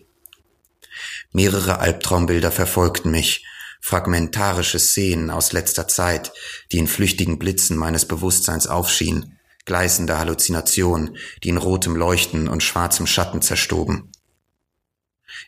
Mehrere 1.32 1.78
Albtraumbilder 1.78 2.50
verfolgten 2.50 3.10
mich, 3.10 3.46
fragmentarische 3.80 4.78
Szenen 4.78 5.30
aus 5.30 5.52
letzter 5.52 5.86
Zeit, 5.88 6.32
die 6.72 6.78
in 6.78 6.88
flüchtigen 6.88 7.38
Blitzen 7.38 7.76
meines 7.76 8.06
Bewusstseins 8.06 8.66
aufschienen, 8.66 9.38
gleißende 9.66 10.18
Halluzinationen, 10.18 11.16
die 11.44 11.50
in 11.50 11.58
rotem 11.58 11.94
Leuchten 11.94 12.48
und 12.48 12.62
schwarzem 12.62 13.06
Schatten 13.06 13.42
zerstoben. 13.42 14.10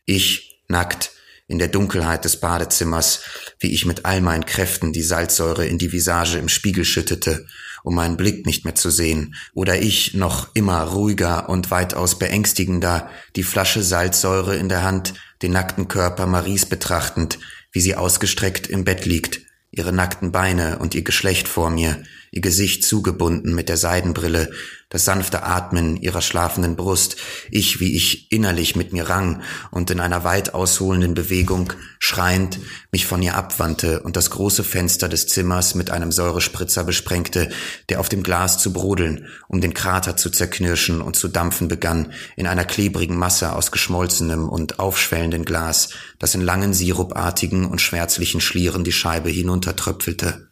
Ich, 0.04 0.62
nackt, 0.68 1.12
in 1.50 1.58
der 1.58 1.68
Dunkelheit 1.68 2.24
des 2.24 2.38
Badezimmers, 2.38 3.22
wie 3.58 3.72
ich 3.72 3.84
mit 3.84 4.04
all 4.04 4.20
meinen 4.20 4.46
Kräften 4.46 4.92
die 4.92 5.02
Salzsäure 5.02 5.66
in 5.66 5.78
die 5.78 5.90
Visage 5.90 6.38
im 6.38 6.48
Spiegel 6.48 6.84
schüttete, 6.84 7.46
um 7.82 7.96
meinen 7.96 8.16
Blick 8.16 8.46
nicht 8.46 8.64
mehr 8.64 8.76
zu 8.76 8.88
sehen, 8.88 9.34
oder 9.52 9.80
ich 9.82 10.14
noch 10.14 10.54
immer 10.54 10.82
ruhiger 10.82 11.48
und 11.48 11.72
weitaus 11.72 12.20
beängstigender, 12.20 13.10
die 13.34 13.42
Flasche 13.42 13.82
Salzsäure 13.82 14.56
in 14.56 14.68
der 14.68 14.84
Hand, 14.84 15.14
den 15.42 15.50
nackten 15.50 15.88
Körper 15.88 16.26
Maries 16.26 16.66
betrachtend, 16.66 17.40
wie 17.72 17.80
sie 17.80 17.96
ausgestreckt 17.96 18.68
im 18.68 18.84
Bett 18.84 19.04
liegt, 19.04 19.40
ihre 19.72 19.92
nackten 19.92 20.30
Beine 20.30 20.78
und 20.78 20.94
ihr 20.94 21.02
Geschlecht 21.02 21.48
vor 21.48 21.70
mir, 21.70 22.02
ihr 22.30 22.42
Gesicht 22.42 22.84
zugebunden 22.84 23.56
mit 23.56 23.68
der 23.68 23.76
Seidenbrille, 23.76 24.52
das 24.90 25.04
sanfte 25.04 25.44
Atmen 25.44 25.96
ihrer 25.96 26.20
schlafenden 26.20 26.74
Brust, 26.74 27.16
ich, 27.50 27.78
wie 27.78 27.96
ich 27.96 28.30
innerlich 28.32 28.74
mit 28.74 28.92
mir 28.92 29.08
rang 29.08 29.40
und 29.70 29.90
in 29.90 30.00
einer 30.00 30.24
weit 30.24 30.52
ausholenden 30.52 31.14
Bewegung, 31.14 31.72
schreiend, 32.00 32.58
mich 32.90 33.06
von 33.06 33.22
ihr 33.22 33.36
abwandte 33.36 34.00
und 34.00 34.16
das 34.16 34.30
große 34.30 34.64
Fenster 34.64 35.08
des 35.08 35.28
Zimmers 35.28 35.76
mit 35.76 35.90
einem 35.92 36.10
Säurespritzer 36.10 36.82
besprengte, 36.82 37.50
der 37.88 38.00
auf 38.00 38.08
dem 38.08 38.24
Glas 38.24 38.58
zu 38.58 38.72
brodeln, 38.72 39.28
um 39.46 39.60
den 39.60 39.74
Krater 39.74 40.16
zu 40.16 40.28
zerknirschen 40.28 41.00
und 41.00 41.14
zu 41.14 41.28
dampfen 41.28 41.68
begann, 41.68 42.12
in 42.34 42.48
einer 42.48 42.64
klebrigen 42.64 43.16
Masse 43.16 43.54
aus 43.54 43.70
geschmolzenem 43.70 44.48
und 44.48 44.80
aufschwellenden 44.80 45.44
Glas, 45.44 45.90
das 46.18 46.34
in 46.34 46.40
langen 46.40 46.74
sirupartigen 46.74 47.64
und 47.64 47.80
schwärzlichen 47.80 48.40
Schlieren 48.40 48.82
die 48.82 48.92
Scheibe 48.92 49.30
hinuntertröpfelte. 49.30 50.49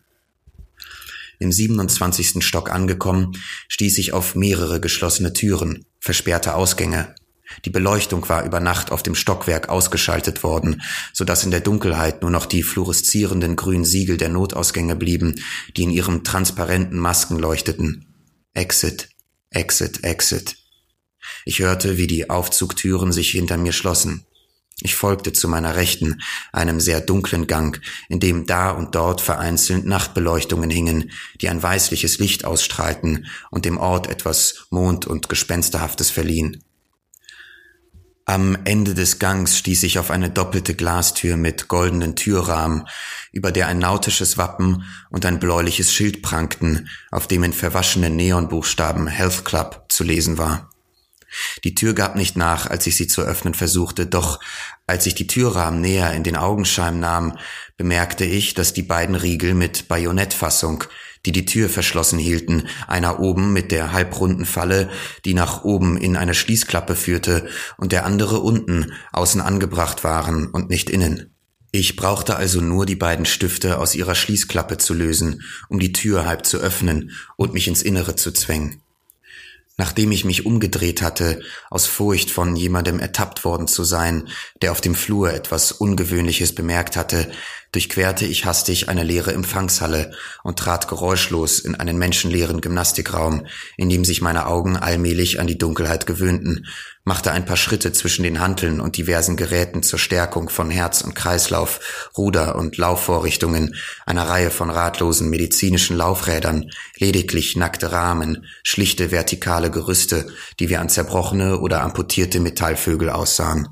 Im 1.38 1.52
27. 1.52 2.44
Stock 2.44 2.70
angekommen, 2.70 3.32
stieß 3.68 3.98
ich 3.98 4.12
auf 4.12 4.34
mehrere 4.34 4.80
geschlossene 4.80 5.32
Türen, 5.32 5.84
versperrte 6.00 6.54
Ausgänge. 6.54 7.14
Die 7.64 7.70
Beleuchtung 7.70 8.28
war 8.28 8.44
über 8.44 8.60
Nacht 8.60 8.92
auf 8.92 9.02
dem 9.02 9.14
Stockwerk 9.14 9.68
ausgeschaltet 9.68 10.42
worden, 10.42 10.82
so 11.12 11.24
dass 11.24 11.44
in 11.44 11.50
der 11.50 11.60
Dunkelheit 11.60 12.22
nur 12.22 12.30
noch 12.30 12.46
die 12.46 12.62
fluoreszierenden 12.62 13.56
grünen 13.56 13.84
Siegel 13.84 14.16
der 14.16 14.28
Notausgänge 14.28 14.96
blieben, 14.96 15.36
die 15.76 15.84
in 15.84 15.90
ihren 15.90 16.24
transparenten 16.24 16.98
Masken 16.98 17.38
leuchteten. 17.38 18.06
Exit, 18.52 19.08
Exit, 19.50 20.04
Exit. 20.04 20.56
Ich 21.44 21.60
hörte, 21.60 21.96
wie 21.96 22.06
die 22.06 22.28
Aufzugtüren 22.28 23.12
sich 23.12 23.30
hinter 23.30 23.56
mir 23.56 23.72
schlossen. 23.72 24.26
Ich 24.80 24.94
folgte 24.94 25.32
zu 25.32 25.48
meiner 25.48 25.74
Rechten, 25.74 26.20
einem 26.52 26.78
sehr 26.78 27.00
dunklen 27.00 27.48
Gang, 27.48 27.80
in 28.08 28.20
dem 28.20 28.46
da 28.46 28.70
und 28.70 28.94
dort 28.94 29.20
vereinzelt 29.20 29.84
Nachtbeleuchtungen 29.84 30.70
hingen, 30.70 31.10
die 31.40 31.48
ein 31.48 31.60
weißliches 31.60 32.18
Licht 32.18 32.44
ausstrahlten 32.44 33.26
und 33.50 33.64
dem 33.64 33.76
Ort 33.76 34.06
etwas 34.06 34.66
Mond- 34.70 35.06
und 35.06 35.28
Gespensterhaftes 35.28 36.10
verliehen. 36.10 36.62
Am 38.24 38.58
Ende 38.64 38.94
des 38.94 39.18
Gangs 39.18 39.56
stieß 39.56 39.84
ich 39.84 39.98
auf 39.98 40.10
eine 40.10 40.28
doppelte 40.28 40.74
Glastür 40.74 41.38
mit 41.38 41.66
goldenen 41.66 42.14
Türrahmen, 42.14 42.86
über 43.32 43.50
der 43.50 43.68
ein 43.68 43.78
nautisches 43.78 44.36
Wappen 44.36 44.84
und 45.08 45.24
ein 45.24 45.40
bläuliches 45.40 45.92
Schild 45.94 46.22
prangten, 46.22 46.90
auf 47.10 47.26
dem 47.26 47.42
in 47.42 47.54
verwaschenen 47.54 48.16
Neonbuchstaben 48.16 49.06
Health 49.06 49.46
Club 49.46 49.86
zu 49.88 50.04
lesen 50.04 50.36
war. 50.36 50.70
Die 51.64 51.74
Tür 51.74 51.94
gab 51.94 52.16
nicht 52.16 52.36
nach, 52.36 52.66
als 52.66 52.86
ich 52.86 52.96
sie 52.96 53.06
zu 53.06 53.22
öffnen 53.22 53.54
versuchte, 53.54 54.06
doch 54.06 54.40
als 54.86 55.06
ich 55.06 55.14
die 55.14 55.26
Türrahmen 55.26 55.80
näher 55.80 56.12
in 56.14 56.22
den 56.22 56.36
Augenschein 56.36 57.00
nahm, 57.00 57.36
bemerkte 57.76 58.24
ich, 58.24 58.54
dass 58.54 58.72
die 58.72 58.82
beiden 58.82 59.14
Riegel 59.14 59.54
mit 59.54 59.88
Bajonettfassung, 59.88 60.84
die 61.26 61.32
die 61.32 61.44
Tür 61.44 61.68
verschlossen 61.68 62.18
hielten, 62.18 62.68
einer 62.86 63.20
oben 63.20 63.52
mit 63.52 63.72
der 63.72 63.92
halbrunden 63.92 64.46
Falle, 64.46 64.88
die 65.24 65.34
nach 65.34 65.64
oben 65.64 65.96
in 65.96 66.16
eine 66.16 66.34
Schließklappe 66.34 66.96
führte, 66.96 67.48
und 67.76 67.92
der 67.92 68.06
andere 68.06 68.40
unten 68.40 68.92
außen 69.12 69.40
angebracht 69.40 70.04
waren 70.04 70.48
und 70.48 70.70
nicht 70.70 70.90
innen. 70.90 71.34
Ich 71.70 71.96
brauchte 71.96 72.36
also 72.36 72.62
nur 72.62 72.86
die 72.86 72.96
beiden 72.96 73.26
Stifte 73.26 73.78
aus 73.78 73.94
ihrer 73.94 74.14
Schließklappe 74.14 74.78
zu 74.78 74.94
lösen, 74.94 75.42
um 75.68 75.78
die 75.78 75.92
Tür 75.92 76.24
halb 76.24 76.46
zu 76.46 76.56
öffnen 76.58 77.10
und 77.36 77.52
mich 77.52 77.68
ins 77.68 77.82
Innere 77.82 78.16
zu 78.16 78.32
zwängen. 78.32 78.80
Nachdem 79.78 80.10
ich 80.10 80.24
mich 80.24 80.44
umgedreht 80.44 81.02
hatte, 81.02 81.40
aus 81.70 81.86
Furcht 81.86 82.32
von 82.32 82.56
jemandem 82.56 82.98
ertappt 82.98 83.44
worden 83.44 83.68
zu 83.68 83.84
sein, 83.84 84.28
der 84.60 84.72
auf 84.72 84.80
dem 84.80 84.96
Flur 84.96 85.32
etwas 85.32 85.70
Ungewöhnliches 85.70 86.52
bemerkt 86.52 86.96
hatte, 86.96 87.30
durchquerte 87.72 88.24
ich 88.24 88.44
hastig 88.44 88.88
eine 88.88 89.02
leere 89.02 89.32
Empfangshalle 89.32 90.12
und 90.42 90.58
trat 90.58 90.88
geräuschlos 90.88 91.58
in 91.58 91.74
einen 91.74 91.98
menschenleeren 91.98 92.60
Gymnastikraum, 92.60 93.46
in 93.76 93.88
dem 93.88 94.04
sich 94.04 94.22
meine 94.22 94.46
Augen 94.46 94.76
allmählich 94.76 95.40
an 95.40 95.46
die 95.46 95.58
Dunkelheit 95.58 96.06
gewöhnten, 96.06 96.66
machte 97.04 97.32
ein 97.32 97.46
paar 97.46 97.56
Schritte 97.56 97.92
zwischen 97.92 98.22
den 98.22 98.38
Hanteln 98.38 98.80
und 98.80 98.98
diversen 98.98 99.36
Geräten 99.36 99.82
zur 99.82 99.98
Stärkung 99.98 100.50
von 100.50 100.70
Herz 100.70 101.00
und 101.00 101.14
Kreislauf, 101.14 102.10
Ruder- 102.16 102.56
und 102.56 102.76
Laufvorrichtungen, 102.76 103.74
einer 104.04 104.28
Reihe 104.28 104.50
von 104.50 104.68
ratlosen 104.68 105.30
medizinischen 105.30 105.96
Laufrädern, 105.96 106.70
lediglich 106.98 107.56
nackte 107.56 107.92
Rahmen, 107.92 108.46
schlichte 108.62 109.10
vertikale 109.10 109.70
Gerüste, 109.70 110.26
die 110.60 110.68
wie 110.68 110.76
an 110.76 110.90
zerbrochene 110.90 111.58
oder 111.58 111.80
amputierte 111.80 112.40
Metallvögel 112.40 113.08
aussahen. 113.08 113.68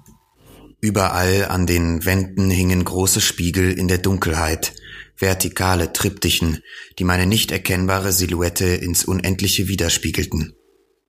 Überall 0.81 1.47
an 1.47 1.67
den 1.67 2.05
Wänden 2.05 2.51
hingen 2.51 2.85
große 2.85 3.21
Spiegel 3.21 3.73
in 3.73 3.89
der 3.89 3.99
Dunkelheit, 3.99 4.75
vertikale 5.17 5.93
Triptychen, 5.93 6.63
die 6.99 7.05
meine 7.05 7.27
nicht 7.27 7.51
erkennbare 7.51 8.13
Silhouette 8.13 8.67
ins 8.67 9.05
Unendliche 9.05 9.69
widerspiegelten. 9.69 10.55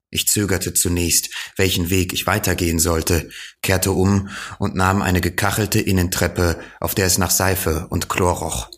Ich 0.09 0.27
zögerte 0.27 0.73
zunächst, 0.73 1.29
welchen 1.57 1.89
Weg 1.89 2.13
ich 2.13 2.25
weitergehen 2.27 2.79
sollte, 2.79 3.29
kehrte 3.61 3.91
um 3.91 4.29
und 4.57 4.73
nahm 4.73 5.01
eine 5.01 5.19
gekachelte 5.19 5.81
Innentreppe, 5.81 6.59
auf 6.79 6.95
der 6.95 7.05
es 7.05 7.17
nach 7.17 7.31
Seife 7.31 7.87
und 7.89 8.07
Chlor 8.07 8.37
roch. 8.37 8.69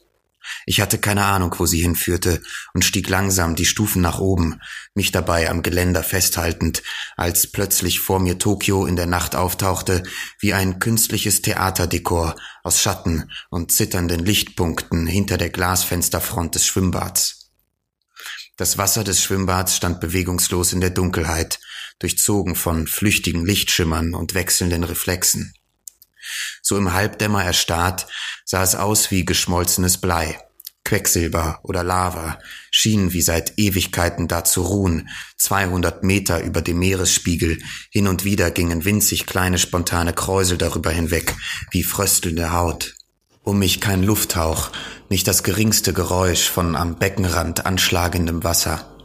Ich 0.65 0.81
hatte 0.81 0.97
keine 0.97 1.25
Ahnung, 1.25 1.55
wo 1.57 1.65
sie 1.65 1.81
hinführte 1.81 2.41
und 2.73 2.85
stieg 2.85 3.09
langsam 3.09 3.55
die 3.55 3.65
Stufen 3.65 4.01
nach 4.01 4.19
oben, 4.19 4.59
mich 4.93 5.11
dabei 5.11 5.49
am 5.49 5.61
Geländer 5.61 6.03
festhaltend, 6.03 6.83
als 7.17 7.51
plötzlich 7.51 7.99
vor 7.99 8.19
mir 8.19 8.37
Tokio 8.37 8.85
in 8.85 8.95
der 8.95 9.05
Nacht 9.05 9.35
auftauchte, 9.35 10.03
wie 10.39 10.53
ein 10.53 10.79
künstliches 10.79 11.41
Theaterdekor 11.41 12.35
aus 12.63 12.81
Schatten 12.81 13.31
und 13.49 13.71
zitternden 13.71 14.19
Lichtpunkten 14.19 15.07
hinter 15.07 15.37
der 15.37 15.49
Glasfensterfront 15.49 16.55
des 16.55 16.65
Schwimmbads. 16.65 17.51
Das 18.57 18.77
Wasser 18.77 19.05
des 19.05 19.23
Schwimmbads 19.23 19.77
stand 19.77 20.01
bewegungslos 20.01 20.73
in 20.73 20.81
der 20.81 20.89
Dunkelheit, 20.89 21.59
durchzogen 21.99 22.55
von 22.55 22.87
flüchtigen 22.87 23.45
Lichtschimmern 23.45 24.13
und 24.13 24.33
wechselnden 24.33 24.83
Reflexen. 24.83 25.53
So 26.61 26.77
im 26.77 26.93
Halbdämmer 26.93 27.43
erstarrt, 27.43 28.07
sah 28.45 28.63
es 28.63 28.75
aus 28.75 29.11
wie 29.11 29.25
geschmolzenes 29.25 29.97
Blei. 29.97 30.39
Quecksilber 30.89 31.59
oder 31.61 31.83
Lava 31.83 32.39
schienen 32.71 33.13
wie 33.13 33.21
seit 33.21 33.59
Ewigkeiten 33.59 34.27
da 34.27 34.43
zu 34.43 34.63
ruhen, 34.63 35.09
200 35.37 36.03
Meter 36.03 36.41
über 36.41 36.63
dem 36.63 36.79
Meeresspiegel, 36.79 37.59
hin 37.91 38.07
und 38.07 38.23
wieder 38.23 38.49
gingen 38.49 38.85
winzig 38.85 39.27
kleine 39.27 39.59
spontane 39.59 40.13
Kräusel 40.13 40.57
darüber 40.57 40.89
hinweg, 40.89 41.35
wie 41.69 41.83
fröstelnde 41.83 42.53
Haut. 42.53 42.95
Um 43.43 43.59
mich 43.59 43.79
kein 43.81 44.03
Lufthauch, 44.03 44.71
nicht 45.09 45.27
das 45.27 45.43
geringste 45.43 45.93
Geräusch 45.93 46.49
von 46.49 46.75
am 46.75 46.97
Beckenrand 46.97 47.65
anschlagendem 47.67 48.43
Wasser. 48.43 48.95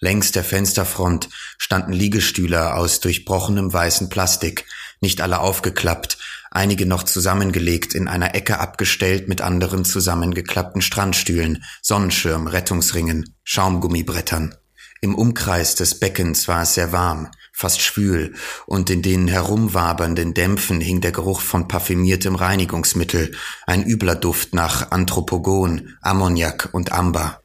Längs 0.00 0.32
der 0.32 0.44
Fensterfront 0.44 1.28
standen 1.58 1.92
Liegestühle 1.92 2.74
aus 2.74 3.00
durchbrochenem 3.00 3.72
weißen 3.72 4.08
Plastik, 4.08 4.66
nicht 5.00 5.20
alle 5.20 5.40
aufgeklappt, 5.40 6.18
einige 6.50 6.86
noch 6.86 7.02
zusammengelegt, 7.02 7.94
in 7.94 8.08
einer 8.08 8.34
Ecke 8.34 8.58
abgestellt 8.58 9.28
mit 9.28 9.40
anderen 9.40 9.84
zusammengeklappten 9.84 10.82
Strandstühlen, 10.82 11.64
Sonnenschirm, 11.82 12.46
Rettungsringen, 12.46 13.34
Schaumgummibrettern. 13.44 14.54
Im 15.00 15.14
Umkreis 15.14 15.76
des 15.76 16.00
Beckens 16.00 16.48
war 16.48 16.62
es 16.62 16.74
sehr 16.74 16.90
warm, 16.90 17.30
fast 17.52 17.80
schwül, 17.80 18.34
und 18.66 18.90
in 18.90 19.02
den 19.02 19.28
herumwabernden 19.28 20.34
Dämpfen 20.34 20.80
hing 20.80 21.00
der 21.00 21.12
Geruch 21.12 21.40
von 21.40 21.68
parfümiertem 21.68 22.34
Reinigungsmittel, 22.34 23.32
ein 23.66 23.84
übler 23.84 24.16
Duft 24.16 24.54
nach 24.54 24.90
Anthropogon, 24.90 25.96
Ammoniak 26.02 26.70
und 26.72 26.90
Amber. 26.90 27.40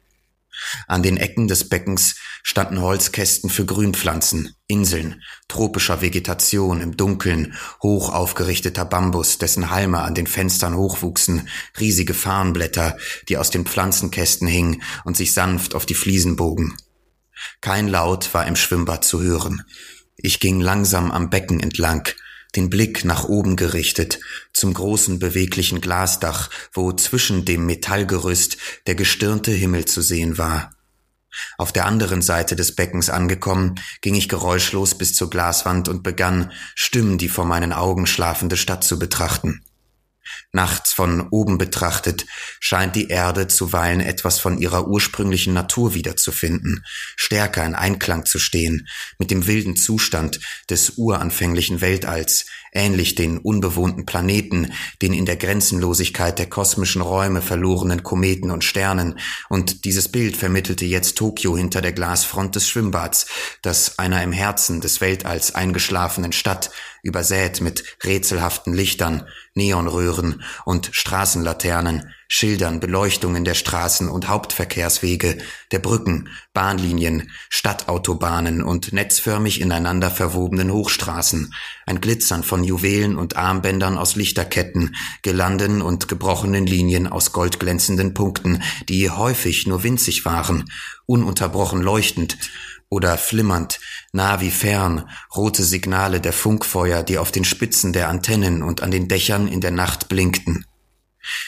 An 0.88 1.02
den 1.02 1.16
Ecken 1.16 1.46
des 1.46 1.68
Beckens 1.68 2.16
standen 2.44 2.82
Holzkästen 2.82 3.48
für 3.48 3.64
Grünpflanzen, 3.64 4.54
Inseln, 4.68 5.22
tropischer 5.48 6.02
Vegetation 6.02 6.82
im 6.82 6.96
Dunkeln, 6.96 7.54
hoch 7.82 8.12
aufgerichteter 8.12 8.84
Bambus, 8.84 9.38
dessen 9.38 9.70
Halme 9.70 10.02
an 10.02 10.14
den 10.14 10.26
Fenstern 10.26 10.76
hochwuchsen, 10.76 11.48
riesige 11.80 12.12
Farnblätter, 12.12 12.98
die 13.30 13.38
aus 13.38 13.50
den 13.50 13.64
Pflanzenkästen 13.64 14.46
hingen 14.46 14.82
und 15.04 15.16
sich 15.16 15.32
sanft 15.32 15.74
auf 15.74 15.86
die 15.86 15.94
Fliesen 15.94 16.36
bogen. 16.36 16.76
Kein 17.62 17.88
Laut 17.88 18.34
war 18.34 18.46
im 18.46 18.56
Schwimmbad 18.56 19.04
zu 19.04 19.22
hören. 19.22 19.62
Ich 20.16 20.38
ging 20.38 20.60
langsam 20.60 21.12
am 21.12 21.30
Becken 21.30 21.60
entlang, 21.60 22.06
den 22.56 22.68
Blick 22.68 23.06
nach 23.06 23.24
oben 23.24 23.56
gerichtet, 23.56 24.20
zum 24.52 24.74
großen 24.74 25.18
beweglichen 25.18 25.80
Glasdach, 25.80 26.50
wo 26.74 26.92
zwischen 26.92 27.46
dem 27.46 27.64
Metallgerüst 27.64 28.58
der 28.86 28.96
gestirnte 28.96 29.50
Himmel 29.50 29.86
zu 29.86 30.02
sehen 30.02 30.36
war. 30.36 30.73
Auf 31.58 31.72
der 31.72 31.86
anderen 31.86 32.22
Seite 32.22 32.56
des 32.56 32.74
Beckens 32.74 33.10
angekommen, 33.10 33.74
ging 34.00 34.14
ich 34.14 34.28
geräuschlos 34.28 34.96
bis 34.96 35.14
zur 35.14 35.30
Glaswand 35.30 35.88
und 35.88 36.02
begann, 36.02 36.52
Stimmen 36.74 37.18
die 37.18 37.28
vor 37.28 37.44
meinen 37.44 37.72
Augen 37.72 38.06
schlafende 38.06 38.56
Stadt 38.56 38.84
zu 38.84 38.98
betrachten. 38.98 39.62
Nachts 40.54 40.92
von 40.92 41.26
oben 41.30 41.58
betrachtet 41.58 42.26
scheint 42.60 42.94
die 42.94 43.08
Erde 43.08 43.48
zuweilen 43.48 43.98
etwas 43.98 44.38
von 44.38 44.56
ihrer 44.56 44.86
ursprünglichen 44.86 45.52
Natur 45.52 45.94
wiederzufinden, 45.94 46.84
stärker 47.16 47.66
in 47.66 47.74
Einklang 47.74 48.24
zu 48.24 48.38
stehen 48.38 48.86
mit 49.18 49.32
dem 49.32 49.48
wilden 49.48 49.74
Zustand 49.74 50.38
des 50.70 50.90
uranfänglichen 50.90 51.80
Weltalls, 51.80 52.46
ähnlich 52.72 53.16
den 53.16 53.38
unbewohnten 53.38 54.06
Planeten, 54.06 54.72
den 55.02 55.12
in 55.12 55.26
der 55.26 55.36
Grenzenlosigkeit 55.36 56.38
der 56.38 56.48
kosmischen 56.48 57.02
Räume 57.02 57.42
verlorenen 57.42 58.04
Kometen 58.04 58.52
und 58.52 58.62
Sternen, 58.62 59.18
und 59.48 59.84
dieses 59.84 60.06
Bild 60.06 60.36
vermittelte 60.36 60.84
jetzt 60.84 61.18
Tokio 61.18 61.56
hinter 61.56 61.82
der 61.82 61.92
Glasfront 61.92 62.54
des 62.54 62.68
Schwimmbads, 62.68 63.26
das 63.62 63.98
einer 63.98 64.22
im 64.22 64.32
Herzen 64.32 64.80
des 64.80 65.00
Weltalls 65.00 65.52
eingeschlafenen 65.52 66.30
Stadt, 66.30 66.70
übersät 67.02 67.60
mit 67.60 67.84
rätselhaften 68.04 68.72
Lichtern, 68.72 69.26
Neonröhren 69.54 70.42
und 70.64 70.90
Straßenlaternen, 70.92 72.12
Schildern, 72.26 72.80
Beleuchtungen 72.80 73.44
der 73.44 73.54
Straßen 73.54 74.08
und 74.08 74.28
Hauptverkehrswege, 74.28 75.38
der 75.70 75.78
Brücken, 75.78 76.28
Bahnlinien, 76.52 77.30
Stadtautobahnen 77.50 78.62
und 78.62 78.92
netzförmig 78.92 79.60
ineinander 79.60 80.10
verwobenen 80.10 80.72
Hochstraßen, 80.72 81.54
ein 81.86 82.00
Glitzern 82.00 82.42
von 82.42 82.64
Juwelen 82.64 83.16
und 83.16 83.36
Armbändern 83.36 83.96
aus 83.96 84.16
Lichterketten, 84.16 84.96
Gelanden 85.22 85.82
und 85.82 86.08
gebrochenen 86.08 86.66
Linien 86.66 87.06
aus 87.06 87.30
goldglänzenden 87.32 88.14
Punkten, 88.14 88.62
die 88.88 89.10
häufig 89.10 89.68
nur 89.68 89.84
winzig 89.84 90.24
waren, 90.24 90.64
ununterbrochen 91.06 91.80
leuchtend, 91.80 92.36
oder 92.94 93.18
flimmernd, 93.18 93.80
nah 94.12 94.40
wie 94.40 94.52
fern, 94.52 95.10
rote 95.34 95.64
Signale 95.64 96.20
der 96.20 96.32
Funkfeuer, 96.32 97.02
die 97.02 97.18
auf 97.18 97.32
den 97.32 97.44
Spitzen 97.44 97.92
der 97.92 98.08
Antennen 98.08 98.62
und 98.62 98.84
an 98.84 98.92
den 98.92 99.08
Dächern 99.08 99.48
in 99.48 99.60
der 99.60 99.72
Nacht 99.72 100.08
blinkten. 100.08 100.64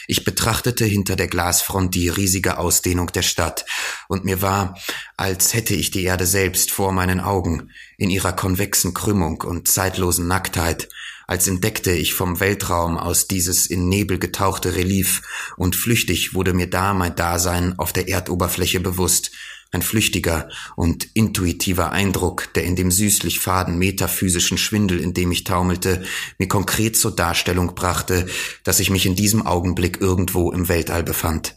Ich 0.07 0.25
betrachtete 0.25 0.83
hinter 0.83 1.15
der 1.15 1.27
Glasfront 1.27 1.95
die 1.95 2.09
riesige 2.09 2.57
Ausdehnung 2.57 3.07
der 3.13 3.21
Stadt, 3.21 3.65
und 4.09 4.25
mir 4.25 4.41
war, 4.41 4.77
als 5.15 5.53
hätte 5.53 5.73
ich 5.73 5.89
die 5.89 6.03
Erde 6.03 6.25
selbst 6.25 6.69
vor 6.69 6.91
meinen 6.91 7.21
Augen, 7.21 7.71
in 7.97 8.09
ihrer 8.09 8.33
konvexen 8.33 8.93
Krümmung 8.93 9.41
und 9.41 9.69
zeitlosen 9.69 10.27
Nacktheit, 10.27 10.89
als 11.27 11.47
entdeckte 11.47 11.91
ich 11.93 12.13
vom 12.13 12.41
Weltraum 12.41 12.97
aus 12.97 13.27
dieses 13.27 13.67
in 13.67 13.87
Nebel 13.87 14.19
getauchte 14.19 14.75
Relief, 14.75 15.21
und 15.55 15.77
flüchtig 15.77 16.33
wurde 16.33 16.53
mir 16.53 16.69
da 16.69 16.93
mein 16.93 17.15
Dasein 17.15 17.79
auf 17.79 17.93
der 17.93 18.09
Erdoberfläche 18.09 18.81
bewusst, 18.81 19.31
ein 19.71 19.81
flüchtiger 19.81 20.49
und 20.75 21.07
intuitiver 21.13 21.91
Eindruck, 21.91 22.53
der 22.53 22.63
in 22.63 22.75
dem 22.75 22.91
süßlich 22.91 23.39
faden 23.39 23.77
metaphysischen 23.77 24.57
Schwindel, 24.57 24.99
in 24.99 25.13
dem 25.13 25.31
ich 25.31 25.43
taumelte, 25.43 26.03
mir 26.37 26.47
konkret 26.47 26.97
zur 26.97 27.15
Darstellung 27.15 27.75
brachte, 27.75 28.27
dass 28.63 28.79
ich 28.79 28.89
mich 28.89 29.05
in 29.05 29.15
diesem 29.15 29.45
Augenblick 29.45 30.01
irgendwo 30.01 30.51
im 30.51 30.69
Weltall 30.69 31.03
befand. 31.03 31.55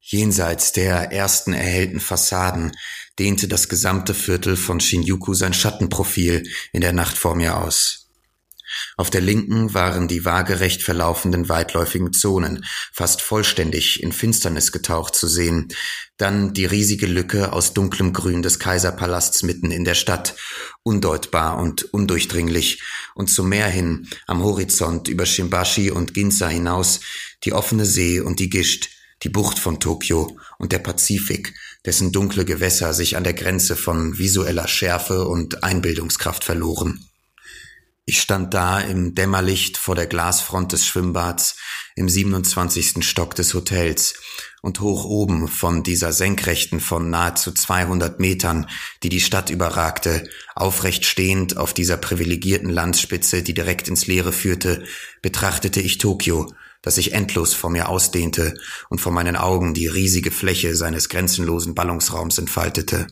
Jenseits 0.00 0.72
der 0.72 1.12
ersten 1.12 1.52
erhellten 1.52 2.00
Fassaden 2.00 2.72
dehnte 3.18 3.46
das 3.46 3.68
gesamte 3.68 4.14
Viertel 4.14 4.56
von 4.56 4.80
Shinjuku 4.80 5.34
sein 5.34 5.52
Schattenprofil 5.52 6.48
in 6.72 6.80
der 6.80 6.92
Nacht 6.94 7.18
vor 7.18 7.34
mir 7.34 7.58
aus. 7.58 8.07
Auf 8.96 9.10
der 9.10 9.20
linken 9.20 9.74
waren 9.74 10.08
die 10.08 10.24
waagerecht 10.24 10.82
verlaufenden 10.82 11.48
weitläufigen 11.48 12.12
Zonen, 12.12 12.64
fast 12.92 13.22
vollständig 13.22 14.02
in 14.02 14.12
Finsternis 14.12 14.72
getaucht 14.72 15.14
zu 15.14 15.28
sehen, 15.28 15.68
dann 16.16 16.52
die 16.52 16.66
riesige 16.66 17.06
Lücke 17.06 17.52
aus 17.52 17.74
dunklem 17.74 18.12
Grün 18.12 18.42
des 18.42 18.58
Kaiserpalasts 18.58 19.42
mitten 19.42 19.70
in 19.70 19.84
der 19.84 19.94
Stadt, 19.94 20.34
undeutbar 20.82 21.58
und 21.58 21.84
undurchdringlich, 21.94 22.82
und 23.14 23.28
zum 23.28 23.48
Meer 23.48 23.68
hin, 23.68 24.08
am 24.26 24.42
Horizont 24.42 25.08
über 25.08 25.26
Shimbashi 25.26 25.90
und 25.90 26.14
Ginza 26.14 26.48
hinaus, 26.48 27.00
die 27.44 27.52
offene 27.52 27.86
See 27.86 28.20
und 28.20 28.40
die 28.40 28.50
Gischt, 28.50 28.90
die 29.22 29.28
Bucht 29.28 29.58
von 29.58 29.80
Tokio 29.80 30.38
und 30.58 30.72
der 30.72 30.78
Pazifik, 30.78 31.54
dessen 31.84 32.12
dunkle 32.12 32.44
Gewässer 32.44 32.94
sich 32.94 33.16
an 33.16 33.24
der 33.24 33.34
Grenze 33.34 33.76
von 33.76 34.18
visueller 34.18 34.68
Schärfe 34.68 35.26
und 35.26 35.64
Einbildungskraft 35.64 36.44
verloren. 36.44 37.07
Ich 38.10 38.22
stand 38.22 38.54
da 38.54 38.80
im 38.80 39.14
Dämmerlicht 39.14 39.76
vor 39.76 39.94
der 39.94 40.06
Glasfront 40.06 40.72
des 40.72 40.86
Schwimmbads 40.86 41.56
im 41.94 42.08
27. 42.08 43.04
Stock 43.06 43.34
des 43.34 43.52
Hotels 43.52 44.14
und 44.62 44.80
hoch 44.80 45.04
oben 45.04 45.46
von 45.46 45.82
dieser 45.82 46.14
senkrechten 46.14 46.80
von 46.80 47.10
nahezu 47.10 47.52
200 47.52 48.18
Metern, 48.18 48.66
die 49.02 49.10
die 49.10 49.20
Stadt 49.20 49.50
überragte, 49.50 50.26
aufrecht 50.54 51.04
stehend 51.04 51.58
auf 51.58 51.74
dieser 51.74 51.98
privilegierten 51.98 52.70
Landspitze, 52.70 53.42
die 53.42 53.52
direkt 53.52 53.88
ins 53.88 54.06
Leere 54.06 54.32
führte, 54.32 54.84
betrachtete 55.20 55.82
ich 55.82 55.98
Tokio, 55.98 56.50
das 56.80 56.94
sich 56.94 57.12
endlos 57.12 57.52
vor 57.52 57.68
mir 57.68 57.90
ausdehnte 57.90 58.54
und 58.88 59.02
vor 59.02 59.12
meinen 59.12 59.36
Augen 59.36 59.74
die 59.74 59.86
riesige 59.86 60.30
Fläche 60.30 60.74
seines 60.76 61.10
grenzenlosen 61.10 61.74
Ballungsraums 61.74 62.38
entfaltete. 62.38 63.06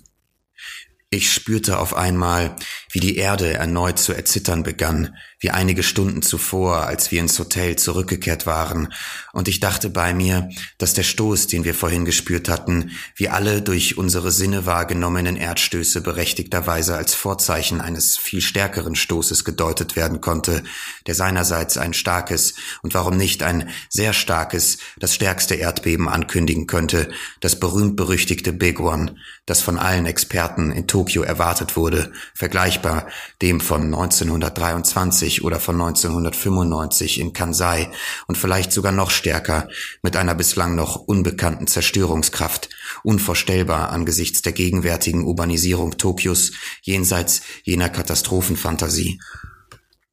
Ich 1.11 1.33
spürte 1.33 1.79
auf 1.79 1.95
einmal, 1.95 2.57
wie 2.91 3.01
die 3.01 3.17
Erde 3.17 3.55
erneut 3.55 3.99
zu 3.99 4.13
erzittern 4.13 4.65
begann, 4.65 5.17
wie 5.39 5.51
einige 5.51 5.83
Stunden 5.83 6.23
zuvor, 6.23 6.87
als 6.87 7.11
wir 7.11 7.21
ins 7.21 7.39
Hotel 7.39 7.77
zurückgekehrt 7.77 8.47
waren, 8.47 8.93
und 9.33 9.49
ich 9.49 9.61
dachte 9.61 9.91
bei 9.91 10.15
mir, 10.15 10.49
dass 10.79 10.95
der 10.95 11.03
Stoß, 11.03 11.47
den 11.47 11.65
wir 11.65 11.75
vorhin 11.75 12.07
gespürt 12.07 12.49
hatten, 12.49 12.93
wie 13.17 13.29
alle 13.29 13.61
durch 13.61 13.99
unsere 13.99 14.33
Sinne 14.33 14.65
wahrgenommenen 14.65 15.37
Erdstöße 15.37 16.01
berechtigterweise 16.01 16.97
als 16.97 17.15
Vorzeichen 17.15 17.83
eines 17.83 18.17
viel 18.17 18.41
stärkeren 18.41 18.95
Stoßes 18.95 19.45
gedeutet 19.45 19.95
werden 19.95 20.23
konnte, 20.23 20.65
der 21.07 21.15
seinerseits 21.15 21.77
ein 21.77 21.93
starkes 21.93 22.55
und 22.81 22.95
warum 22.95 23.19
nicht 23.19 23.43
ein 23.43 23.69
sehr 23.91 24.15
starkes, 24.15 24.79
das 24.99 25.15
stärkste 25.15 25.57
Erdbeben 25.57 26.09
ankündigen 26.09 26.67
könnte, 26.67 27.11
das 27.41 27.61
berühmt-berüchtigte 27.61 28.55
Big 28.55 28.81
One, 28.81 29.17
das 29.45 29.61
von 29.61 29.79
allen 29.79 30.07
Experten 30.07 30.73
in 30.73 30.87
Tokio 30.87 31.23
erwartet 31.23 31.77
wurde, 31.77 32.11
vergleichbar 32.35 33.07
dem 33.43 33.61
von 33.61 33.83
1923 33.85 35.26
oder 35.43 35.61
von 35.61 35.81
1995 35.81 37.21
in 37.21 37.33
Kansai 37.33 37.91
und 38.27 38.39
vielleicht 38.39 38.73
sogar 38.73 38.93
noch 38.93 39.11
stärker 39.11 39.69
mit 40.03 40.17
einer 40.17 40.35
bislang 40.35 40.75
noch 40.75 40.97
unbekannten 40.97 41.67
Zerstörungskraft, 41.67 42.69
unvorstellbar 43.03 43.91
angesichts 43.91 44.43
der 44.43 44.53
gegenwärtigen 44.53 45.25
Urbanisierung 45.25 45.99
Tokios 45.99 46.53
jenseits 46.83 47.43
jener 47.65 47.89
Katastrophenfantasie. 47.89 49.21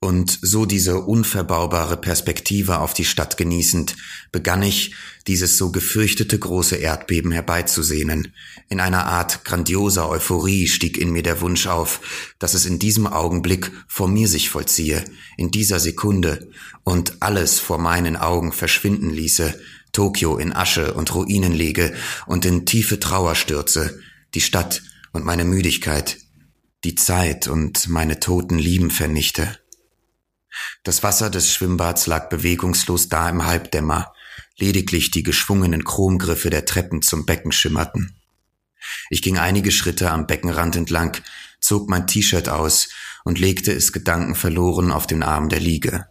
Und 0.03 0.37
so 0.41 0.65
diese 0.65 0.99
unverbaubare 0.99 1.95
Perspektive 1.95 2.79
auf 2.79 2.93
die 2.93 3.05
Stadt 3.05 3.37
genießend, 3.37 3.95
begann 4.33 4.61
ich, 4.61 4.93
dieses 5.27 5.57
so 5.57 5.71
gefürchtete 5.71 6.37
große 6.37 6.75
Erdbeben 6.75 7.31
herbeizusehnen. 7.31 8.33
In 8.67 8.81
einer 8.81 9.05
Art 9.05 9.45
grandioser 9.45 10.09
Euphorie 10.09 10.67
stieg 10.67 10.97
in 10.97 11.11
mir 11.11 11.23
der 11.23 11.39
Wunsch 11.39 11.67
auf, 11.67 12.01
dass 12.37 12.53
es 12.53 12.65
in 12.65 12.79
diesem 12.79 13.07
Augenblick 13.07 13.71
vor 13.87 14.09
mir 14.09 14.27
sich 14.27 14.49
vollziehe, 14.49 15.05
in 15.37 15.51
dieser 15.51 15.79
Sekunde, 15.79 16.49
und 16.83 17.21
alles 17.21 17.61
vor 17.61 17.77
meinen 17.77 18.17
Augen 18.17 18.51
verschwinden 18.51 19.09
ließe, 19.09 19.57
Tokio 19.93 20.35
in 20.35 20.51
Asche 20.51 20.95
und 20.95 21.15
Ruinen 21.15 21.53
lege 21.53 21.93
und 22.25 22.43
in 22.43 22.65
tiefe 22.65 22.99
Trauer 22.99 23.35
stürze, 23.35 24.01
die 24.33 24.41
Stadt 24.41 24.81
und 25.13 25.23
meine 25.23 25.45
Müdigkeit, 25.45 26.17
die 26.83 26.95
Zeit 26.95 27.47
und 27.47 27.87
meine 27.87 28.19
toten 28.19 28.59
Lieben 28.59 28.91
vernichte. 28.91 29.62
Das 30.83 31.03
Wasser 31.03 31.29
des 31.29 31.53
Schwimmbads 31.53 32.07
lag 32.07 32.29
bewegungslos 32.29 33.09
da 33.09 33.29
im 33.29 33.45
Halbdämmer, 33.45 34.13
lediglich 34.57 35.11
die 35.11 35.23
geschwungenen 35.23 35.83
Chromgriffe 35.83 36.49
der 36.49 36.65
Treppen 36.65 37.01
zum 37.01 37.25
Becken 37.25 37.51
schimmerten. 37.51 38.15
Ich 39.09 39.21
ging 39.21 39.37
einige 39.37 39.71
Schritte 39.71 40.11
am 40.11 40.27
Beckenrand 40.27 40.75
entlang, 40.75 41.17
zog 41.59 41.89
mein 41.89 42.07
T-Shirt 42.07 42.49
aus 42.49 42.89
und 43.23 43.39
legte 43.39 43.71
es 43.71 43.93
gedankenverloren 43.93 44.91
auf 44.91 45.07
den 45.07 45.23
Arm 45.23 45.49
der 45.49 45.59
Liege. 45.59 46.07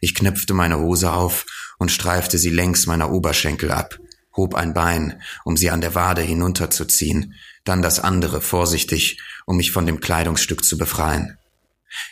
Ich 0.00 0.14
knöpfte 0.14 0.54
meine 0.54 0.78
Hose 0.78 1.12
auf 1.12 1.46
und 1.78 1.90
streifte 1.90 2.38
sie 2.38 2.50
längs 2.50 2.86
meiner 2.86 3.10
Oberschenkel 3.10 3.70
ab, 3.70 3.98
hob 4.36 4.54
ein 4.54 4.74
Bein, 4.74 5.20
um 5.44 5.56
sie 5.56 5.70
an 5.70 5.80
der 5.80 5.94
Wade 5.94 6.22
hinunterzuziehen, 6.22 7.34
dann 7.64 7.82
das 7.82 8.00
andere 8.00 8.40
vorsichtig, 8.40 9.20
um 9.46 9.56
mich 9.56 9.70
von 9.70 9.86
dem 9.86 10.00
Kleidungsstück 10.00 10.64
zu 10.64 10.78
befreien. 10.78 11.38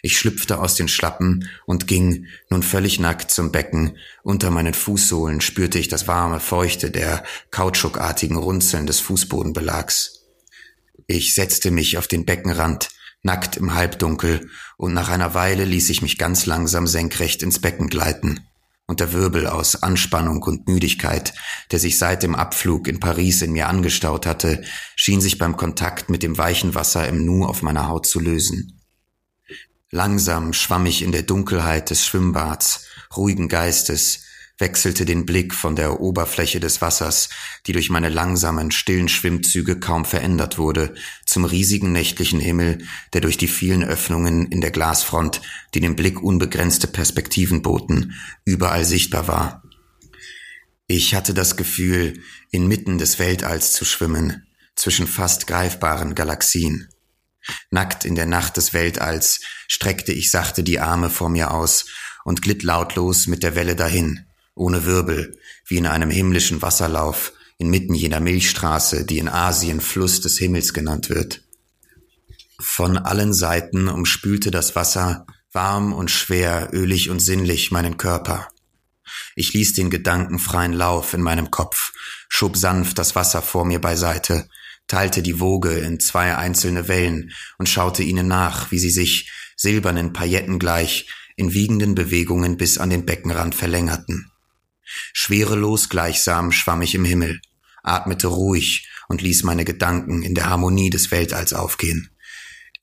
Ich 0.03 0.18
schlüpfte 0.18 0.59
aus 0.59 0.74
den 0.74 0.89
Schlappen 0.89 1.49
und 1.66 1.87
ging, 1.87 2.26
nun 2.49 2.62
völlig 2.62 2.99
nackt, 2.99 3.31
zum 3.31 3.53
Becken. 3.53 3.97
Unter 4.22 4.51
meinen 4.51 4.74
Fußsohlen 4.74 5.41
spürte 5.41 5.78
ich 5.78 5.89
das 5.89 6.07
warme, 6.07 6.41
feuchte 6.41 6.91
der 6.91 7.24
kautschukartigen 7.51 8.37
Runzeln 8.37 8.87
des 8.87 9.01
Fußbodenbelags. 9.01 10.20
Ich 11.07 11.35
setzte 11.35 11.70
mich 11.70 11.99
auf 11.99 12.07
den 12.07 12.24
Beckenrand, 12.24 12.91
nackt 13.22 13.57
im 13.57 13.74
Halbdunkel, 13.74 14.49
und 14.76 14.95
nach 14.95 15.09
einer 15.09 15.35
Weile 15.35 15.64
ließ 15.64 15.91
ich 15.91 16.03
mich 16.03 16.18
ganz 16.18 16.47
langsam 16.47 16.87
senkrecht 16.87 17.43
ins 17.43 17.59
Becken 17.59 17.89
gleiten. 17.89 18.41
Und 18.87 18.99
der 18.99 19.12
Wirbel 19.12 19.47
aus 19.47 19.85
Anspannung 19.85 20.43
und 20.43 20.66
Müdigkeit, 20.66 21.33
der 21.70 21.78
sich 21.78 21.97
seit 21.97 22.24
dem 22.24 22.35
Abflug 22.35 22.89
in 22.89 22.99
Paris 22.99 23.41
in 23.41 23.53
mir 23.53 23.68
angestaut 23.68 24.26
hatte, 24.26 24.62
schien 24.97 25.20
sich 25.20 25.39
beim 25.39 25.57
Kontakt 25.57 26.11
mit 26.11 26.24
dem 26.24 26.39
weichen 26.39 26.74
Wasser 26.74 27.07
im 27.07 27.24
Nu 27.24 27.45
auf 27.45 27.62
meiner 27.62 27.87
Haut 27.87 28.07
zu 28.07 28.18
lösen. 28.18 28.80
Langsam 29.93 30.53
schwamm 30.53 30.86
ich 30.86 31.03
in 31.03 31.11
der 31.11 31.24
Dunkelheit 31.24 31.91
des 31.91 32.07
Schwimmbads, 32.07 32.86
ruhigen 33.16 33.49
Geistes, 33.49 34.22
wechselte 34.61 35.05
den 35.05 35.26
Blick 35.26 35.53
von 35.53 35.74
der 35.74 36.01
Oberfläche 36.01 36.61
des 36.61 36.80
Wassers, 36.80 37.28
die 37.66 37.72
durch 37.72 37.91
meine 37.91 38.09
langsamen, 38.09 38.70
stillen 38.70 39.09
Schwimmzüge 39.09 39.80
kaum 39.80 40.05
verändert 40.05 40.59
wurde, 40.59 40.95
zum 41.26 41.45
riesigen 41.45 41.91
nächtlichen 41.91 42.38
Himmel, 42.38 42.86
der 43.14 43.20
durch 43.20 43.36
die 43.36 43.49
vielen 43.49 43.82
Öffnungen 43.82 44.47
in 44.47 44.61
der 44.61 44.70
Glasfront, 44.70 45.41
die 45.74 45.80
dem 45.80 45.97
Blick 45.97 46.22
unbegrenzte 46.22 46.86
Perspektiven 46.86 47.62
boten, 47.62 48.14
überall 48.45 48.84
sichtbar 48.84 49.26
war. 49.26 49.62
Ich 50.86 51.14
hatte 51.16 51.34
das 51.34 51.57
Gefühl, 51.57 52.22
inmitten 52.51 52.99
des 52.99 53.18
Weltalls 53.18 53.72
zu 53.72 53.84
schwimmen, 53.84 54.47
zwischen 54.76 55.09
fast 55.09 55.49
greifbaren 55.49 56.14
Galaxien. 56.14 56.89
Nackt 57.70 58.05
in 58.05 58.14
der 58.14 58.26
Nacht 58.26 58.57
des 58.57 58.72
Weltalls 58.72 59.41
streckte 59.68 60.12
ich 60.12 60.30
sachte 60.30 60.62
die 60.62 60.80
Arme 60.80 61.11
vor 61.11 61.28
mir 61.28 61.53
aus 61.53 61.86
und 62.24 62.43
glitt 62.43 62.62
lautlos 62.62 63.26
mit 63.26 63.43
der 63.43 63.55
Welle 63.55 63.76
dahin, 63.76 64.26
ohne 64.55 64.84
Wirbel, 64.84 65.38
wie 65.66 65.78
in 65.78 65.86
einem 65.86 66.11
himmlischen 66.11 66.62
Wasserlauf, 66.62 67.32
inmitten 67.59 67.95
jener 67.95 68.20
Milchstraße, 68.20 69.05
die 69.05 69.18
in 69.18 69.28
Asien 69.28 69.80
Fluss 69.80 70.20
des 70.20 70.38
Himmels 70.38 70.72
genannt 70.72 71.11
wird. 71.11 71.43
Von 72.59 72.99
allen 72.99 73.32
Seiten 73.32 73.88
umspülte 73.88 74.51
das 74.51 74.76
Wasser, 74.76 75.26
warm 75.53 75.93
und 75.93 76.11
schwer, 76.11 76.70
ölig 76.72 77.11
und 77.11 77.20
sinnlich, 77.20 77.70
meinen 77.70 77.97
Körper. 77.97 78.49
Ich 79.34 79.53
ließ 79.53 79.74
den 79.74 79.91
Gedanken 79.91 80.38
freien 80.38 80.72
Lauf 80.72 81.14
in 81.14 81.22
meinem 81.22 81.51
Kopf, 81.51 81.93
schob 82.28 82.57
sanft 82.57 82.99
das 82.99 83.14
Wasser 83.16 83.43
vor 83.43 83.64
mir 83.64 83.80
beiseite, 83.80 84.49
teilte 84.91 85.22
die 85.22 85.38
Woge 85.38 85.78
in 85.78 86.01
zwei 86.01 86.36
einzelne 86.36 86.88
Wellen 86.88 87.32
und 87.59 87.68
schaute 87.68 88.03
ihnen 88.03 88.26
nach, 88.26 88.72
wie 88.72 88.80
sie 88.80 88.91
sich, 88.91 89.30
silbernen 89.57 90.12
Pailletten 90.12 90.59
gleich, 90.59 91.09
in 91.36 91.55
wiegenden 91.55 91.95
Bewegungen 91.95 92.57
bis 92.57 92.76
an 92.76 92.91
den 92.91 93.07
Beckenrand 93.07 93.55
verlängerten. 93.55 94.32
Schwerelos 95.12 95.91
gleichsam 95.91 96.51
schwamm 96.51 96.82
ich 96.82 96.97
im 96.97 97.05
Himmel, 97.05 97.41
atmete 97.84 98.26
ruhig 98.26 98.88
und 99.09 99.22
ließ 99.22 99.45
meine 99.45 99.64
Gedanken 99.64 100.22
in 100.22 100.34
der 100.34 100.51
Harmonie 100.51 100.91
des 100.91 101.12
Weltalls 101.12 101.53
aufgehen. 101.53 102.11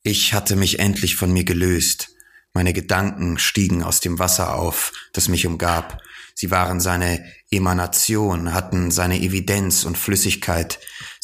Ich 0.01 0.33
hatte 0.33 0.55
mich 0.55 0.79
endlich 0.79 1.17
von 1.17 1.33
mir 1.33 1.43
gelöst, 1.43 2.11
meine 2.53 2.71
Gedanken 2.71 3.37
stiegen 3.37 3.83
aus 3.83 3.99
dem 3.99 4.17
Wasser 4.17 4.55
auf, 4.55 4.93
das 5.11 5.27
mich 5.27 5.45
umgab, 5.45 6.01
Sie 6.39 6.51
waren 6.51 6.79
seine 6.79 7.25
Emanation, 7.49 8.53
hatten 8.53 8.91
seine 8.91 9.19
Evidenz 9.19 9.85
und 9.85 9.97
Flüssigkeit. 9.97 10.77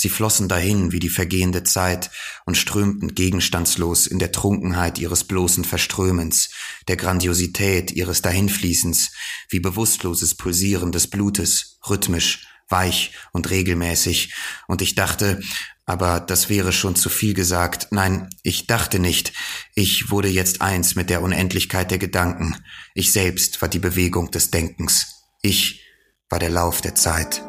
Sie 0.03 0.09
flossen 0.09 0.49
dahin 0.49 0.91
wie 0.91 0.99
die 0.99 1.07
vergehende 1.07 1.63
Zeit 1.63 2.11
und 2.45 2.57
strömten 2.57 3.15
gegenstandslos 3.15 4.05
in 4.05 4.19
der 4.19 4.33
Trunkenheit 4.33 4.99
ihres 4.99 5.23
bloßen 5.23 5.63
Verströmens, 5.63 6.49
der 6.89 6.97
Grandiosität 6.97 7.89
ihres 7.89 8.21
Dahinfließens, 8.21 9.13
wie 9.47 9.61
bewusstloses 9.61 10.35
Pulsieren 10.35 10.91
des 10.91 11.09
Blutes, 11.09 11.79
rhythmisch, 11.89 12.45
weich 12.67 13.13
und 13.31 13.49
regelmäßig. 13.49 14.33
Und 14.67 14.81
ich 14.81 14.95
dachte, 14.95 15.41
aber 15.85 16.19
das 16.19 16.49
wäre 16.49 16.73
schon 16.73 16.97
zu 16.97 17.07
viel 17.07 17.33
gesagt. 17.33 17.87
Nein, 17.91 18.27
ich 18.43 18.67
dachte 18.67 18.99
nicht. 18.99 19.31
Ich 19.73 20.11
wurde 20.11 20.27
jetzt 20.27 20.61
eins 20.61 20.95
mit 20.95 21.09
der 21.09 21.21
Unendlichkeit 21.21 21.91
der 21.91 21.97
Gedanken. 21.97 22.57
Ich 22.93 23.13
selbst 23.13 23.61
war 23.61 23.69
die 23.69 23.79
Bewegung 23.79 24.31
des 24.31 24.51
Denkens. 24.51 25.23
Ich 25.41 25.81
war 26.27 26.39
der 26.39 26.49
Lauf 26.49 26.81
der 26.81 26.93
Zeit. 26.93 27.41